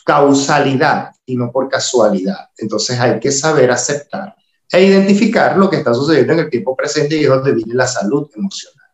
causalidad 0.07 1.11
y 1.26 1.37
no 1.37 1.53
por 1.53 1.68
casualidad. 1.68 2.49
Entonces 2.57 2.99
hay 2.99 3.20
que 3.20 3.31
saber 3.31 3.70
aceptar 3.70 4.35
e 4.72 4.83
identificar 4.83 5.59
lo 5.59 5.68
que 5.68 5.76
está 5.76 5.93
sucediendo 5.93 6.33
en 6.33 6.39
el 6.39 6.49
tiempo 6.49 6.74
presente 6.74 7.14
y 7.14 7.24
es 7.24 7.28
donde 7.28 7.53
viene 7.53 7.74
la 7.74 7.87
salud 7.87 8.31
emocional. 8.35 8.87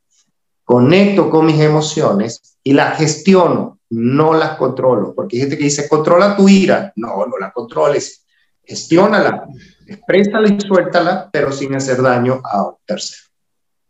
Conecto 0.64 1.30
con 1.30 1.47
mis 1.47 1.61
emociones 1.61 2.59
y 2.64 2.72
las 2.72 2.99
gestiono, 2.99 3.78
no 3.91 4.34
las 4.34 4.57
controlo, 4.57 5.14
porque 5.14 5.37
hay 5.37 5.43
gente 5.43 5.57
que 5.57 5.62
dice, 5.62 5.89
controla 5.89 6.34
tu 6.34 6.49
ira. 6.49 6.93
No, 6.97 7.24
no 7.24 7.39
la 7.39 7.53
controles, 7.53 8.26
gestiónala, 8.64 9.47
exprésala 9.87 10.49
y 10.49 10.61
suéltala, 10.61 11.30
pero 11.32 11.53
sin 11.53 11.76
hacer 11.76 12.03
daño 12.03 12.43
a 12.43 12.64
un 12.64 12.74
tercero. 12.84 13.26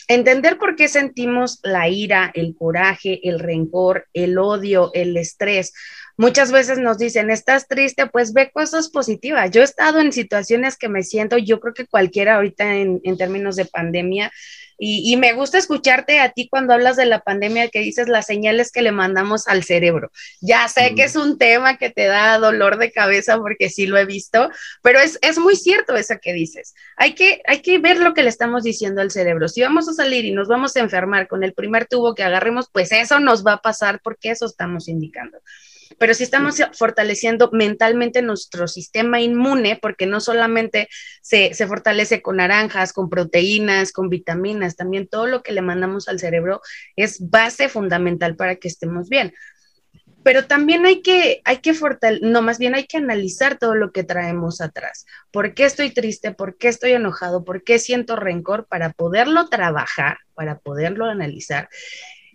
Entender 0.09 0.57
por 0.59 0.77
qué 0.77 0.87
sentimos 0.87 1.59
la 1.63 1.89
ira, 1.89 2.31
el 2.35 2.55
coraje, 2.55 3.29
el 3.29 3.41
rencor, 3.41 4.07
el 4.13 4.39
odio, 4.39 4.91
el 4.95 5.17
estrés. 5.17 5.73
Muchas 6.17 6.53
veces 6.53 6.79
nos 6.79 6.99
dicen, 6.99 7.31
estás 7.31 7.69
triste, 7.69 8.07
pues 8.07 8.33
ve 8.33 8.51
cosas 8.51 8.89
positivas. 8.89 9.51
Yo 9.51 9.61
he 9.61 9.65
estado 9.65 10.01
en 10.01 10.13
situaciones 10.13 10.77
que 10.77 10.89
me 10.89 11.03
siento, 11.03 11.37
yo 11.39 11.61
creo 11.61 11.75
que 11.75 11.87
cualquiera 11.87 12.37
ahorita 12.37 12.75
en, 12.77 13.01
en 13.05 13.17
términos 13.17 13.57
de 13.57 13.67
pandemia, 13.67 14.33
y, 14.79 15.17
me 15.17 15.33
gusta 15.33 15.57
escucharte 15.57 16.21
a 16.21 16.33
ti 16.33 16.49
cuando 16.51 16.75
hablas 16.75 16.97
de 16.97 17.07
la 17.07 17.21
pandemia 17.21 17.69
que 17.69 17.81
dices 17.81 18.09
las 18.09 18.27
señales 18.27 18.71
que 18.71 18.83
le 18.83 18.93
mandamos 18.93 19.49
al 19.49 19.65
cerebro. 19.65 20.13
Ya 20.43 20.69
sé 20.69 20.95
que 20.95 21.05
es 21.05 21.17
un 21.17 21.39
tema 21.39 21.79
que 21.79 21.89
te 21.89 22.05
da 22.05 22.39
dolor 22.39 22.77
de 22.77 22.93
cabeza 22.93 23.39
porque 23.39 23.71
sí 23.71 23.87
lo 23.87 23.97
he 23.97 24.05
visto, 24.05 24.51
pero 24.83 25.01
es, 25.01 25.19
es 25.23 25.39
muy 25.39 25.57
cierto 25.57 25.97
eso 25.97 26.17
que 26.21 26.35
dices. 26.35 26.75
Hay 26.97 27.15
que, 27.15 27.41
hay 27.47 27.63
que 27.63 27.79
ver 27.79 27.99
lo 27.99 28.13
que 28.13 28.23
le 28.23 28.29
estamos 28.29 28.65
diciendo 28.65 29.01
al 29.01 29.11
cerebro. 29.11 29.49
Si 29.49 29.63
vamos 29.63 29.89
a 29.89 29.95
salir 29.95 30.27
y 30.27 30.33
nos 30.33 30.49
vamos 30.49 30.77
a 30.77 30.81
enfermar 30.81 31.27
con 31.27 31.43
el 31.43 31.55
primer 31.55 31.87
tubo 31.87 32.15
que 32.15 32.23
agarremos, 32.23 32.69
pues 32.71 32.93
eso 32.93 33.19
nos 33.19 33.47
va 33.47 33.55
a 33.55 33.63
pasar 33.63 34.01
porque 34.03 34.31
eso 34.31 34.45
estamos 34.45 34.89
indicando 34.89 35.39
pero 35.99 36.15
si 36.15 36.25
estamos 36.25 36.57
fortaleciendo 36.73 37.51
mentalmente 37.53 38.23
nuestro 38.23 38.69
sistema 38.69 39.21
inmune, 39.21 39.79
porque 39.81 40.07
no 40.07 40.21
solamente 40.21 40.89
se, 41.23 41.55
fortalece 41.67 42.23
con 42.23 42.37
naranjas, 42.37 42.93
con 42.93 43.09
proteínas, 43.09 43.93
con 43.93 44.09
vitaminas, 44.09 44.77
también 44.77 45.09
todo 45.09 45.27
lo 45.27 45.43
que 45.43 45.53
le 45.53 45.63
mandamos 45.63 46.09
al 46.09 46.19
cerebro 46.19 46.61
es 46.97 47.19
base 47.31 47.69
fundamental 47.69 48.37
para 48.37 48.57
que 48.57 48.69
estemos 48.69 49.09
bien. 49.09 49.33
Pero 50.23 50.47
también 50.47 50.85
hay 50.87 51.03
que, 51.03 51.41
hay 51.45 51.59
que 51.59 51.73
fortalecer, 51.73 52.29
no, 52.29 52.43
más 52.43 52.59
bien 52.59 52.75
hay 52.75 52.87
que 52.87 52.97
analizar 52.97 53.59
todo 53.59 53.77
lo 53.77 53.93
que 53.93 54.03
traemos 54.03 54.61
atrás. 54.61 55.07
¿Por 55.31 55.55
qué 55.55 55.65
estoy 55.65 55.91
triste? 55.91 56.33
¿Por 56.33 56.59
qué 56.59 56.67
estoy 56.67 56.93
enojado? 56.93 57.45
¿Por 57.45 57.63
qué 57.63 57.79
siento 57.79 58.17
rencor? 58.17 58.67
Para 58.67 58.93
poderlo 58.93 59.49
trabajar, 59.49 60.19
para 60.35 60.59
poderlo 60.59 61.05
analizar 61.05 61.69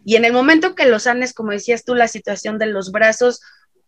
y 0.03 0.15
en 0.15 0.25
el 0.25 0.33
momento 0.33 0.75
que 0.75 0.85
lo 0.85 0.99
sanes, 0.99 1.33
como 1.33 1.51
decías 1.51 1.83
tú, 1.83 1.95
la 1.95 2.07
situación 2.07 2.57
de 2.57 2.65
los 2.67 2.91
brazos, 2.91 3.41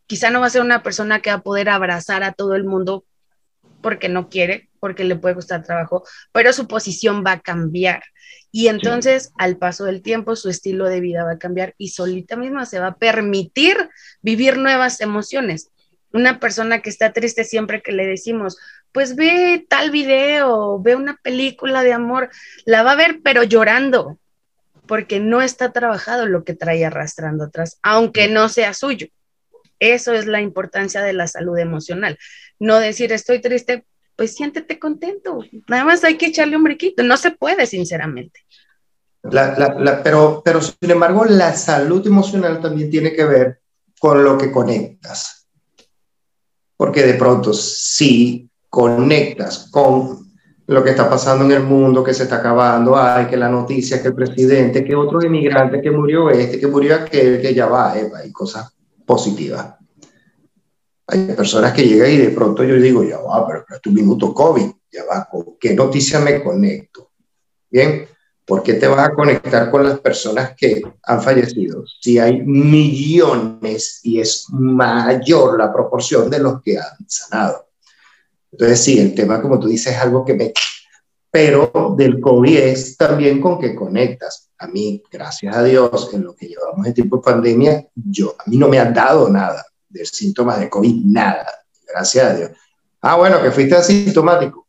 quizá 0.05 0.29
no 0.29 0.41
va 0.41 0.47
a 0.47 0.51
ser 0.51 0.61
una 0.61 0.83
persona 0.83 1.21
que 1.21 1.29
va 1.29 1.37
a 1.37 1.43
poder 1.43 1.69
abrazar 1.69 2.23
a 2.23 2.33
todo 2.33 2.55
el 2.55 2.65
mundo 2.65 3.05
porque 3.81 4.09
no 4.09 4.29
quiere, 4.29 4.69
porque 4.79 5.03
le 5.03 5.15
puede 5.15 5.35
costar 5.35 5.63
trabajo, 5.63 6.03
pero 6.31 6.53
su 6.53 6.67
posición 6.67 7.23
va 7.25 7.33
a 7.33 7.41
cambiar. 7.41 8.03
Y 8.51 8.67
entonces, 8.67 9.31
al 9.37 9.57
paso 9.57 9.85
del 9.85 10.01
tiempo, 10.01 10.35
su 10.35 10.49
estilo 10.49 10.87
de 10.87 10.99
vida 10.99 11.23
va 11.23 11.33
a 11.33 11.39
cambiar 11.39 11.73
y 11.77 11.89
solita 11.89 12.35
misma 12.35 12.65
se 12.65 12.79
va 12.79 12.87
a 12.87 12.95
permitir 12.97 13.89
vivir 14.21 14.57
nuevas 14.57 15.01
emociones. 15.01 15.71
Una 16.11 16.39
persona 16.39 16.81
que 16.81 16.91
está 16.91 17.11
triste 17.11 17.43
siempre 17.43 17.81
que 17.81 17.91
le 17.91 18.05
decimos, 18.05 18.57
pues 18.91 19.15
ve 19.15 19.65
tal 19.67 19.89
video, 19.89 20.79
ve 20.79 20.95
una 20.95 21.17
película 21.23 21.83
de 21.83 21.93
amor, 21.93 22.29
la 22.65 22.83
va 22.83 22.91
a 22.91 22.95
ver, 22.95 23.21
pero 23.23 23.43
llorando, 23.43 24.19
porque 24.87 25.19
no 25.19 25.41
está 25.41 25.71
trabajado 25.71 26.25
lo 26.25 26.43
que 26.43 26.53
trae 26.53 26.85
arrastrando 26.85 27.45
atrás, 27.45 27.79
aunque 27.83 28.27
no 28.27 28.49
sea 28.49 28.73
suyo. 28.73 29.07
Eso 29.79 30.13
es 30.13 30.27
la 30.27 30.41
importancia 30.41 31.01
de 31.01 31.13
la 31.13 31.27
salud 31.27 31.57
emocional. 31.57 32.17
No 32.59 32.79
decir 32.79 33.11
estoy 33.11 33.41
triste, 33.41 33.85
pues 34.15 34.35
siéntete 34.35 34.79
contento. 34.79 35.39
Nada 35.67 35.85
más 35.85 36.03
hay 36.03 36.17
que 36.17 36.27
echarle 36.27 36.55
un 36.55 36.63
briquito. 36.63 37.03
No 37.03 37.17
se 37.17 37.31
puede, 37.31 37.65
sinceramente. 37.65 38.41
pero, 40.03 40.41
pero 40.43 40.61
sin 40.61 40.91
embargo, 40.91 41.25
la 41.25 41.53
salud 41.55 42.05
emocional 42.05 42.61
también 42.61 42.89
tiene 42.89 43.13
que 43.13 43.25
ver 43.25 43.59
con 43.99 44.23
lo 44.23 44.37
que 44.37 44.51
conectas. 44.51 45.47
Porque 46.77 47.03
de 47.03 47.13
pronto, 47.15 47.53
si 47.53 48.49
conectas 48.69 49.69
con 49.71 50.22
lo 50.73 50.83
que 50.83 50.89
está 50.89 51.07
pasando 51.07 51.45
en 51.45 51.51
el 51.51 51.61
mundo, 51.61 52.03
que 52.03 52.15
se 52.15 52.23
está 52.23 52.37
acabando, 52.37 52.97
hay 52.97 53.27
que 53.27 53.37
la 53.37 53.47
noticia, 53.47 54.01
que 54.01 54.07
el 54.07 54.15
presidente, 54.15 54.83
que 54.83 54.95
otro 54.95 55.23
inmigrante, 55.23 55.79
que 55.79 55.91
murió 55.91 56.31
este, 56.31 56.59
que 56.59 56.65
murió 56.65 56.95
aquel, 56.95 57.39
que 57.39 57.53
ya 57.53 57.67
va, 57.67 57.91
hay 57.91 58.31
cosas 58.31 58.73
positivas. 59.05 59.75
Hay 61.05 61.27
personas 61.35 61.73
que 61.73 61.83
llegan 61.83 62.09
y 62.09 62.17
de 62.17 62.29
pronto 62.29 62.63
yo 62.63 62.75
digo, 62.75 63.03
ya 63.03 63.19
va, 63.19 63.45
pero 63.45 63.65
es 63.69 63.81
tu 63.81 63.91
minuto 63.91 64.33
COVID, 64.33 64.71
ya 64.91 65.03
va, 65.05 65.27
¿con 65.29 65.57
qué 65.59 65.75
noticia 65.75 66.19
me 66.19 66.41
conecto? 66.41 67.11
Bien, 67.69 68.07
¿por 68.43 68.63
qué 68.63 68.73
te 68.73 68.87
vas 68.87 69.09
a 69.09 69.13
conectar 69.13 69.69
con 69.69 69.83
las 69.83 69.99
personas 69.99 70.55
que 70.57 70.81
han 71.03 71.21
fallecido? 71.21 71.83
Si 72.01 72.17
hay 72.17 72.41
millones 72.41 73.99
y 74.01 74.19
es 74.19 74.47
mayor 74.49 75.59
la 75.59 75.71
proporción 75.71 76.31
de 76.31 76.39
los 76.39 76.63
que 76.63 76.79
han 76.79 76.97
sanado. 77.07 77.67
Entonces, 78.53 78.83
sí, 78.83 78.99
el 78.99 79.15
tema, 79.15 79.41
como 79.41 79.59
tú 79.59 79.67
dices, 79.67 79.93
es 79.93 79.99
algo 79.99 80.23
que 80.23 80.35
me... 80.35 80.53
Pero 81.31 81.95
del 81.97 82.21
COVID 82.21 82.55
es 82.55 82.95
también 82.95 83.41
con 83.41 83.59
que 83.59 83.73
conectas. 83.73 84.51
A 84.59 84.67
mí, 84.67 85.01
gracias 85.11 85.55
a 85.55 85.63
Dios, 85.63 86.11
en 86.13 86.23
lo 86.23 86.35
que 86.35 86.45
llevamos 86.47 86.85
de 86.85 86.93
tiempo 86.93 87.17
de 87.17 87.23
pandemia, 87.23 87.87
yo, 87.95 88.35
a 88.37 88.47
mí 88.47 88.57
no 88.57 88.69
me 88.69 88.77
ha 88.77 88.85
dado 88.85 89.27
nada 89.29 89.65
de 89.89 90.05
síntomas 90.05 90.59
de 90.59 90.69
COVID, 90.69 91.03
nada. 91.05 91.47
Gracias 91.87 92.25
a 92.25 92.35
Dios. 92.35 92.51
Ah, 93.01 93.15
bueno, 93.15 93.41
que 93.41 93.49
fuiste 93.49 93.75
asintomático. 93.75 94.67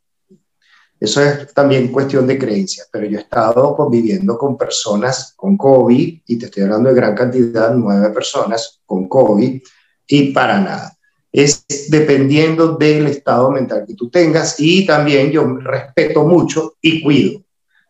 Eso 0.98 1.22
es 1.22 1.52
también 1.52 1.92
cuestión 1.92 2.26
de 2.26 2.38
creencias, 2.38 2.88
pero 2.90 3.04
yo 3.04 3.18
he 3.18 3.22
estado 3.22 3.76
conviviendo 3.76 4.38
con 4.38 4.56
personas 4.56 5.34
con 5.36 5.58
COVID, 5.58 6.22
y 6.26 6.38
te 6.38 6.46
estoy 6.46 6.62
hablando 6.62 6.88
de 6.88 6.94
gran 6.94 7.14
cantidad, 7.14 7.74
nueve 7.74 8.08
personas 8.08 8.80
con 8.86 9.06
COVID, 9.06 9.60
y 10.06 10.32
para 10.32 10.60
nada 10.60 10.96
es 11.34 11.66
dependiendo 11.88 12.76
del 12.76 13.08
estado 13.08 13.50
mental 13.50 13.84
que 13.84 13.94
tú 13.94 14.08
tengas 14.08 14.54
y 14.60 14.86
también 14.86 15.32
yo 15.32 15.44
respeto 15.44 16.24
mucho 16.24 16.76
y 16.80 17.02
cuido. 17.02 17.42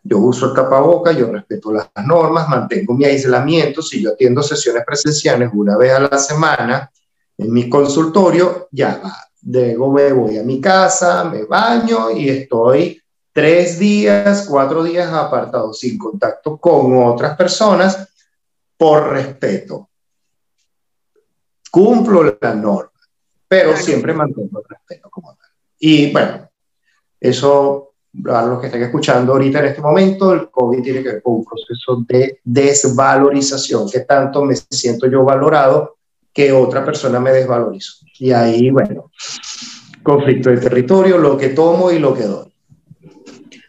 Yo 0.03 0.17
uso 0.17 0.47
el 0.47 0.55
tapaboca, 0.55 1.13
yo 1.13 1.31
respeto 1.31 1.71
las 1.71 1.91
normas, 2.07 2.49
mantengo 2.49 2.95
mi 2.95 3.05
aislamiento. 3.05 3.83
Si 3.83 4.03
yo 4.03 4.13
atiendo 4.13 4.43
sesiones 4.43 4.83
presenciales 4.87 5.51
una 5.53 5.77
vez 5.77 5.93
a 5.93 6.01
la 6.01 6.19
semana 6.19 6.91
en 7.37 7.53
mi 7.53 7.69
consultorio, 7.69 8.69
ya 8.73 8.99
va. 9.05 9.15
Luego 9.43 9.93
me 9.93 10.11
voy 10.15 10.39
a 10.39 10.43
mi 10.43 10.59
casa, 10.59 11.25
me 11.25 11.45
baño 11.45 12.13
y 12.13 12.31
estoy 12.31 12.99
tres 13.31 13.79
días, 13.79 14.47
cuatro 14.49 14.83
días 14.83 15.13
apartado 15.13 15.75
sin 15.75 15.99
contacto 15.99 16.57
con 16.57 16.97
otras 16.97 17.37
personas 17.37 18.09
por 18.79 19.11
respeto. 19.11 19.91
Cumplo 21.71 22.39
la 22.41 22.55
norma 22.55 22.94
pero 23.55 23.77
siempre 23.77 24.13
mantengo 24.13 24.59
el 24.59 24.65
respeto 24.69 25.09
como 25.11 25.37
tal. 25.37 25.49
Y 25.79 26.11
bueno, 26.13 26.51
eso, 27.21 27.93
a 28.27 28.43
los 28.47 28.61
que 28.61 28.67
están 28.67 28.83
escuchando 28.83 29.33
ahorita 29.33 29.61
en 29.61 29.67
este 29.67 29.81
momento, 29.81 30.33
el 30.33 30.51
COVID 30.51 30.83
tiene 30.83 31.03
que 31.05 31.13
ver 31.13 31.23
con 31.23 31.35
un 31.35 31.45
proceso 31.45 32.05
de 32.09 32.41
desvalorización, 32.43 33.89
que 33.89 34.01
tanto 34.01 34.45
me 34.45 34.57
siento 34.57 35.07
yo 35.07 35.23
valorado 35.23 35.99
que 36.33 36.51
otra 36.51 36.85
persona 36.85 37.21
me 37.21 37.31
desvalorizó. 37.31 38.05
Y 38.19 38.33
ahí, 38.33 38.71
bueno, 38.71 39.13
conflicto 40.03 40.51
de 40.51 40.59
territorio, 40.59 41.19
lo 41.19 41.37
que 41.37 41.51
tomo 41.51 41.93
y 41.93 42.01
lo 42.01 42.13
que 42.13 42.25
doy. 42.25 42.53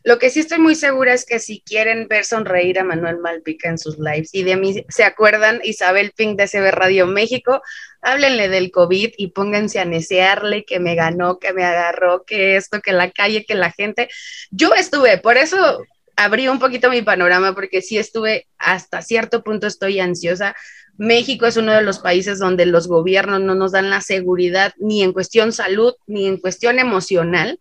Lo 0.05 0.19
que 0.19 0.29
sí 0.29 0.41
estoy 0.41 0.59
muy 0.59 0.75
segura 0.75 1.15
es 1.15 1.25
que 1.25 1.39
si 1.39 1.61
quieren 1.61 2.07
ver 2.07 2.25
sonreír 2.25 2.77
a 2.77 2.83
Manuel 2.83 3.17
Malpica 3.17 3.69
en 3.69 3.79
sus 3.79 3.97
lives 3.97 4.29
y 4.33 4.43
de 4.43 4.55
mí 4.55 4.85
se 4.87 5.03
acuerdan 5.03 5.61
Isabel 5.63 6.13
Pink 6.15 6.37
de 6.37 6.47
CB 6.47 6.69
Radio 6.69 7.07
México, 7.07 7.63
háblenle 8.03 8.47
del 8.47 8.69
COVID 8.69 9.13
y 9.17 9.27
pónganse 9.31 9.79
a 9.79 9.85
necearle 9.85 10.63
que 10.63 10.79
me 10.79 10.93
ganó, 10.93 11.39
que 11.39 11.53
me 11.53 11.63
agarró, 11.63 12.23
que 12.23 12.55
esto, 12.55 12.81
que 12.81 12.91
la 12.91 13.09
calle, 13.09 13.45
que 13.45 13.55
la 13.55 13.71
gente. 13.71 14.07
Yo 14.51 14.75
estuve, 14.75 15.17
por 15.17 15.37
eso 15.37 15.83
abrí 16.15 16.47
un 16.49 16.59
poquito 16.59 16.91
mi 16.91 17.01
panorama 17.01 17.55
porque 17.55 17.81
sí 17.81 17.97
estuve 17.97 18.47
hasta 18.59 19.01
cierto 19.01 19.43
punto 19.43 19.65
estoy 19.65 19.99
ansiosa. 19.99 20.55
México 20.97 21.47
es 21.47 21.57
uno 21.57 21.73
de 21.73 21.81
los 21.81 21.97
países 21.97 22.37
donde 22.37 22.67
los 22.67 22.87
gobiernos 22.87 23.41
no 23.41 23.55
nos 23.55 23.71
dan 23.71 23.89
la 23.89 24.01
seguridad 24.01 24.71
ni 24.77 25.01
en 25.01 25.13
cuestión 25.13 25.51
salud 25.51 25.95
ni 26.05 26.27
en 26.27 26.37
cuestión 26.37 26.77
emocional 26.77 27.59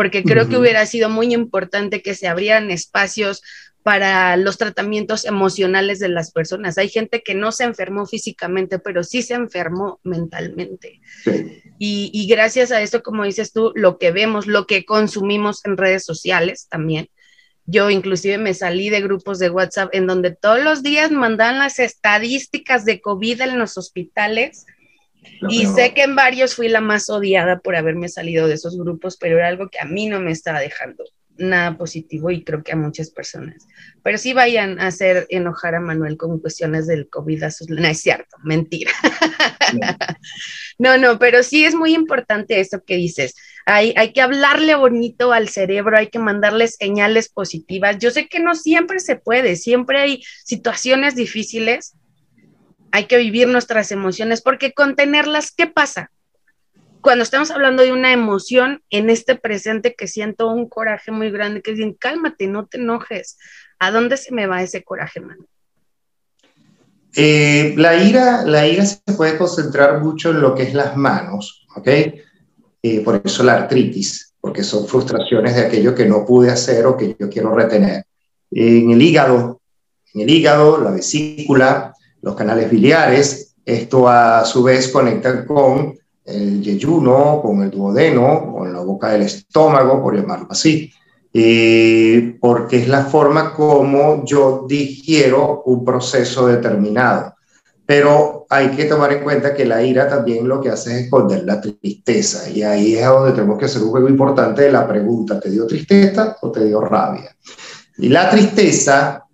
porque 0.00 0.24
creo 0.24 0.48
que 0.48 0.56
hubiera 0.56 0.86
sido 0.86 1.10
muy 1.10 1.34
importante 1.34 2.00
que 2.00 2.14
se 2.14 2.26
abrieran 2.26 2.70
espacios 2.70 3.42
para 3.82 4.34
los 4.38 4.56
tratamientos 4.56 5.26
emocionales 5.26 5.98
de 5.98 6.08
las 6.08 6.32
personas. 6.32 6.78
Hay 6.78 6.88
gente 6.88 7.22
que 7.22 7.34
no 7.34 7.52
se 7.52 7.64
enfermó 7.64 8.06
físicamente, 8.06 8.78
pero 8.78 9.04
sí 9.04 9.20
se 9.20 9.34
enfermó 9.34 10.00
mentalmente. 10.02 11.02
Y, 11.78 12.10
y, 12.14 12.26
gracias 12.28 12.72
a 12.72 12.80
esto, 12.80 13.02
como 13.02 13.24
dices 13.24 13.52
tú, 13.52 13.72
lo 13.74 13.98
que 13.98 14.10
vemos, 14.10 14.46
lo 14.46 14.66
que 14.66 14.86
consumimos 14.86 15.62
en 15.66 15.76
redes 15.76 16.06
sociales 16.06 16.66
también. 16.70 17.10
Yo 17.66 17.90
inclusive 17.90 18.38
me 18.38 18.54
salí 18.54 18.88
de 18.88 19.02
grupos 19.02 19.38
de 19.38 19.50
WhatsApp 19.50 19.90
en 19.92 20.06
donde 20.06 20.30
todos 20.34 20.64
los 20.64 20.82
días 20.82 21.10
mandan 21.10 21.58
las 21.58 21.78
estadísticas 21.78 22.86
de 22.86 23.02
COVID 23.02 23.42
en 23.42 23.58
los 23.58 23.76
hospitales 23.76 24.64
y 25.48 25.66
sé 25.66 25.94
que 25.94 26.02
en 26.02 26.16
varios 26.16 26.54
fui 26.54 26.68
la 26.68 26.80
más 26.80 27.08
odiada 27.08 27.60
por 27.60 27.76
haberme 27.76 28.08
salido 28.08 28.46
de 28.46 28.54
esos 28.54 28.78
grupos, 28.78 29.16
pero 29.16 29.38
era 29.38 29.48
algo 29.48 29.68
que 29.68 29.80
a 29.80 29.84
mí 29.84 30.06
no 30.06 30.20
me 30.20 30.32
estaba 30.32 30.60
dejando 30.60 31.04
nada 31.40 31.76
positivo 31.76 32.30
y 32.30 32.44
creo 32.44 32.62
que 32.62 32.72
a 32.72 32.76
muchas 32.76 33.10
personas. 33.10 33.66
Pero 34.02 34.18
sí 34.18 34.32
vayan 34.32 34.78
a 34.78 34.88
hacer 34.88 35.26
enojar 35.30 35.74
a 35.74 35.80
Manuel 35.80 36.16
con 36.16 36.38
cuestiones 36.38 36.86
del 36.86 37.08
COVID 37.08 37.42
a 37.42 37.50
sus... 37.50 37.68
No 37.68 37.86
es 37.86 38.00
cierto, 38.00 38.36
mentira. 38.44 38.92
no, 40.78 40.98
no, 40.98 41.18
pero 41.18 41.42
sí 41.42 41.64
es 41.64 41.74
muy 41.74 41.94
importante 41.94 42.60
esto 42.60 42.82
que 42.84 42.96
dices. 42.96 43.34
Hay, 43.66 43.94
hay 43.96 44.12
que 44.12 44.20
hablarle 44.20 44.74
bonito 44.74 45.32
al 45.32 45.48
cerebro, 45.48 45.96
hay 45.96 46.08
que 46.08 46.18
mandarle 46.18 46.68
señales 46.68 47.28
positivas. 47.28 47.98
Yo 47.98 48.10
sé 48.10 48.28
que 48.28 48.40
no 48.40 48.54
siempre 48.54 49.00
se 49.00 49.16
puede, 49.16 49.56
siempre 49.56 50.00
hay 50.00 50.22
situaciones 50.44 51.14
difíciles, 51.14 51.94
hay 52.92 53.06
que 53.06 53.16
vivir 53.16 53.48
nuestras 53.48 53.92
emociones, 53.92 54.42
porque 54.42 54.72
contenerlas, 54.72 55.52
¿qué 55.52 55.66
pasa? 55.66 56.10
Cuando 57.00 57.22
estamos 57.22 57.50
hablando 57.50 57.82
de 57.82 57.92
una 57.92 58.12
emoción 58.12 58.82
en 58.90 59.08
este 59.08 59.34
presente 59.34 59.94
que 59.94 60.06
siento 60.06 60.48
un 60.48 60.68
coraje 60.68 61.10
muy 61.10 61.30
grande, 61.30 61.62
que 61.62 61.72
dicen, 61.72 61.94
cálmate, 61.94 62.46
no 62.46 62.66
te 62.66 62.78
enojes. 62.78 63.38
¿A 63.78 63.90
dónde 63.90 64.16
se 64.16 64.34
me 64.34 64.46
va 64.46 64.62
ese 64.62 64.82
coraje, 64.82 65.20
mano? 65.20 65.46
Eh, 67.16 67.74
la, 67.76 67.96
ira, 67.96 68.44
la 68.44 68.66
ira 68.66 68.84
se 68.84 69.00
puede 69.16 69.38
concentrar 69.38 70.00
mucho 70.00 70.30
en 70.30 70.40
lo 70.40 70.54
que 70.54 70.64
es 70.64 70.74
las 70.74 70.96
manos, 70.96 71.66
¿ok? 71.74 71.88
Eh, 72.82 73.00
por 73.04 73.20
eso 73.24 73.42
la 73.42 73.54
artritis, 73.54 74.34
porque 74.40 74.62
son 74.62 74.86
frustraciones 74.86 75.54
de 75.54 75.66
aquello 75.66 75.94
que 75.94 76.06
no 76.06 76.24
pude 76.24 76.50
hacer 76.50 76.86
o 76.86 76.96
que 76.96 77.16
yo 77.18 77.28
quiero 77.28 77.54
retener. 77.54 78.04
En 78.50 78.90
el 78.90 79.00
hígado, 79.00 79.60
en 80.14 80.20
el 80.22 80.30
hígado, 80.30 80.80
la 80.82 80.90
vesícula, 80.90 81.94
los 82.22 82.34
canales 82.34 82.70
biliares, 82.70 83.54
esto 83.64 84.08
a 84.08 84.44
su 84.44 84.62
vez 84.62 84.88
conecta 84.88 85.44
con 85.44 85.94
el 86.24 86.62
yeyuno, 86.62 87.40
con 87.42 87.62
el 87.62 87.70
duodeno, 87.70 88.52
con 88.52 88.72
la 88.72 88.80
boca 88.80 89.10
del 89.10 89.22
estómago, 89.22 90.02
por 90.02 90.16
llamarlo 90.16 90.48
así, 90.50 90.92
eh, 91.32 92.36
porque 92.40 92.78
es 92.78 92.88
la 92.88 93.04
forma 93.04 93.52
como 93.52 94.24
yo 94.24 94.66
digiero 94.68 95.62
un 95.66 95.84
proceso 95.84 96.46
determinado. 96.46 97.34
Pero 97.86 98.46
hay 98.48 98.68
que 98.70 98.84
tomar 98.84 99.12
en 99.12 99.24
cuenta 99.24 99.54
que 99.54 99.64
la 99.64 99.82
ira 99.82 100.08
también 100.08 100.46
lo 100.46 100.60
que 100.60 100.70
hace 100.70 100.92
es 100.92 101.04
esconder 101.04 101.44
la 101.44 101.60
tristeza. 101.60 102.48
Y 102.48 102.62
ahí 102.62 102.94
es 102.94 103.06
donde 103.06 103.32
tenemos 103.32 103.58
que 103.58 103.64
hacer 103.64 103.82
un 103.82 103.90
juego 103.90 104.08
importante 104.08 104.62
de 104.62 104.72
la 104.72 104.86
pregunta, 104.86 105.40
¿te 105.40 105.50
dio 105.50 105.66
tristeza 105.66 106.36
o 106.40 106.52
te 106.52 106.64
dio 106.64 106.80
rabia? 106.80 107.34
Y 107.98 108.08
la 108.08 108.30
tristeza 108.30 109.24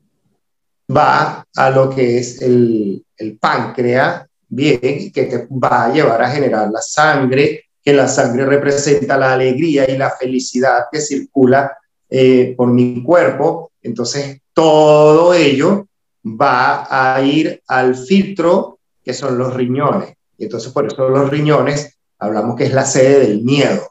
va 0.94 1.44
a 1.54 1.70
lo 1.70 1.90
que 1.90 2.18
es 2.18 2.42
el, 2.42 3.04
el 3.16 3.38
páncreas, 3.38 4.26
bien, 4.48 5.12
que 5.12 5.24
te 5.24 5.48
va 5.50 5.86
a 5.86 5.92
llevar 5.92 6.22
a 6.22 6.30
generar 6.30 6.70
la 6.70 6.80
sangre, 6.80 7.64
que 7.82 7.92
la 7.92 8.08
sangre 8.08 8.44
representa 8.46 9.16
la 9.16 9.32
alegría 9.32 9.88
y 9.88 9.96
la 9.96 10.10
felicidad 10.10 10.86
que 10.90 11.00
circula 11.00 11.76
eh, 12.08 12.54
por 12.56 12.68
mi 12.68 13.02
cuerpo. 13.02 13.72
Entonces, 13.82 14.40
todo 14.52 15.34
ello 15.34 15.86
va 16.24 16.86
a 16.90 17.22
ir 17.22 17.62
al 17.66 17.94
filtro 17.94 18.78
que 19.04 19.14
son 19.14 19.38
los 19.38 19.54
riñones. 19.54 20.14
Y 20.38 20.44
entonces, 20.44 20.72
por 20.72 20.86
eso 20.86 21.08
los 21.08 21.30
riñones 21.30 21.98
hablamos 22.18 22.56
que 22.56 22.64
es 22.64 22.72
la 22.72 22.84
sede 22.84 23.20
del 23.20 23.42
miedo. 23.42 23.88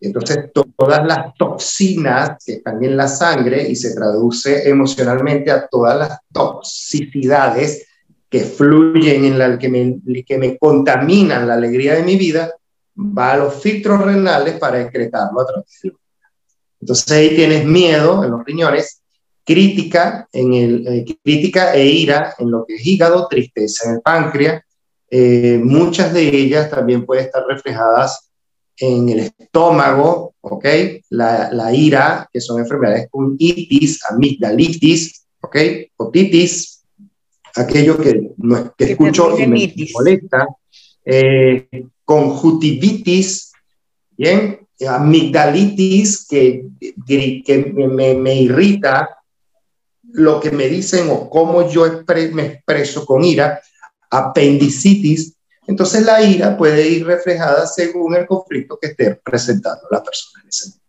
Entonces, 0.00 0.50
todas 0.52 1.04
las 1.04 1.34
toxinas 1.34 2.38
que 2.44 2.54
están 2.54 2.82
en 2.84 2.96
la 2.96 3.08
sangre 3.08 3.68
y 3.68 3.74
se 3.74 3.94
traduce 3.94 4.68
emocionalmente 4.68 5.50
a 5.50 5.66
todas 5.66 5.98
las 5.98 6.18
toxicidades 6.32 7.86
que 8.28 8.40
fluyen 8.40 9.24
en 9.24 9.38
la 9.38 9.58
que 9.58 9.68
me, 9.68 10.00
que 10.24 10.38
me 10.38 10.56
contaminan 10.58 11.48
la 11.48 11.54
alegría 11.54 11.94
de 11.94 12.02
mi 12.02 12.16
vida, 12.16 12.52
va 12.96 13.32
a 13.32 13.36
los 13.38 13.54
filtros 13.54 14.00
renales 14.04 14.58
para 14.58 14.80
excretarlo 14.80 15.40
a 15.40 15.46
través 15.46 15.80
de 15.82 15.92
Entonces 16.80 17.10
ahí 17.10 17.34
tienes 17.34 17.64
miedo 17.64 18.22
en 18.22 18.30
los 18.30 18.44
riñones, 18.44 19.02
crítica, 19.44 20.28
en 20.32 20.52
el, 20.52 20.86
eh, 20.86 21.04
crítica 21.24 21.74
e 21.74 21.86
ira 21.86 22.34
en 22.38 22.50
lo 22.50 22.64
que 22.66 22.74
es 22.74 22.86
hígado, 22.86 23.26
tristeza 23.28 23.88
en 23.88 23.96
el 23.96 24.00
páncreas. 24.02 24.62
Eh, 25.10 25.58
muchas 25.62 26.12
de 26.12 26.28
ellas 26.28 26.70
también 26.70 27.06
pueden 27.06 27.24
estar 27.24 27.42
reflejadas 27.48 28.27
en 28.80 29.08
el 29.08 29.20
estómago, 29.20 30.34
¿ok? 30.40 30.64
La, 31.10 31.50
la, 31.52 31.74
ira, 31.74 32.28
que 32.32 32.40
son 32.40 32.60
enfermedades 32.60 33.08
con 33.10 33.36
itis, 33.38 34.04
amigdalitis, 34.10 35.26
¿ok? 35.40 35.56
Otitis, 35.96 36.84
aquello 37.54 37.98
que, 37.98 38.30
no, 38.36 38.72
que 38.76 38.92
escucho 38.92 39.38
y 39.38 39.46
me 39.46 39.74
molesta, 39.92 40.46
eh, 41.04 41.68
conjuntivitis, 42.04 43.52
¿bien? 44.16 44.60
Amigdalitis, 44.86 46.26
que, 46.26 46.66
que 47.06 47.74
me, 47.74 48.14
me, 48.14 48.34
irrita 48.42 49.08
lo 50.02 50.40
que 50.40 50.52
me 50.52 50.68
dicen 50.68 51.08
o 51.10 51.28
cómo 51.28 51.68
yo 51.68 51.84
me 52.32 52.46
expreso 52.46 53.04
con 53.04 53.24
ira, 53.24 53.60
apendicitis, 54.10 55.37
entonces 55.68 56.02
la 56.02 56.22
ira 56.22 56.56
puede 56.56 56.88
ir 56.88 57.06
reflejada 57.06 57.66
según 57.66 58.16
el 58.16 58.26
conflicto 58.26 58.78
que 58.80 58.88
esté 58.88 59.20
presentando 59.22 59.82
la 59.90 60.02
persona 60.02 60.42
en 60.42 60.48
ese 60.48 60.70
momento. 60.70 60.84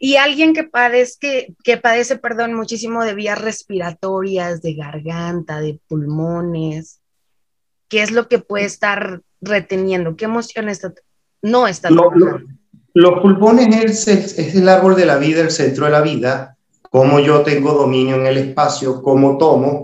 Y 0.00 0.16
alguien 0.16 0.54
que 0.54 0.64
padece, 0.64 1.54
que 1.62 1.76
padece, 1.76 2.16
perdón, 2.16 2.54
muchísimo 2.54 3.04
de 3.04 3.14
vías 3.14 3.38
respiratorias, 3.38 4.62
de 4.62 4.74
garganta, 4.74 5.60
de 5.60 5.78
pulmones, 5.88 7.00
¿qué 7.88 8.02
es 8.02 8.12
lo 8.12 8.28
que 8.28 8.38
puede 8.38 8.64
estar 8.64 9.20
reteniendo? 9.42 10.16
¿Qué 10.16 10.24
emoción 10.24 10.70
está, 10.70 10.94
no 11.42 11.68
está 11.68 11.90
Los 11.90 13.20
pulmones 13.20 14.08
es, 14.08 14.38
es 14.38 14.54
el 14.54 14.70
árbol 14.70 14.96
de 14.96 15.04
la 15.04 15.18
vida, 15.18 15.42
el 15.42 15.50
centro 15.50 15.84
de 15.84 15.92
la 15.92 16.00
vida, 16.00 16.56
cómo 16.88 17.20
yo 17.20 17.42
tengo 17.42 17.74
dominio 17.74 18.16
en 18.16 18.26
el 18.26 18.38
espacio, 18.38 19.02
cómo 19.02 19.36
tomo, 19.36 19.82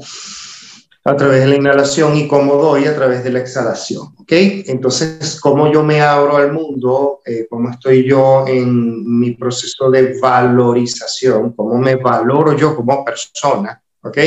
a 1.09 1.17
través 1.17 1.41
de 1.41 1.49
la 1.49 1.57
inhalación 1.57 2.17
y 2.17 2.29
cómo 2.29 2.55
doy 2.57 2.85
a 2.85 2.95
través 2.95 3.25
de 3.25 3.31
la 3.31 3.39
exhalación. 3.39 4.15
¿Ok? 4.19 4.33
Entonces, 4.67 5.41
cómo 5.41 5.73
yo 5.73 5.83
me 5.83 6.03
abro 6.03 6.37
al 6.37 6.53
mundo, 6.53 7.21
eh, 7.25 7.47
cómo 7.49 7.71
estoy 7.71 8.09
yo 8.09 8.47
en 8.47 9.19
mi 9.19 9.33
proceso 9.33 9.91
de 9.91 10.19
valorización, 10.21 11.53
cómo 11.55 11.79
me 11.79 11.97
valoro 11.97 12.57
yo 12.57 12.77
como 12.77 13.05
persona. 13.05 13.83
¿Ok? 14.03 14.19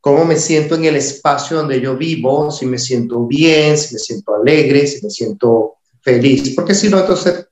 Cómo 0.00 0.26
me 0.26 0.36
siento 0.36 0.74
en 0.74 0.84
el 0.84 0.96
espacio 0.96 1.56
donde 1.56 1.80
yo 1.80 1.96
vivo, 1.96 2.50
si 2.50 2.66
me 2.66 2.78
siento 2.78 3.26
bien, 3.26 3.78
si 3.78 3.94
me 3.94 3.98
siento 3.98 4.34
alegre, 4.34 4.86
si 4.86 5.02
me 5.02 5.10
siento 5.10 5.76
feliz. 6.02 6.54
Porque 6.54 6.74
si 6.74 6.90
no, 6.90 7.00
entonces 7.00 7.48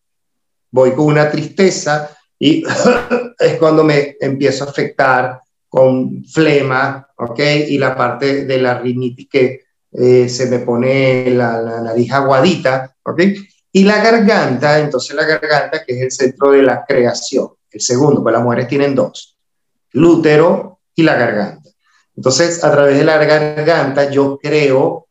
voy 0.70 0.92
con 0.92 1.07
una 1.07 1.30
tristeza 1.30 2.11
y 2.38 2.64
es 3.38 3.55
cuando 3.59 3.82
me 3.82 4.16
empiezo 4.20 4.64
a 4.64 4.68
afectar 4.68 5.40
con 5.73 6.23
flema, 6.27 7.09
¿ok? 7.16 7.41
Y 7.66 7.79
la 7.79 7.97
parte 7.97 8.45
de 8.45 8.59
la 8.59 8.79
rinitis 8.79 9.27
que 9.27 9.62
eh, 9.91 10.29
se 10.29 10.45
me 10.51 10.59
pone 10.59 11.31
la, 11.31 11.62
la, 11.62 11.81
nariz 11.81 12.12
aguadita, 12.12 12.95
¿ok? 13.03 13.23
Y 13.73 13.85
la 13.85 14.05
garganta, 14.05 14.79
entonces 14.79 15.16
la 15.16 15.25
garganta 15.25 15.83
que 15.83 15.95
es 15.95 16.03
el 16.03 16.12
centro 16.12 16.51
de 16.51 16.62
la 16.62 16.85
creación. 16.87 17.49
El 17.70 17.81
segundo, 17.81 18.23
pues 18.23 18.35
las 18.35 18.43
mujeres 18.43 18.68
tienen 18.68 18.95
dos, 18.95 19.39
el 19.95 20.05
útero 20.05 20.81
y 20.95 21.05
la 21.05 21.14
garganta. 21.14 21.70
Entonces, 22.14 22.62
a 22.62 22.70
través 22.70 22.99
de 22.99 23.05
la 23.05 23.16
garganta 23.25 24.11
yo 24.11 24.39
creo, 24.43 25.07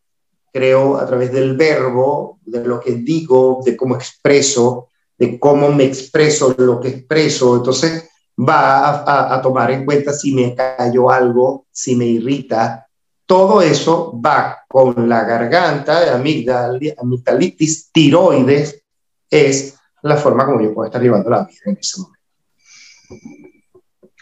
creo 0.54 0.98
a 0.98 1.08
través 1.08 1.32
del 1.32 1.58
verbo, 1.58 2.40
de 2.46 2.64
lo 2.64 2.80
que 2.80 2.92
digo, 2.92 3.64
de 3.66 3.76
cómo 3.76 3.96
expreso, 3.96 4.90
de 5.18 5.40
cómo 5.40 5.72
me 5.72 5.86
expreso, 5.86 6.54
lo 6.56 6.80
que 6.80 6.90
expreso. 6.90 7.56
Entonces, 7.56 8.11
va 8.48 9.34
a, 9.36 9.42
tomar 9.42 9.72
en 9.72 9.86
cuenta 9.86 10.14
si 10.14 10.34
me 10.34 10.56
cayó 10.56 11.10
algo, 11.12 11.66
si 11.72 11.96
me 11.96 12.06
irrita. 12.06 12.88
Todo 13.26 13.62
eso 13.62 14.20
va 14.20 14.64
con 14.68 15.08
la 15.08 15.24
garganta, 15.24 16.14
amigdal, 16.14 16.80
amigdalitis, 16.98 17.92
tiroides, 17.92 18.84
es 19.30 19.78
la 20.02 20.18
forma 20.18 20.46
como 20.46 20.62
yo 20.62 20.74
puedo 20.74 20.88
estar 20.88 21.02
llevando 21.02 21.30
la 21.30 21.46
vida 21.46 21.62
en 21.66 21.78
ese 21.80 22.02
momento. 22.02 22.20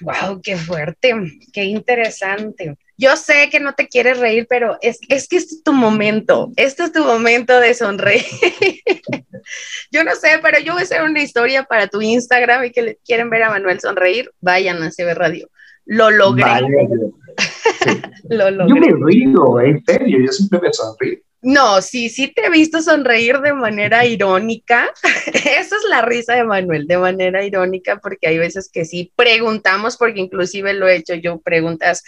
Wow, 0.01 0.41
qué 0.41 0.55
fuerte, 0.57 1.13
qué 1.51 1.63
interesante. 1.65 2.77
Yo 2.99 3.15
sé 3.15 3.49
que 3.49 3.61
no 3.61 3.73
te 3.75 3.87
quieres 3.87 4.19
reír, 4.19 4.45
pero 4.49 4.77
es, 4.81 4.99
es 5.07 5.29
que 5.29 5.37
este 5.37 5.55
es 5.55 5.63
tu 5.63 5.71
momento, 5.71 6.51
este 6.57 6.83
es 6.83 6.91
tu 6.91 7.05
momento 7.05 7.57
de 7.57 7.73
sonreír. 7.73 8.25
yo 9.91 10.03
no 10.03 10.15
sé, 10.15 10.39
pero 10.41 10.59
yo 10.59 10.73
voy 10.73 10.81
a 10.81 10.83
hacer 10.83 11.03
una 11.03 11.21
historia 11.21 11.63
para 11.63 11.87
tu 11.87 12.01
Instagram 12.01 12.65
y 12.65 12.71
que 12.71 12.97
quieren 13.05 13.29
ver 13.29 13.43
a 13.43 13.51
Manuel 13.51 13.79
sonreír, 13.79 14.29
vayan 14.41 14.83
a 14.83 14.91
CB 14.91 15.13
Radio. 15.13 15.49
Lo 15.85 16.11
logré. 16.11 16.43
Lo 18.29 18.51
logré. 18.51 18.67
Yo 18.67 18.97
me 18.97 19.05
río, 19.05 19.59
en 19.61 19.85
serio, 19.85 20.17
yo 20.25 20.31
siempre 20.33 20.59
me 20.59 20.73
sonrío. 20.73 21.19
No, 21.41 21.81
sí, 21.81 22.09
sí 22.09 22.27
te 22.33 22.45
he 22.45 22.49
visto 22.49 22.81
sonreír 22.81 23.39
de 23.39 23.53
manera 23.53 24.05
irónica. 24.05 24.89
Esa 25.27 25.75
es 25.75 25.83
la 25.89 26.01
risa 26.01 26.35
de 26.35 26.43
Manuel, 26.43 26.85
de 26.85 26.97
manera 26.97 27.45
irónica, 27.45 27.97
porque 27.97 28.27
hay 28.27 28.37
veces 28.37 28.69
que 28.71 28.83
sí 28.83 29.13
preguntamos, 29.15 29.95
porque 29.95 30.19
inclusive 30.19 30.73
lo 30.73 30.87
he 30.87 30.97
hecho 30.97 31.15
yo, 31.15 31.39
preguntas 31.39 32.03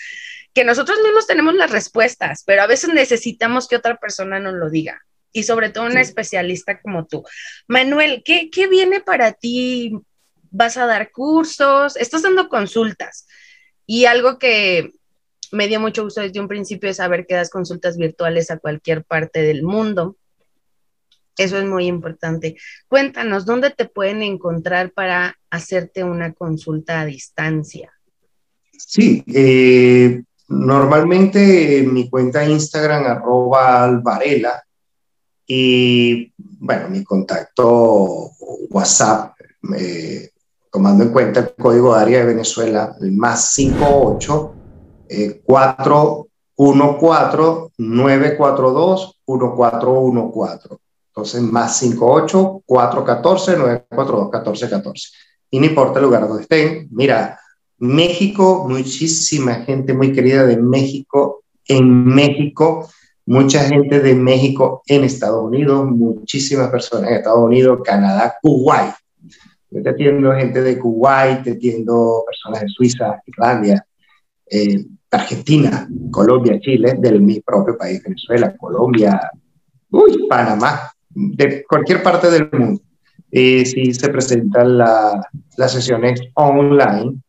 que 0.53 0.65
nosotros 0.65 0.97
mismos 1.01 1.27
tenemos 1.27 1.55
las 1.55 1.71
respuestas, 1.71 2.43
pero 2.45 2.61
a 2.61 2.67
veces 2.67 2.93
necesitamos 2.93 3.69
que 3.69 3.77
otra 3.77 3.95
persona 3.97 4.39
nos 4.39 4.55
lo 4.55 4.69
diga. 4.69 5.01
Y 5.31 5.43
sobre 5.43 5.69
todo 5.69 5.85
una 5.85 6.01
especialista 6.01 6.81
como 6.81 7.05
tú. 7.05 7.23
Manuel, 7.67 8.21
¿qué, 8.25 8.49
¿qué 8.49 8.67
viene 8.67 8.99
para 8.99 9.31
ti? 9.31 9.93
¿Vas 10.49 10.75
a 10.75 10.85
dar 10.85 11.11
cursos? 11.11 11.95
¿Estás 11.95 12.23
dando 12.23 12.49
consultas? 12.49 13.27
Y 13.85 14.05
algo 14.05 14.37
que 14.37 14.91
me 15.51 15.67
dio 15.67 15.79
mucho 15.79 16.03
gusto 16.03 16.21
desde 16.21 16.39
un 16.39 16.47
principio 16.47 16.93
saber 16.93 17.25
que 17.25 17.35
das 17.35 17.49
consultas 17.49 17.97
virtuales 17.97 18.51
a 18.51 18.57
cualquier 18.57 19.03
parte 19.03 19.41
del 19.41 19.63
mundo. 19.63 20.17
Eso 21.37 21.57
es 21.57 21.65
muy 21.65 21.87
importante. 21.87 22.57
Cuéntanos, 22.87 23.45
¿dónde 23.45 23.71
te 23.71 23.85
pueden 23.85 24.21
encontrar 24.21 24.91
para 24.91 25.37
hacerte 25.49 26.03
una 26.03 26.33
consulta 26.33 27.01
a 27.01 27.05
distancia? 27.05 27.91
Sí, 28.71 29.23
eh, 29.27 30.23
normalmente 30.47 31.83
mi 31.83 32.09
cuenta 32.09 32.45
Instagram 32.45 33.05
arroba 33.05 33.83
alvarela 33.83 34.63
y 35.45 36.33
bueno, 36.37 36.89
mi 36.89 37.03
contacto 37.03 38.31
WhatsApp, 38.69 39.35
eh, 39.77 40.29
tomando 40.71 41.03
en 41.03 41.11
cuenta 41.11 41.39
el 41.41 41.53
código 41.55 41.95
de 41.95 42.01
área 42.01 42.19
de 42.19 42.25
Venezuela, 42.25 42.95
el 43.01 43.11
más 43.11 43.53
58 43.53 44.60
eh, 45.11 45.41
414 45.43 47.73
942 47.77 49.19
1414. 49.27 50.69
Entonces, 51.09 51.41
más 51.41 51.77
58 51.79 52.63
414 52.65 53.57
942 53.57 54.31
1414. 54.31 55.09
Y 55.49 55.59
no 55.59 55.65
importa 55.65 55.99
el 55.99 56.05
lugar 56.05 56.27
donde 56.27 56.43
estén. 56.43 56.87
Mira, 56.91 57.37
México, 57.77 58.65
muchísima 58.69 59.55
gente 59.55 59.93
muy 59.93 60.13
querida 60.13 60.45
de 60.45 60.55
México 60.55 61.43
en 61.67 62.05
México, 62.05 62.89
mucha 63.25 63.65
gente 63.65 63.99
de 63.99 64.15
México 64.15 64.81
en 64.87 65.03
Estados 65.03 65.43
Unidos, 65.43 65.89
muchísimas 65.89 66.69
personas 66.69 67.09
en 67.09 67.17
Estados 67.17 67.43
Unidos, 67.43 67.81
Canadá, 67.83 68.35
Kuwait. 68.41 68.93
Yo 69.71 69.81
te 69.81 69.89
atiendo 69.89 70.31
gente 70.33 70.61
de 70.61 70.79
Kuwait, 70.79 71.43
te 71.43 71.51
atiendo 71.51 72.23
personas 72.25 72.61
de 72.61 72.69
Suiza, 72.69 73.21
Irlanda, 73.25 73.85
eh, 74.49 74.85
Argentina, 75.11 75.87
Colombia, 76.09 76.59
Chile, 76.59 76.95
del 76.97 77.21
mi 77.21 77.41
propio 77.41 77.77
país, 77.77 78.01
Venezuela, 78.01 78.55
Colombia, 78.55 79.19
uy, 79.89 80.25
Panamá, 80.27 80.91
de 81.09 81.63
cualquier 81.63 82.01
parte 82.01 82.31
del 82.31 82.49
mundo. 82.51 82.81
Y 83.29 83.65
si 83.65 83.93
se 83.93 84.09
presentan 84.09 84.77
las 84.77 85.71
sesiones 85.71 86.21
online, 86.35 87.21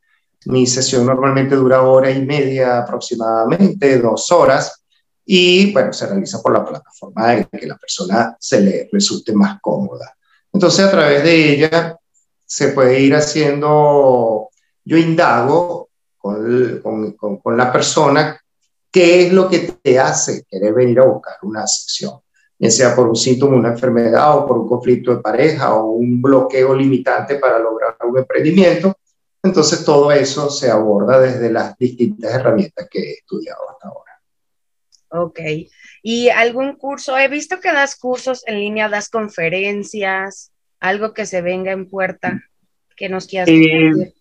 mi 0.47 0.67
sesión 0.67 1.07
normalmente 1.07 1.55
dura 1.55 1.83
hora 1.83 2.11
y 2.11 2.25
media 2.25 2.79
aproximadamente, 2.79 3.99
dos 3.99 4.31
horas, 4.33 4.85
y 5.25 5.73
bueno, 5.73 5.93
se 5.93 6.07
realiza 6.07 6.43
por 6.43 6.53
la 6.53 6.65
plataforma 6.65 7.35
en 7.35 7.45
que 7.45 7.67
la 7.67 7.77
persona 7.77 8.37
se 8.41 8.61
le 8.61 8.89
resulte 8.93 9.33
más 9.33 9.61
cómoda. 9.61 10.17
Entonces, 10.53 10.85
a 10.85 10.91
través 10.91 11.23
de 11.23 11.55
ella 11.55 11.97
se 12.45 12.69
puede 12.69 13.01
ir 13.01 13.15
haciendo, 13.15 14.49
yo 14.85 14.97
indago 14.97 15.89
con, 16.23 16.81
con, 17.17 17.37
con, 17.39 17.57
la 17.57 17.71
persona 17.71 18.41
qué 18.91 19.27
es 19.27 19.33
lo 19.33 19.49
que 19.51 19.75
te 19.83 19.99
hace 19.99 20.45
querer 20.49 20.73
venir 20.73 21.01
a 21.01 21.07
buscar 21.07 21.35
una 21.43 21.67
sesión, 21.67 22.21
ya 22.59 22.71
sea 22.71 22.97
por 22.97 23.09
un 23.09 23.17
síntoma, 23.17 23.57
una 23.57 23.73
enfermedad 23.73 24.39
o 24.39 24.47
por 24.47 24.59
un 24.59 24.69
conflicto 24.69 25.17
de 25.17 25.21
pareja 25.21 25.75
o 25.75 25.91
un 25.91 26.23
bloqueo 26.23 26.75
limitante 26.75 27.35
para 27.37 27.59
lograr 27.59 27.97
un 28.05 28.19
emprendimiento 28.19 28.97
entonces 29.43 29.85
todo 29.85 30.13
eso 30.13 30.51
se 30.51 30.71
aborda 30.71 31.21
desde 31.21 31.51
las 31.51 31.77
distintas 31.77 32.33
herramientas 32.33 32.89
que 32.89 33.01
he 33.01 33.13
estudiado 33.15 33.71
hasta 33.71 33.89
ahora. 33.89 34.21
Ok. 35.09 35.41
¿Y 36.03 36.29
algún 36.29 36.77
curso? 36.77 37.19
He 37.19 37.29
visto 37.29 37.59
que 37.61 37.73
das 37.73 37.97
cursos 37.97 38.45
en 38.47 38.61
línea, 38.61 38.89
das 38.89 39.09
conferencias, 39.09 40.53
algo 40.79 41.13
que 41.13 41.27
se 41.27 41.43
venga 41.43 41.73
en 41.73 41.89
puerta 41.89 42.41
que 42.97 43.09
nos 43.09 43.27
quieras 43.27 43.49
eh, 43.49 44.15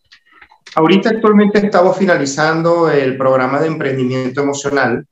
Ahorita 0.75 1.09
actualmente 1.09 1.59
estamos 1.59 1.97
finalizando 1.97 2.89
el 2.89 3.17
programa 3.17 3.59
de 3.59 3.67
emprendimiento 3.67 4.41
emocional. 4.41 5.05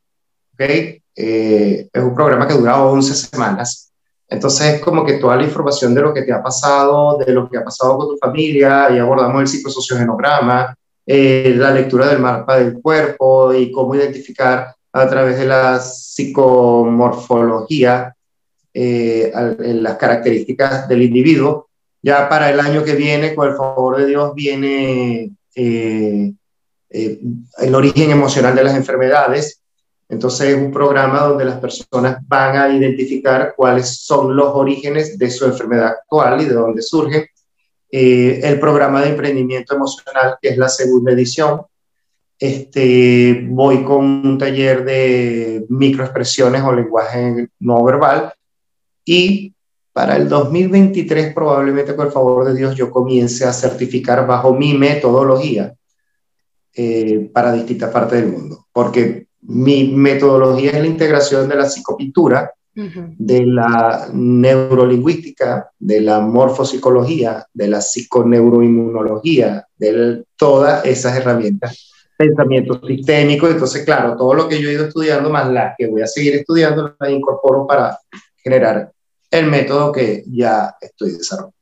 ¿okay? 0.54 1.02
Eh, 1.16 1.90
es 1.92 2.04
un 2.04 2.16
programa 2.16 2.48
que 2.48 2.54
dura 2.54 2.84
11 2.84 3.14
semanas 3.14 3.90
entonces 4.30 4.76
es 4.76 4.82
como 4.82 5.04
que 5.04 5.14
toda 5.14 5.36
la 5.36 5.44
información 5.44 5.96
de 5.96 6.02
lo 6.02 6.14
que 6.14 6.22
te 6.22 6.32
ha 6.32 6.44
pasado, 6.44 7.18
de 7.18 7.34
lo 7.34 7.50
que 7.50 7.58
ha 7.58 7.64
pasado 7.64 7.98
con 7.98 8.10
tu 8.10 8.18
familia, 8.18 8.90
y 8.92 9.00
abordamos 9.00 9.42
el 9.42 9.48
psicosociogenograma, 9.48 10.76
eh, 11.06 11.54
la 11.58 11.72
lectura 11.72 12.08
del 12.08 12.20
mapa 12.20 12.60
del 12.60 12.80
cuerpo 12.80 13.54
y 13.54 13.72
cómo 13.72 13.96
identificar 13.96 14.76
a 14.94 15.10
través 15.10 15.40
de 15.40 15.48
la 15.48 15.80
psicomorfología 15.80 18.14
eh, 18.72 19.32
las 19.58 19.98
características 19.98 20.88
del 20.88 21.02
individuo. 21.02 21.68
Ya 22.02 22.30
para 22.30 22.50
el 22.52 22.60
año 22.60 22.84
que 22.84 22.94
viene, 22.94 23.34
con 23.34 23.50
el 23.50 23.56
favor 23.56 23.98
de 23.98 24.06
Dios, 24.06 24.36
viene 24.36 25.32
eh, 25.56 26.34
el 26.90 27.76
origen 27.76 28.12
emocional 28.12 28.56
de 28.56 28.64
las 28.64 28.76
enfermedades 28.76 29.60
entonces 30.10 30.50
es 30.50 30.56
un 30.56 30.72
programa 30.72 31.20
donde 31.20 31.46
las 31.46 31.60
personas 31.60 32.18
van 32.28 32.58
a 32.58 32.76
identificar 32.76 33.54
cuáles 33.56 33.98
son 33.98 34.36
los 34.36 34.48
orígenes 34.56 35.20
de 35.20 35.30
su 35.30 35.46
enfermedad 35.46 35.90
actual 35.90 36.42
y 36.42 36.46
de 36.46 36.54
dónde 36.54 36.82
surge. 36.82 37.30
Eh, 37.92 38.42
el 38.44 38.60
programa 38.60 39.02
de 39.02 39.10
emprendimiento 39.10 39.76
emocional, 39.76 40.38
que 40.42 40.50
es 40.50 40.58
la 40.58 40.68
segunda 40.68 41.12
edición. 41.12 41.62
Este, 42.40 43.46
voy 43.50 43.84
con 43.84 44.04
un 44.04 44.38
taller 44.40 44.84
de 44.84 45.66
microexpresiones 45.70 46.64
o 46.64 46.74
lenguaje 46.74 47.50
no 47.60 47.84
verbal 47.84 48.34
y 49.06 49.54
para 50.00 50.16
el 50.16 50.30
2023 50.30 51.34
probablemente 51.34 51.94
con 51.94 52.06
el 52.08 52.14
favor 52.14 52.46
de 52.46 52.56
Dios 52.56 52.74
yo 52.74 52.90
comience 52.90 53.44
a 53.44 53.52
certificar 53.52 54.26
bajo 54.26 54.54
mi 54.54 54.74
metodología 54.74 55.74
eh, 56.74 57.30
para 57.34 57.52
distintas 57.52 57.92
partes 57.92 58.22
del 58.22 58.32
mundo, 58.32 58.68
porque 58.72 59.28
mi 59.42 59.90
metodología 59.90 60.72
es 60.72 60.80
la 60.80 60.88
integración 60.88 61.50
de 61.50 61.56
la 61.58 61.66
psicopintura, 61.66 62.50
de 62.74 63.46
la 63.46 64.08
neurolingüística, 64.14 65.70
de 65.78 66.00
la 66.00 66.22
morfopsicología, 66.22 67.46
de 67.54 67.68
la 67.68 67.82
psiconeuroinmunología, 67.82 69.68
de 69.78 70.24
todas 70.38 70.86
esas 70.86 71.18
herramientas, 71.18 71.92
pensamiento 72.18 72.80
sistémico. 72.88 73.50
Entonces, 73.50 73.84
claro, 73.84 74.16
todo 74.16 74.34
lo 74.34 74.48
que 74.48 74.62
yo 74.62 74.70
he 74.70 74.74
ido 74.76 74.86
estudiando, 74.86 75.30
más 75.30 75.52
las 75.52 75.76
que 75.78 75.88
voy 75.88 76.04
a 76.04 76.08
seguir 76.08 76.36
estudiando, 76.36 76.96
las 76.98 77.10
incorporo 77.12 77.68
para 77.68 78.00
generar 78.42 78.94
el 79.32 79.48
método 79.48 79.92
que 79.92 80.24
ya 80.28 80.76
estoy 80.82 81.12
desarrollando 81.12 81.60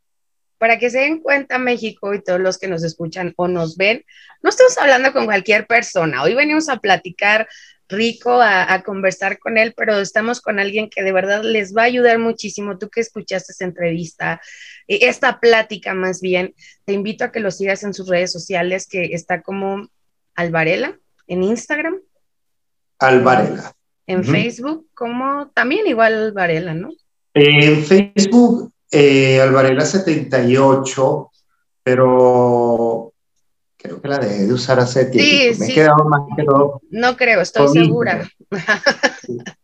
para 0.58 0.80
que 0.80 0.90
se 0.90 1.00
den 1.00 1.20
cuenta 1.20 1.60
México 1.60 2.14
y 2.14 2.24
todos 2.24 2.40
los 2.40 2.58
que 2.58 2.68
nos 2.68 2.84
escuchan 2.84 3.34
o 3.38 3.48
nos 3.48 3.78
ven, 3.78 4.04
no 4.42 4.50
estamos 4.50 4.78
hablando 4.78 5.14
con 5.14 5.26
cualquier 5.26 5.68
persona. 5.68 6.24
Hoy 6.24 6.36
venimos 6.36 6.70
a 6.70 6.78
platicar 6.78 7.48
rico, 7.90 8.42
a, 8.42 8.84
conversar 8.84 9.40
con 9.40 9.58
él, 9.58 9.74
pero 9.76 9.98
estamos 10.00 10.42
con 10.42 10.60
alguien 10.60 10.90
que 10.90 11.04
de 11.04 11.14
verdad 11.14 11.42
les 11.44 11.74
va 11.76 11.84
a 11.84 11.86
ayudar 11.86 12.20
muchísimo. 12.20 12.78
Tú 12.78 12.90
que 12.90 13.00
escuchaste 13.00 13.54
esta 13.54 13.64
entrevista, 13.64 14.42
eh, 14.88 15.00
esta 15.04 15.40
plática 15.40 15.94
más 15.94 16.20
bien, 16.20 16.54
te 16.86 16.94
invito 16.94 17.24
a 17.24 17.32
que 17.32 17.40
lo 17.40 17.50
sigas 17.50 17.84
en 17.84 17.94
sus 17.94 18.10
redes 18.10 18.32
sociales, 18.32 18.88
que 18.88 19.06
está 19.14 19.42
como 19.42 19.90
Alvarela 20.36 21.00
en 21.28 21.44
Instagram. 21.44 22.02
Alvarela. 23.00 23.74
En 24.06 24.24
Facebook, 24.24 24.88
como 24.94 25.50
también 25.52 25.86
igual 25.88 26.14
Alvarela, 26.14 26.74
¿no? 26.74 26.90
En 27.40 27.84
Facebook 27.84 28.72
eh, 28.90 29.40
Alvarela 29.40 29.86
78, 29.86 31.32
pero 31.84 33.14
creo 33.78 34.02
que 34.02 34.08
la 34.08 34.18
dejé 34.18 34.48
de 34.48 34.54
usar 34.54 34.80
hace 34.80 35.06
tiempo. 35.06 35.60
Me 35.60 35.68
he 35.68 35.74
quedado 35.74 36.04
más 36.06 36.22
que 36.36 36.44
todo. 36.44 36.82
No 36.90 37.16
creo, 37.16 37.42
estoy 37.42 37.68
segura. 37.68 38.28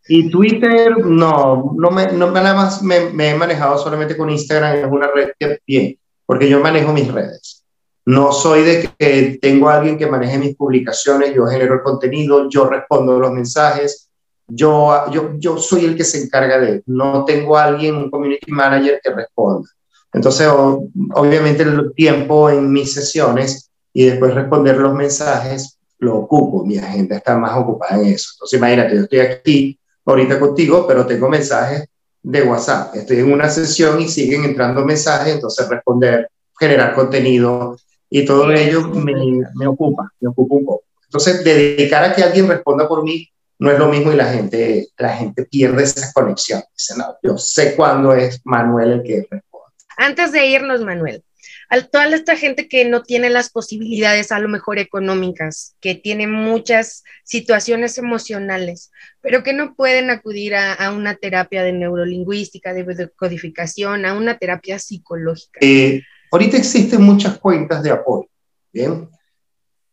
Y 0.06 0.30
Twitter, 0.30 0.98
no, 1.04 1.74
no 1.76 1.90
me, 1.90 2.12
no 2.12 2.28
me, 2.28 2.34
nada 2.34 2.54
más 2.54 2.82
me, 2.82 3.10
me, 3.10 3.30
he 3.30 3.34
manejado 3.34 3.78
solamente 3.78 4.16
con 4.16 4.30
Instagram, 4.30 4.76
es 4.76 4.86
una 4.90 5.08
red 5.08 5.30
que 5.38 5.58
bien, 5.66 5.98
porque 6.26 6.48
yo 6.48 6.60
manejo 6.60 6.92
mis 6.92 7.10
redes. 7.10 7.64
No 8.04 8.30
soy 8.32 8.62
de 8.62 8.90
que 8.98 9.38
tengo 9.40 9.70
a 9.70 9.78
alguien 9.78 9.96
que 9.96 10.06
maneje 10.06 10.38
mis 10.38 10.54
publicaciones, 10.54 11.34
yo 11.34 11.46
genero 11.46 11.74
el 11.74 11.82
contenido, 11.82 12.48
yo 12.50 12.66
respondo 12.66 13.18
los 13.18 13.32
mensajes, 13.32 14.10
yo, 14.48 15.10
yo, 15.10 15.32
yo 15.38 15.58
soy 15.58 15.84
el 15.84 15.96
que 15.96 16.04
se 16.04 16.22
encarga 16.22 16.58
de, 16.58 16.82
no 16.86 17.24
tengo 17.24 17.56
a 17.56 17.64
alguien, 17.64 17.96
un 17.96 18.10
community 18.10 18.50
manager 18.50 19.00
que 19.02 19.10
responda. 19.10 19.68
Entonces, 20.12 20.48
obviamente 20.48 21.62
el 21.62 21.92
tiempo 21.94 22.48
en 22.48 22.70
mis 22.72 22.92
sesiones 22.92 23.70
y 23.92 24.04
después 24.04 24.34
responder 24.34 24.76
los 24.76 24.94
mensajes 24.94 25.78
lo 25.98 26.16
ocupo, 26.18 26.64
mi 26.64 26.76
agenda 26.76 27.16
está 27.16 27.36
más 27.36 27.56
ocupada 27.56 28.00
en 28.00 28.06
eso. 28.06 28.30
Entonces, 28.34 28.58
imagínate, 28.58 28.94
yo 28.94 29.02
estoy 29.02 29.18
aquí 29.20 29.78
ahorita 30.04 30.38
contigo, 30.38 30.86
pero 30.86 31.06
tengo 31.06 31.28
mensajes 31.28 31.88
de 32.22 32.42
WhatsApp. 32.42 32.94
Estoy 32.96 33.18
en 33.18 33.32
una 33.32 33.48
sesión 33.48 34.00
y 34.00 34.08
siguen 34.08 34.44
entrando 34.44 34.84
mensajes, 34.84 35.34
entonces 35.34 35.68
responder, 35.68 36.28
generar 36.58 36.94
contenido 36.94 37.76
y 38.10 38.24
todo 38.24 38.52
ello 38.52 38.88
me, 38.88 39.14
me 39.54 39.66
ocupa, 39.66 40.10
me 40.20 40.28
ocupa 40.28 40.54
un 40.54 40.64
poco. 40.64 40.84
Entonces, 41.04 41.44
dedicar 41.44 42.04
a 42.04 42.14
que 42.14 42.22
alguien 42.22 42.48
responda 42.48 42.86
por 42.86 43.02
mí 43.02 43.28
no 43.58 43.70
es 43.70 43.78
lo 43.78 43.88
mismo 43.88 44.12
y 44.12 44.16
la 44.16 44.32
gente, 44.32 44.88
la 44.98 45.16
gente 45.16 45.44
pierde 45.44 45.84
esa 45.84 46.12
conexión. 46.12 46.62
Dice, 46.76 46.94
no, 46.96 47.16
yo 47.22 47.38
sé 47.38 47.76
cuándo 47.76 48.14
es 48.14 48.40
Manuel 48.44 48.92
el 48.92 49.02
que 49.02 49.26
responde. 49.30 49.66
Antes 49.96 50.32
de 50.32 50.46
irnos, 50.46 50.80
Manuel, 50.80 51.22
a 51.70 51.80
toda 51.82 52.08
esta 52.08 52.36
gente 52.36 52.68
que 52.68 52.84
no 52.84 53.02
tiene 53.02 53.30
las 53.30 53.50
posibilidades 53.50 54.32
a 54.32 54.38
lo 54.38 54.48
mejor 54.48 54.78
económicas, 54.78 55.76
que 55.80 55.94
tiene 55.94 56.26
muchas 56.26 57.04
situaciones 57.24 57.96
emocionales, 57.98 58.90
pero 59.20 59.42
que 59.42 59.52
no 59.52 59.74
pueden 59.74 60.10
acudir 60.10 60.54
a, 60.56 60.92
una 60.92 61.14
terapia 61.14 61.62
de 61.62 61.72
neurolingüística, 61.72 62.74
de 62.74 63.10
codificación, 63.16 64.04
a 64.04 64.14
una 64.14 64.36
terapia 64.38 64.78
psicológica. 64.78 65.60
Eh, 65.62 66.02
ahorita 66.30 66.56
existen 66.56 67.02
muchas 67.02 67.38
cuentas 67.38 67.82
de 67.82 67.90
apoyo, 67.90 68.28
¿bien? 68.72 69.08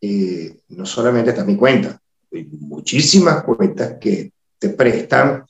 Eh, 0.01 0.57
no 0.70 0.86
solamente 0.86 1.30
está 1.30 1.45
mi 1.45 1.55
cuenta, 1.55 2.01
muchísimas 2.32 3.43
cuentas 3.43 3.95
que 3.99 4.32
te 4.57 4.69
prestan 4.69 5.45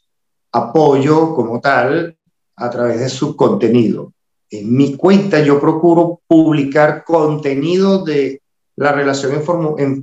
apoyo 0.51 1.33
como 1.35 1.59
tal 1.59 2.17
a 2.55 2.69
través 2.69 2.99
de 2.99 3.09
su 3.09 3.35
contenido. 3.35 4.13
En 4.49 4.75
mi 4.75 4.95
cuenta 4.95 5.39
yo 5.39 5.59
procuro 5.59 6.21
publicar 6.27 7.03
contenido 7.03 8.03
de 8.03 8.41
la 8.75 8.91
relación 8.91 9.33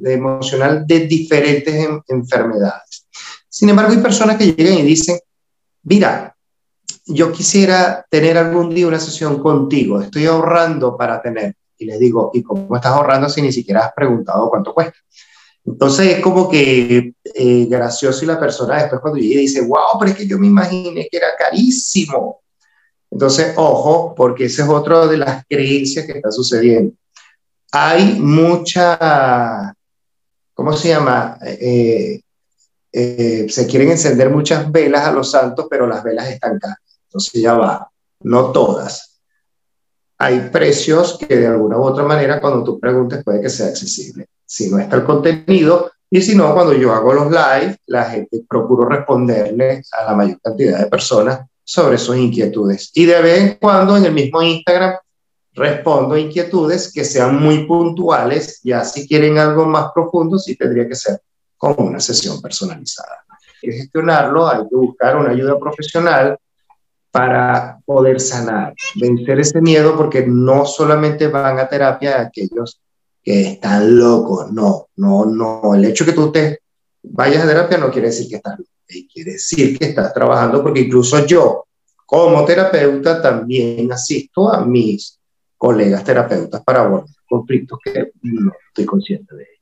emocional 0.04 0.86
de 0.86 1.00
diferentes 1.00 1.88
enfermedades. 2.06 3.06
Sin 3.48 3.68
embargo, 3.68 3.92
hay 3.92 3.98
personas 3.98 4.36
que 4.36 4.52
llegan 4.52 4.78
y 4.78 4.82
dicen, 4.82 5.18
mira, 5.82 6.36
yo 7.06 7.32
quisiera 7.32 8.06
tener 8.08 8.36
algún 8.36 8.74
día 8.74 8.86
una 8.86 9.00
sesión 9.00 9.42
contigo, 9.42 10.00
estoy 10.00 10.26
ahorrando 10.26 10.96
para 10.96 11.20
tener. 11.20 11.54
Y 11.78 11.86
les 11.86 11.98
digo, 11.98 12.30
¿y 12.34 12.42
cómo 12.42 12.74
estás 12.76 12.92
ahorrando 12.92 13.28
si 13.28 13.40
ni 13.40 13.52
siquiera 13.52 13.86
has 13.86 13.92
preguntado 13.94 14.50
cuánto 14.50 14.74
cuesta? 14.74 14.98
Entonces 15.70 16.16
es 16.16 16.20
como 16.20 16.48
que 16.48 17.12
eh, 17.22 17.66
gracioso 17.66 18.24
y 18.24 18.26
la 18.26 18.40
persona 18.40 18.78
después 18.78 19.02
cuando 19.02 19.20
llega 19.20 19.40
dice, 19.40 19.60
wow, 19.60 19.98
pero 19.98 20.12
es 20.12 20.16
que 20.16 20.26
yo 20.26 20.38
me 20.38 20.46
imaginé 20.46 21.06
que 21.10 21.16
era 21.18 21.36
carísimo. 21.38 22.40
Entonces, 23.10 23.52
ojo, 23.56 24.14
porque 24.14 24.46
esa 24.46 24.64
es 24.64 24.68
otra 24.68 25.06
de 25.06 25.18
las 25.18 25.44
creencias 25.46 26.06
que 26.06 26.12
está 26.12 26.30
sucediendo. 26.30 26.94
Hay 27.70 28.18
mucha, 28.18 29.74
¿cómo 30.54 30.72
se 30.72 30.88
llama? 30.88 31.38
Eh, 31.42 32.20
eh, 32.90 33.46
se 33.50 33.66
quieren 33.66 33.90
encender 33.90 34.30
muchas 34.30 34.72
velas 34.72 35.04
a 35.06 35.12
los 35.12 35.30
santos, 35.30 35.66
pero 35.68 35.86
las 35.86 36.02
velas 36.02 36.28
están 36.28 36.58
caras. 36.58 36.78
Entonces 37.08 37.42
ya 37.42 37.54
va, 37.54 37.90
no 38.20 38.52
todas. 38.52 39.20
Hay 40.16 40.48
precios 40.50 41.18
que 41.18 41.36
de 41.36 41.46
alguna 41.46 41.76
u 41.76 41.82
otra 41.82 42.04
manera 42.04 42.40
cuando 42.40 42.64
tú 42.64 42.80
preguntes 42.80 43.22
puede 43.22 43.42
que 43.42 43.50
sea 43.50 43.66
accesible. 43.68 44.28
Si 44.48 44.70
no 44.70 44.78
está 44.78 44.96
el 44.96 45.04
contenido 45.04 45.92
y 46.10 46.22
si 46.22 46.34
no, 46.34 46.54
cuando 46.54 46.72
yo 46.72 46.94
hago 46.94 47.12
los 47.12 47.30
live, 47.30 47.76
la 47.86 48.04
gente 48.04 48.42
procuro 48.48 48.88
responderle 48.88 49.82
a 49.92 50.04
la 50.04 50.14
mayor 50.14 50.40
cantidad 50.40 50.78
de 50.78 50.86
personas 50.86 51.40
sobre 51.62 51.98
sus 51.98 52.16
inquietudes. 52.16 52.90
Y 52.94 53.04
de 53.04 53.20
vez 53.20 53.40
en 53.40 53.58
cuando 53.60 53.94
en 53.94 54.06
el 54.06 54.12
mismo 54.12 54.40
Instagram 54.40 54.94
respondo 55.52 56.16
inquietudes 56.16 56.90
que 56.92 57.04
sean 57.04 57.38
muy 57.38 57.66
puntuales. 57.66 58.60
Ya 58.62 58.84
si 58.84 59.06
quieren 59.06 59.38
algo 59.38 59.66
más 59.66 59.90
profundo, 59.92 60.38
sí 60.38 60.56
tendría 60.56 60.88
que 60.88 60.94
ser 60.94 61.20
con 61.58 61.74
una 61.76 62.00
sesión 62.00 62.40
personalizada. 62.40 63.24
Hay 63.28 63.70
que 63.70 63.76
gestionarlo, 63.76 64.48
hay 64.48 64.66
que 64.68 64.76
buscar 64.76 65.16
una 65.16 65.30
ayuda 65.30 65.58
profesional 65.58 66.38
para 67.10 67.78
poder 67.84 68.20
sanar, 68.20 68.74
vencer 68.94 69.40
ese 69.40 69.60
miedo, 69.60 69.96
porque 69.96 70.24
no 70.26 70.64
solamente 70.64 71.26
van 71.28 71.58
a 71.58 71.68
terapia 71.68 72.20
aquellos 72.20 72.80
que 73.28 73.42
están 73.42 73.98
locos, 73.98 74.50
no, 74.52 74.86
no, 74.96 75.26
no. 75.26 75.74
El 75.74 75.84
hecho 75.84 76.06
que 76.06 76.12
tú 76.12 76.32
te 76.32 76.60
vayas 77.02 77.44
a 77.44 77.46
terapia 77.46 77.76
no 77.76 77.90
quiere 77.90 78.06
decir 78.06 78.26
que 78.26 78.36
estás 78.36 78.58
loco, 78.58 78.70
quiere 79.12 79.32
decir 79.32 79.78
que 79.78 79.84
estás 79.84 80.14
trabajando, 80.14 80.62
porque 80.62 80.80
incluso 80.80 81.26
yo, 81.26 81.66
como 82.06 82.42
terapeuta, 82.46 83.20
también 83.20 83.92
asisto 83.92 84.50
a 84.50 84.64
mis 84.64 85.20
colegas 85.58 86.04
terapeutas 86.04 86.64
para 86.64 86.80
abordar 86.80 87.14
conflictos 87.28 87.78
que 87.84 88.12
no 88.22 88.50
estoy 88.68 88.86
consciente 88.86 89.36
de 89.36 89.42
ellos. 89.42 89.57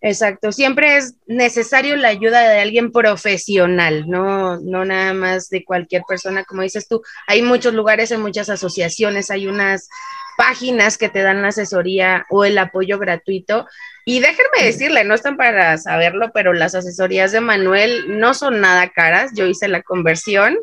Exacto, 0.00 0.52
siempre 0.52 0.96
es 0.96 1.16
necesario 1.26 1.96
la 1.96 2.08
ayuda 2.08 2.48
de 2.48 2.60
alguien 2.60 2.92
profesional, 2.92 4.08
no, 4.08 4.60
no 4.60 4.84
nada 4.84 5.12
más 5.12 5.48
de 5.48 5.64
cualquier 5.64 6.02
persona, 6.06 6.44
como 6.44 6.62
dices 6.62 6.86
tú. 6.86 7.02
Hay 7.26 7.42
muchos 7.42 7.74
lugares, 7.74 8.12
hay 8.12 8.18
muchas 8.18 8.48
asociaciones, 8.48 9.30
hay 9.30 9.48
unas 9.48 9.88
páginas 10.36 10.98
que 10.98 11.08
te 11.08 11.22
dan 11.22 11.42
la 11.42 11.48
asesoría 11.48 12.26
o 12.30 12.44
el 12.44 12.58
apoyo 12.58 13.00
gratuito. 13.00 13.66
Y 14.04 14.20
déjenme 14.20 14.62
decirle, 14.62 15.02
no 15.02 15.14
están 15.14 15.36
para 15.36 15.76
saberlo, 15.78 16.30
pero 16.32 16.52
las 16.52 16.76
asesorías 16.76 17.32
de 17.32 17.40
Manuel 17.40 18.20
no 18.20 18.34
son 18.34 18.60
nada 18.60 18.90
caras. 18.90 19.32
Yo 19.34 19.46
hice 19.46 19.66
la 19.66 19.82
conversión 19.82 20.56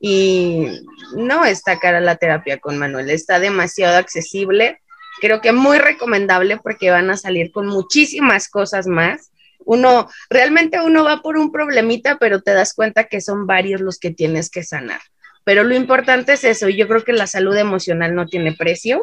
y 0.00 0.68
no 1.14 1.44
está 1.44 1.78
cara 1.78 2.00
la 2.00 2.16
terapia 2.16 2.58
con 2.58 2.78
Manuel, 2.78 3.10
está 3.10 3.38
demasiado 3.38 3.98
accesible 3.98 4.80
creo 5.20 5.40
que 5.40 5.52
muy 5.52 5.78
recomendable 5.78 6.58
porque 6.58 6.90
van 6.90 7.10
a 7.10 7.16
salir 7.16 7.52
con 7.52 7.66
muchísimas 7.66 8.48
cosas 8.48 8.86
más. 8.86 9.30
Uno, 9.64 10.08
realmente 10.30 10.80
uno 10.80 11.04
va 11.04 11.22
por 11.22 11.36
un 11.36 11.52
problemita, 11.52 12.18
pero 12.18 12.40
te 12.40 12.52
das 12.52 12.74
cuenta 12.74 13.04
que 13.04 13.20
son 13.20 13.46
varios 13.46 13.80
los 13.80 13.98
que 13.98 14.10
tienes 14.10 14.50
que 14.50 14.64
sanar. 14.64 15.00
Pero 15.44 15.64
lo 15.64 15.74
importante 15.74 16.32
es 16.34 16.44
eso, 16.44 16.68
yo 16.68 16.86
creo 16.88 17.04
que 17.04 17.12
la 17.12 17.26
salud 17.26 17.56
emocional 17.56 18.14
no 18.14 18.26
tiene 18.26 18.52
precio 18.52 19.00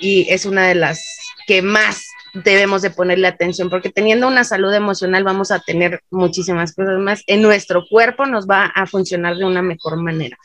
y 0.00 0.26
es 0.30 0.46
una 0.46 0.66
de 0.66 0.74
las 0.74 1.02
que 1.46 1.62
más 1.62 2.04
debemos 2.34 2.82
de 2.82 2.90
ponerle 2.90 3.26
atención, 3.26 3.70
porque 3.70 3.90
teniendo 3.90 4.28
una 4.28 4.44
salud 4.44 4.72
emocional 4.72 5.24
vamos 5.24 5.50
a 5.50 5.60
tener 5.60 6.02
muchísimas 6.10 6.74
cosas 6.74 6.98
más. 6.98 7.22
En 7.26 7.42
nuestro 7.42 7.84
cuerpo 7.88 8.26
nos 8.26 8.46
va 8.46 8.66
a 8.66 8.86
funcionar 8.86 9.36
de 9.36 9.44
una 9.44 9.62
mejor 9.62 9.96
manera. 10.02 10.36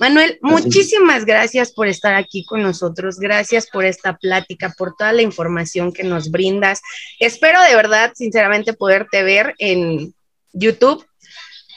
Manuel, 0.00 0.38
muchísimas 0.40 1.26
gracias 1.26 1.72
por 1.72 1.86
estar 1.86 2.14
aquí 2.14 2.42
con 2.46 2.62
nosotros, 2.62 3.18
gracias 3.18 3.68
por 3.68 3.84
esta 3.84 4.16
plática, 4.16 4.74
por 4.78 4.96
toda 4.96 5.12
la 5.12 5.20
información 5.20 5.92
que 5.92 6.04
nos 6.04 6.30
brindas. 6.30 6.80
Espero 7.18 7.62
de 7.62 7.76
verdad, 7.76 8.10
sinceramente, 8.14 8.72
poderte 8.72 9.22
ver 9.22 9.54
en 9.58 10.14
YouTube, 10.54 11.04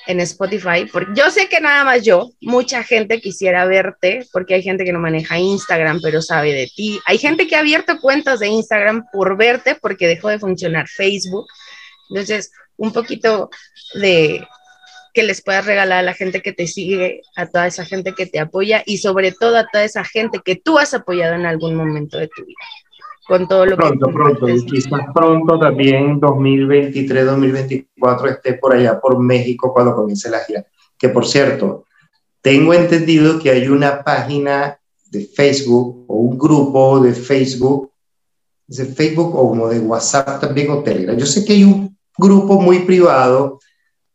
en 0.07 0.21
Spotify, 0.21 0.85
porque 0.89 1.11
yo 1.15 1.29
sé 1.31 1.49
que 1.49 1.59
nada 1.59 1.83
más 1.83 2.03
yo, 2.05 2.31
mucha 2.39 2.81
gente 2.83 3.19
quisiera 3.19 3.65
verte, 3.65 4.25
porque 4.31 4.53
hay 4.53 4.63
gente 4.63 4.85
que 4.85 4.93
no 4.93 4.99
maneja 4.99 5.37
Instagram, 5.37 5.99
pero 6.01 6.21
sabe 6.21 6.53
de 6.53 6.71
ti. 6.73 7.01
Hay 7.05 7.17
gente 7.17 7.45
que 7.45 7.57
ha 7.57 7.59
abierto 7.59 7.99
cuentas 7.99 8.39
de 8.39 8.47
Instagram 8.47 9.03
por 9.11 9.35
verte, 9.35 9.75
porque 9.75 10.07
dejó 10.07 10.29
de 10.29 10.39
funcionar 10.39 10.87
Facebook. 10.87 11.47
Entonces, 12.09 12.53
un 12.77 12.93
poquito 12.93 13.49
de 13.95 14.47
que 15.13 15.23
les 15.23 15.43
puedas 15.43 15.65
regalar 15.65 15.99
a 15.99 16.03
la 16.03 16.13
gente 16.13 16.41
que 16.41 16.53
te 16.53 16.65
sigue, 16.65 17.21
a 17.35 17.45
toda 17.45 17.67
esa 17.67 17.85
gente 17.85 18.13
que 18.13 18.25
te 18.25 18.39
apoya 18.39 18.81
y 18.85 18.97
sobre 18.97 19.31
todo 19.31 19.57
a 19.57 19.67
toda 19.71 19.83
esa 19.83 20.03
gente 20.03 20.39
que 20.43 20.55
tú 20.55 20.79
has 20.79 20.93
apoyado 20.93 21.35
en 21.35 21.45
algún 21.45 21.75
momento 21.75 22.17
de 22.17 22.27
tu 22.27 22.43
vida. 22.43 22.57
Con 23.25 23.47
todo 23.47 23.65
lo 23.65 23.77
pronto, 23.77 24.07
que 24.07 24.13
pronto, 24.13 24.49
y 24.49 24.65
quizás 24.65 25.01
pronto 25.13 25.57
también 25.57 26.19
2023, 26.19 27.25
2024 27.25 28.27
esté 28.27 28.55
por 28.55 28.75
allá 28.75 28.99
por 28.99 29.17
México 29.17 29.71
cuando 29.71 29.95
comience 29.95 30.29
la 30.29 30.39
gira. 30.39 30.65
Que 30.97 31.07
por 31.07 31.25
cierto, 31.25 31.85
tengo 32.41 32.73
entendido 32.73 33.39
que 33.39 33.51
hay 33.51 33.69
una 33.69 34.03
página 34.03 34.77
de 35.09 35.25
Facebook 35.25 36.05
o 36.09 36.15
un 36.15 36.37
grupo 36.37 36.99
de 36.99 37.13
Facebook, 37.13 37.91
de 38.67 38.85
Facebook 38.85 39.35
o 39.35 39.49
como 39.49 39.69
de 39.69 39.79
WhatsApp 39.79 40.41
también 40.41 40.71
o 40.71 40.83
Telegram. 40.83 41.15
Yo 41.15 41.25
sé 41.25 41.45
que 41.45 41.53
hay 41.53 41.63
un 41.63 41.97
grupo 42.17 42.59
muy 42.59 42.79
privado 42.79 43.59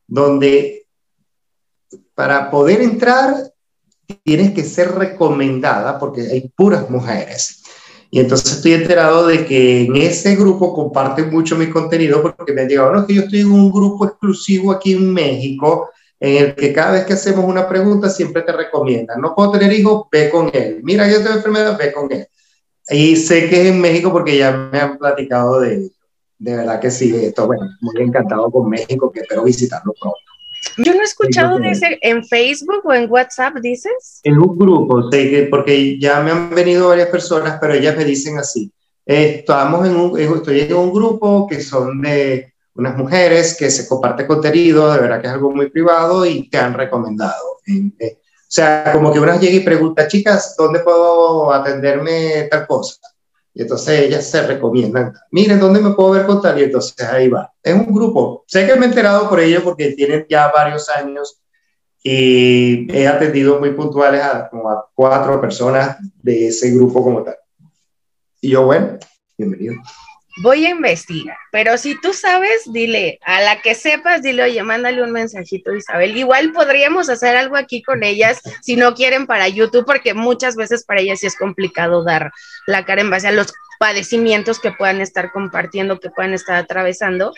donde 0.06 0.77
para 2.18 2.50
poder 2.50 2.82
entrar 2.82 3.32
tienes 4.24 4.50
que 4.50 4.64
ser 4.64 4.90
recomendada 4.90 6.00
porque 6.00 6.22
hay 6.22 6.48
puras 6.48 6.90
mujeres. 6.90 7.62
Y 8.10 8.18
entonces 8.18 8.56
estoy 8.56 8.72
enterado 8.72 9.28
de 9.28 9.46
que 9.46 9.82
en 9.82 9.94
ese 9.94 10.34
grupo 10.34 10.74
comparten 10.74 11.30
mucho 11.30 11.54
mi 11.54 11.70
contenido 11.70 12.20
porque 12.20 12.52
me 12.52 12.62
han 12.62 12.68
llegado, 12.68 12.92
no, 12.92 13.00
es 13.02 13.06
que 13.06 13.14
yo 13.14 13.22
estoy 13.22 13.42
en 13.42 13.52
un 13.52 13.70
grupo 13.70 14.04
exclusivo 14.04 14.72
aquí 14.72 14.94
en 14.94 15.14
México 15.14 15.90
en 16.18 16.46
el 16.46 16.54
que 16.56 16.72
cada 16.72 16.90
vez 16.90 17.04
que 17.04 17.12
hacemos 17.12 17.44
una 17.44 17.68
pregunta 17.68 18.10
siempre 18.10 18.42
te 18.42 18.50
recomiendan, 18.50 19.20
no 19.20 19.32
puedo 19.36 19.52
tener 19.52 19.72
hijos, 19.72 20.08
ve 20.10 20.28
con 20.28 20.50
él. 20.52 20.80
Mira, 20.82 21.08
yo 21.08 21.18
tengo 21.18 21.36
enfermedad, 21.36 21.78
ve 21.78 21.92
con 21.92 22.10
él. 22.10 22.26
Y 22.88 23.14
sé 23.14 23.48
que 23.48 23.60
es 23.60 23.66
en 23.68 23.80
México 23.80 24.10
porque 24.10 24.36
ya 24.36 24.50
me 24.72 24.80
han 24.80 24.98
platicado 24.98 25.60
de. 25.60 25.88
De 26.40 26.56
verdad 26.56 26.80
que 26.80 26.90
sí, 26.90 27.14
esto, 27.14 27.46
bueno, 27.46 27.64
muy 27.80 28.02
encantado 28.02 28.50
con 28.50 28.68
México, 28.68 29.10
que 29.10 29.20
espero 29.20 29.42
visitarlo 29.44 29.92
pronto. 30.00 30.27
Yo 30.76 30.94
no 30.94 31.00
he 31.00 31.04
escuchado 31.04 31.58
de 31.58 31.70
ese 31.70 31.98
en 32.02 32.24
Facebook 32.24 32.82
o 32.84 32.94
en 32.94 33.10
WhatsApp, 33.10 33.56
dices. 33.56 34.20
En 34.22 34.38
un 34.38 34.56
grupo, 34.56 35.10
porque 35.50 35.98
ya 35.98 36.20
me 36.20 36.30
han 36.30 36.50
venido 36.50 36.88
varias 36.88 37.08
personas, 37.08 37.58
pero 37.60 37.74
ellas 37.74 37.96
me 37.96 38.04
dicen 38.04 38.38
así. 38.38 38.72
estamos 39.04 39.86
en 39.86 39.96
un, 39.96 40.18
estoy 40.18 40.60
en 40.60 40.74
un 40.74 40.92
grupo 40.92 41.46
que 41.48 41.60
son 41.60 42.02
de 42.02 42.52
unas 42.74 42.96
mujeres 42.96 43.56
que 43.58 43.70
se 43.70 43.88
comparte 43.88 44.26
contenido, 44.26 44.92
de 44.92 45.00
verdad 45.00 45.20
que 45.20 45.26
es 45.26 45.32
algo 45.32 45.50
muy 45.50 45.68
privado 45.68 46.24
y 46.24 46.48
te 46.48 46.58
han 46.58 46.74
recomendado. 46.74 47.58
Eh, 47.66 48.18
o 48.20 48.50
sea, 48.50 48.92
como 48.92 49.12
que 49.12 49.20
una 49.20 49.38
llega 49.38 49.56
y 49.56 49.60
pregunta, 49.60 50.06
chicas, 50.06 50.54
¿dónde 50.56 50.80
puedo 50.80 51.52
atenderme 51.52 52.46
tal 52.50 52.66
cosa? 52.66 52.98
Y 53.58 53.62
entonces 53.62 54.02
ellas 54.02 54.24
se 54.24 54.46
recomiendan, 54.46 55.12
miren, 55.32 55.58
¿dónde 55.58 55.80
me 55.80 55.90
puedo 55.90 56.12
ver 56.12 56.26
con 56.26 56.40
tal? 56.40 56.60
Y 56.60 56.62
entonces 56.62 56.94
ahí 57.08 57.28
va. 57.28 57.52
Es 57.60 57.74
un 57.74 57.92
grupo. 57.92 58.44
Sé 58.46 58.64
que 58.64 58.76
me 58.76 58.86
he 58.86 58.88
enterado 58.88 59.28
por 59.28 59.40
ello 59.40 59.64
porque 59.64 59.90
tienen 59.94 60.26
ya 60.28 60.52
varios 60.54 60.88
años 60.88 61.42
y 62.00 62.86
he 62.96 63.08
atendido 63.08 63.58
muy 63.58 63.72
puntuales 63.72 64.22
a 64.22 64.48
como 64.48 64.70
a 64.70 64.88
cuatro 64.94 65.40
personas 65.40 65.96
de 66.22 66.46
ese 66.46 66.70
grupo 66.70 67.02
como 67.02 67.24
tal. 67.24 67.34
Y 68.40 68.50
yo, 68.50 68.64
bueno, 68.64 68.96
bienvenido 69.36 69.74
voy 70.40 70.66
a 70.66 70.70
investigar, 70.70 71.36
pero 71.50 71.76
si 71.78 72.00
tú 72.00 72.12
sabes, 72.12 72.62
dile, 72.72 73.18
a 73.24 73.40
la 73.40 73.60
que 73.60 73.74
sepas, 73.74 74.22
dile, 74.22 74.44
oye, 74.44 74.62
mándale 74.62 75.02
un 75.02 75.12
mensajito 75.12 75.74
Isabel. 75.74 76.16
Igual 76.16 76.52
podríamos 76.52 77.08
hacer 77.08 77.36
algo 77.36 77.56
aquí 77.56 77.82
con 77.82 78.02
ellas 78.02 78.40
si 78.62 78.76
no 78.76 78.94
quieren 78.94 79.26
para 79.26 79.48
YouTube, 79.48 79.84
porque 79.84 80.14
muchas 80.14 80.56
veces 80.56 80.84
para 80.84 81.00
ellas 81.00 81.20
sí 81.20 81.26
es 81.26 81.36
complicado 81.36 82.04
dar 82.04 82.32
la 82.66 82.84
cara 82.84 83.00
en 83.00 83.10
base 83.10 83.28
a 83.28 83.32
los 83.32 83.52
padecimientos 83.78 84.58
que 84.58 84.72
puedan 84.72 85.00
estar 85.00 85.32
compartiendo, 85.32 86.00
que 86.00 86.10
puedan 86.10 86.34
estar 86.34 86.56
atravesando. 86.56 87.32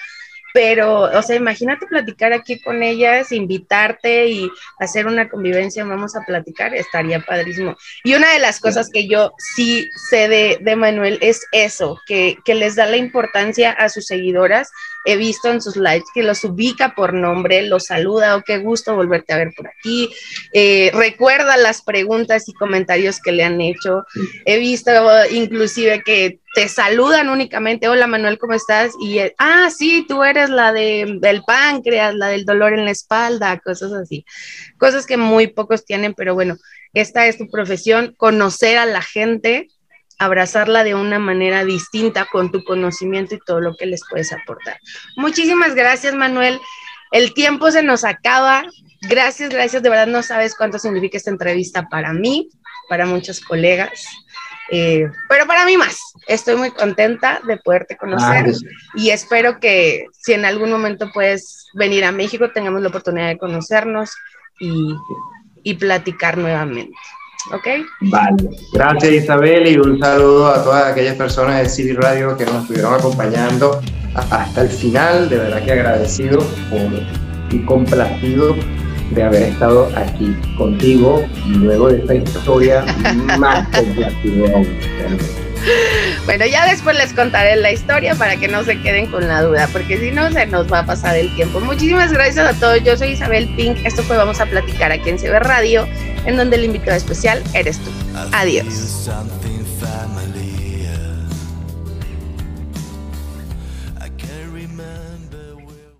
Pero, 0.52 1.02
o 1.02 1.22
sea, 1.22 1.36
imagínate 1.36 1.86
platicar 1.86 2.32
aquí 2.32 2.60
con 2.60 2.82
ellas, 2.82 3.32
invitarte 3.32 4.26
y 4.26 4.50
hacer 4.78 5.06
una 5.06 5.28
convivencia, 5.28 5.84
vamos 5.84 6.16
a 6.16 6.24
platicar, 6.26 6.74
estaría 6.74 7.20
padrísimo. 7.20 7.76
Y 8.04 8.14
una 8.14 8.32
de 8.32 8.38
las 8.38 8.60
cosas 8.60 8.90
que 8.92 9.08
yo 9.08 9.32
sí 9.54 9.88
sé 10.08 10.28
de, 10.28 10.58
de 10.60 10.76
Manuel 10.76 11.18
es 11.20 11.46
eso, 11.52 11.98
que, 12.06 12.38
que 12.44 12.54
les 12.54 12.76
da 12.76 12.86
la 12.86 12.96
importancia 12.96 13.70
a 13.70 13.88
sus 13.88 14.06
seguidoras. 14.06 14.70
He 15.04 15.16
visto 15.16 15.48
en 15.48 15.60
sus 15.60 15.76
lives 15.76 16.04
que 16.14 16.22
los 16.22 16.44
ubica 16.44 16.94
por 16.94 17.14
nombre, 17.14 17.62
los 17.62 17.86
saluda, 17.86 18.34
o 18.34 18.38
oh, 18.38 18.42
qué 18.44 18.58
gusto 18.58 18.94
volverte 18.94 19.32
a 19.32 19.38
ver 19.38 19.52
por 19.56 19.68
aquí. 19.68 20.10
Eh, 20.52 20.90
recuerda 20.94 21.56
las 21.56 21.82
preguntas 21.82 22.48
y 22.48 22.52
comentarios 22.52 23.20
que 23.20 23.32
le 23.32 23.44
han 23.44 23.60
hecho. 23.60 24.04
He 24.44 24.58
visto 24.58 24.90
inclusive 25.30 26.02
que 26.04 26.40
te 26.54 26.68
saludan 26.68 27.28
únicamente, 27.28 27.88
hola 27.88 28.06
Manuel, 28.06 28.38
¿cómo 28.38 28.54
estás? 28.54 28.92
Y, 29.00 29.18
ah, 29.38 29.70
sí, 29.70 30.04
tú 30.08 30.24
eres 30.24 30.50
la 30.50 30.72
de, 30.72 31.18
del 31.20 31.42
páncreas, 31.42 32.14
la 32.14 32.28
del 32.28 32.44
dolor 32.44 32.72
en 32.72 32.84
la 32.84 32.90
espalda, 32.90 33.60
cosas 33.60 33.92
así. 33.92 34.24
Cosas 34.76 35.06
que 35.06 35.16
muy 35.16 35.46
pocos 35.46 35.84
tienen, 35.84 36.14
pero 36.14 36.34
bueno, 36.34 36.56
esta 36.92 37.26
es 37.26 37.38
tu 37.38 37.48
profesión, 37.48 38.14
conocer 38.16 38.78
a 38.78 38.86
la 38.86 39.02
gente, 39.02 39.68
abrazarla 40.20 40.84
de 40.84 40.94
una 40.94 41.18
manera 41.18 41.64
distinta 41.64 42.26
con 42.26 42.52
tu 42.52 42.62
conocimiento 42.62 43.34
y 43.34 43.40
todo 43.40 43.60
lo 43.60 43.74
que 43.74 43.86
les 43.86 44.02
puedes 44.08 44.32
aportar. 44.34 44.78
Muchísimas 45.16 45.74
gracias, 45.74 46.14
Manuel. 46.14 46.60
El 47.10 47.32
tiempo 47.32 47.70
se 47.70 47.82
nos 47.82 48.04
acaba. 48.04 48.64
Gracias, 49.00 49.48
gracias. 49.48 49.82
De 49.82 49.88
verdad 49.88 50.06
no 50.06 50.22
sabes 50.22 50.54
cuánto 50.54 50.78
significa 50.78 51.16
esta 51.16 51.30
entrevista 51.30 51.88
para 51.88 52.12
mí, 52.12 52.50
para 52.90 53.06
muchos 53.06 53.40
colegas. 53.40 54.04
Eh, 54.70 55.08
pero 55.30 55.46
para 55.46 55.64
mí 55.64 55.78
más, 55.78 55.98
estoy 56.28 56.56
muy 56.56 56.70
contenta 56.70 57.40
de 57.46 57.56
poderte 57.56 57.96
conocer 57.96 58.52
y 58.94 59.10
espero 59.10 59.58
que 59.58 60.04
si 60.12 60.34
en 60.34 60.44
algún 60.44 60.70
momento 60.70 61.10
puedes 61.12 61.66
venir 61.74 62.04
a 62.04 62.12
México, 62.12 62.52
tengamos 62.52 62.82
la 62.82 62.88
oportunidad 62.88 63.28
de 63.28 63.38
conocernos 63.38 64.12
y, 64.60 64.94
y 65.64 65.74
platicar 65.74 66.36
nuevamente. 66.36 66.94
¿Ok? 67.52 67.66
Vale. 68.00 68.50
Gracias 68.72 69.12
Isabel 69.12 69.66
y 69.66 69.78
un 69.78 69.98
saludo 69.98 70.48
a 70.48 70.62
todas 70.62 70.92
aquellas 70.92 71.16
personas 71.16 71.58
de 71.60 71.68
City 71.68 71.92
Radio 71.92 72.36
que 72.36 72.44
nos 72.44 72.62
estuvieron 72.62 72.94
acompañando 72.94 73.80
hasta 74.14 74.62
el 74.62 74.68
final. 74.68 75.28
De 75.28 75.38
verdad 75.38 75.64
que 75.64 75.72
agradecido 75.72 76.44
y 77.50 77.58
complacido 77.64 78.54
de 79.10 79.22
haber 79.22 79.42
estado 79.42 79.90
aquí 79.96 80.34
contigo 80.56 81.24
luego 81.46 81.88
de 81.88 81.98
esta 81.98 82.14
historia 82.14 82.84
más 83.38 83.68
complacido 83.68 84.46
Bueno, 86.24 86.46
ya 86.46 86.66
después 86.66 86.96
les 86.96 87.12
contaré 87.12 87.56
la 87.56 87.72
historia 87.72 88.14
para 88.14 88.36
que 88.36 88.48
no 88.48 88.64
se 88.64 88.80
queden 88.80 89.06
con 89.06 89.26
la 89.26 89.42
duda, 89.42 89.68
porque 89.72 89.98
si 89.98 90.10
no 90.10 90.30
se 90.30 90.46
nos 90.46 90.72
va 90.72 90.80
a 90.80 90.86
pasar 90.86 91.16
el 91.16 91.34
tiempo. 91.34 91.60
Muchísimas 91.60 92.12
gracias 92.12 92.46
a 92.46 92.58
todos. 92.58 92.82
Yo 92.82 92.96
soy 92.96 93.10
Isabel 93.10 93.48
Pink. 93.56 93.78
Esto 93.84 94.02
fue 94.02 94.16
Vamos 94.16 94.40
a 94.40 94.46
platicar 94.46 94.92
aquí 94.92 95.10
en 95.10 95.18
CB 95.18 95.40
Radio, 95.40 95.86
en 96.24 96.36
donde 96.36 96.56
el 96.56 96.64
invitado 96.64 96.96
especial 96.96 97.42
eres 97.52 97.78
tú. 97.78 97.90
Adiós. 98.32 99.10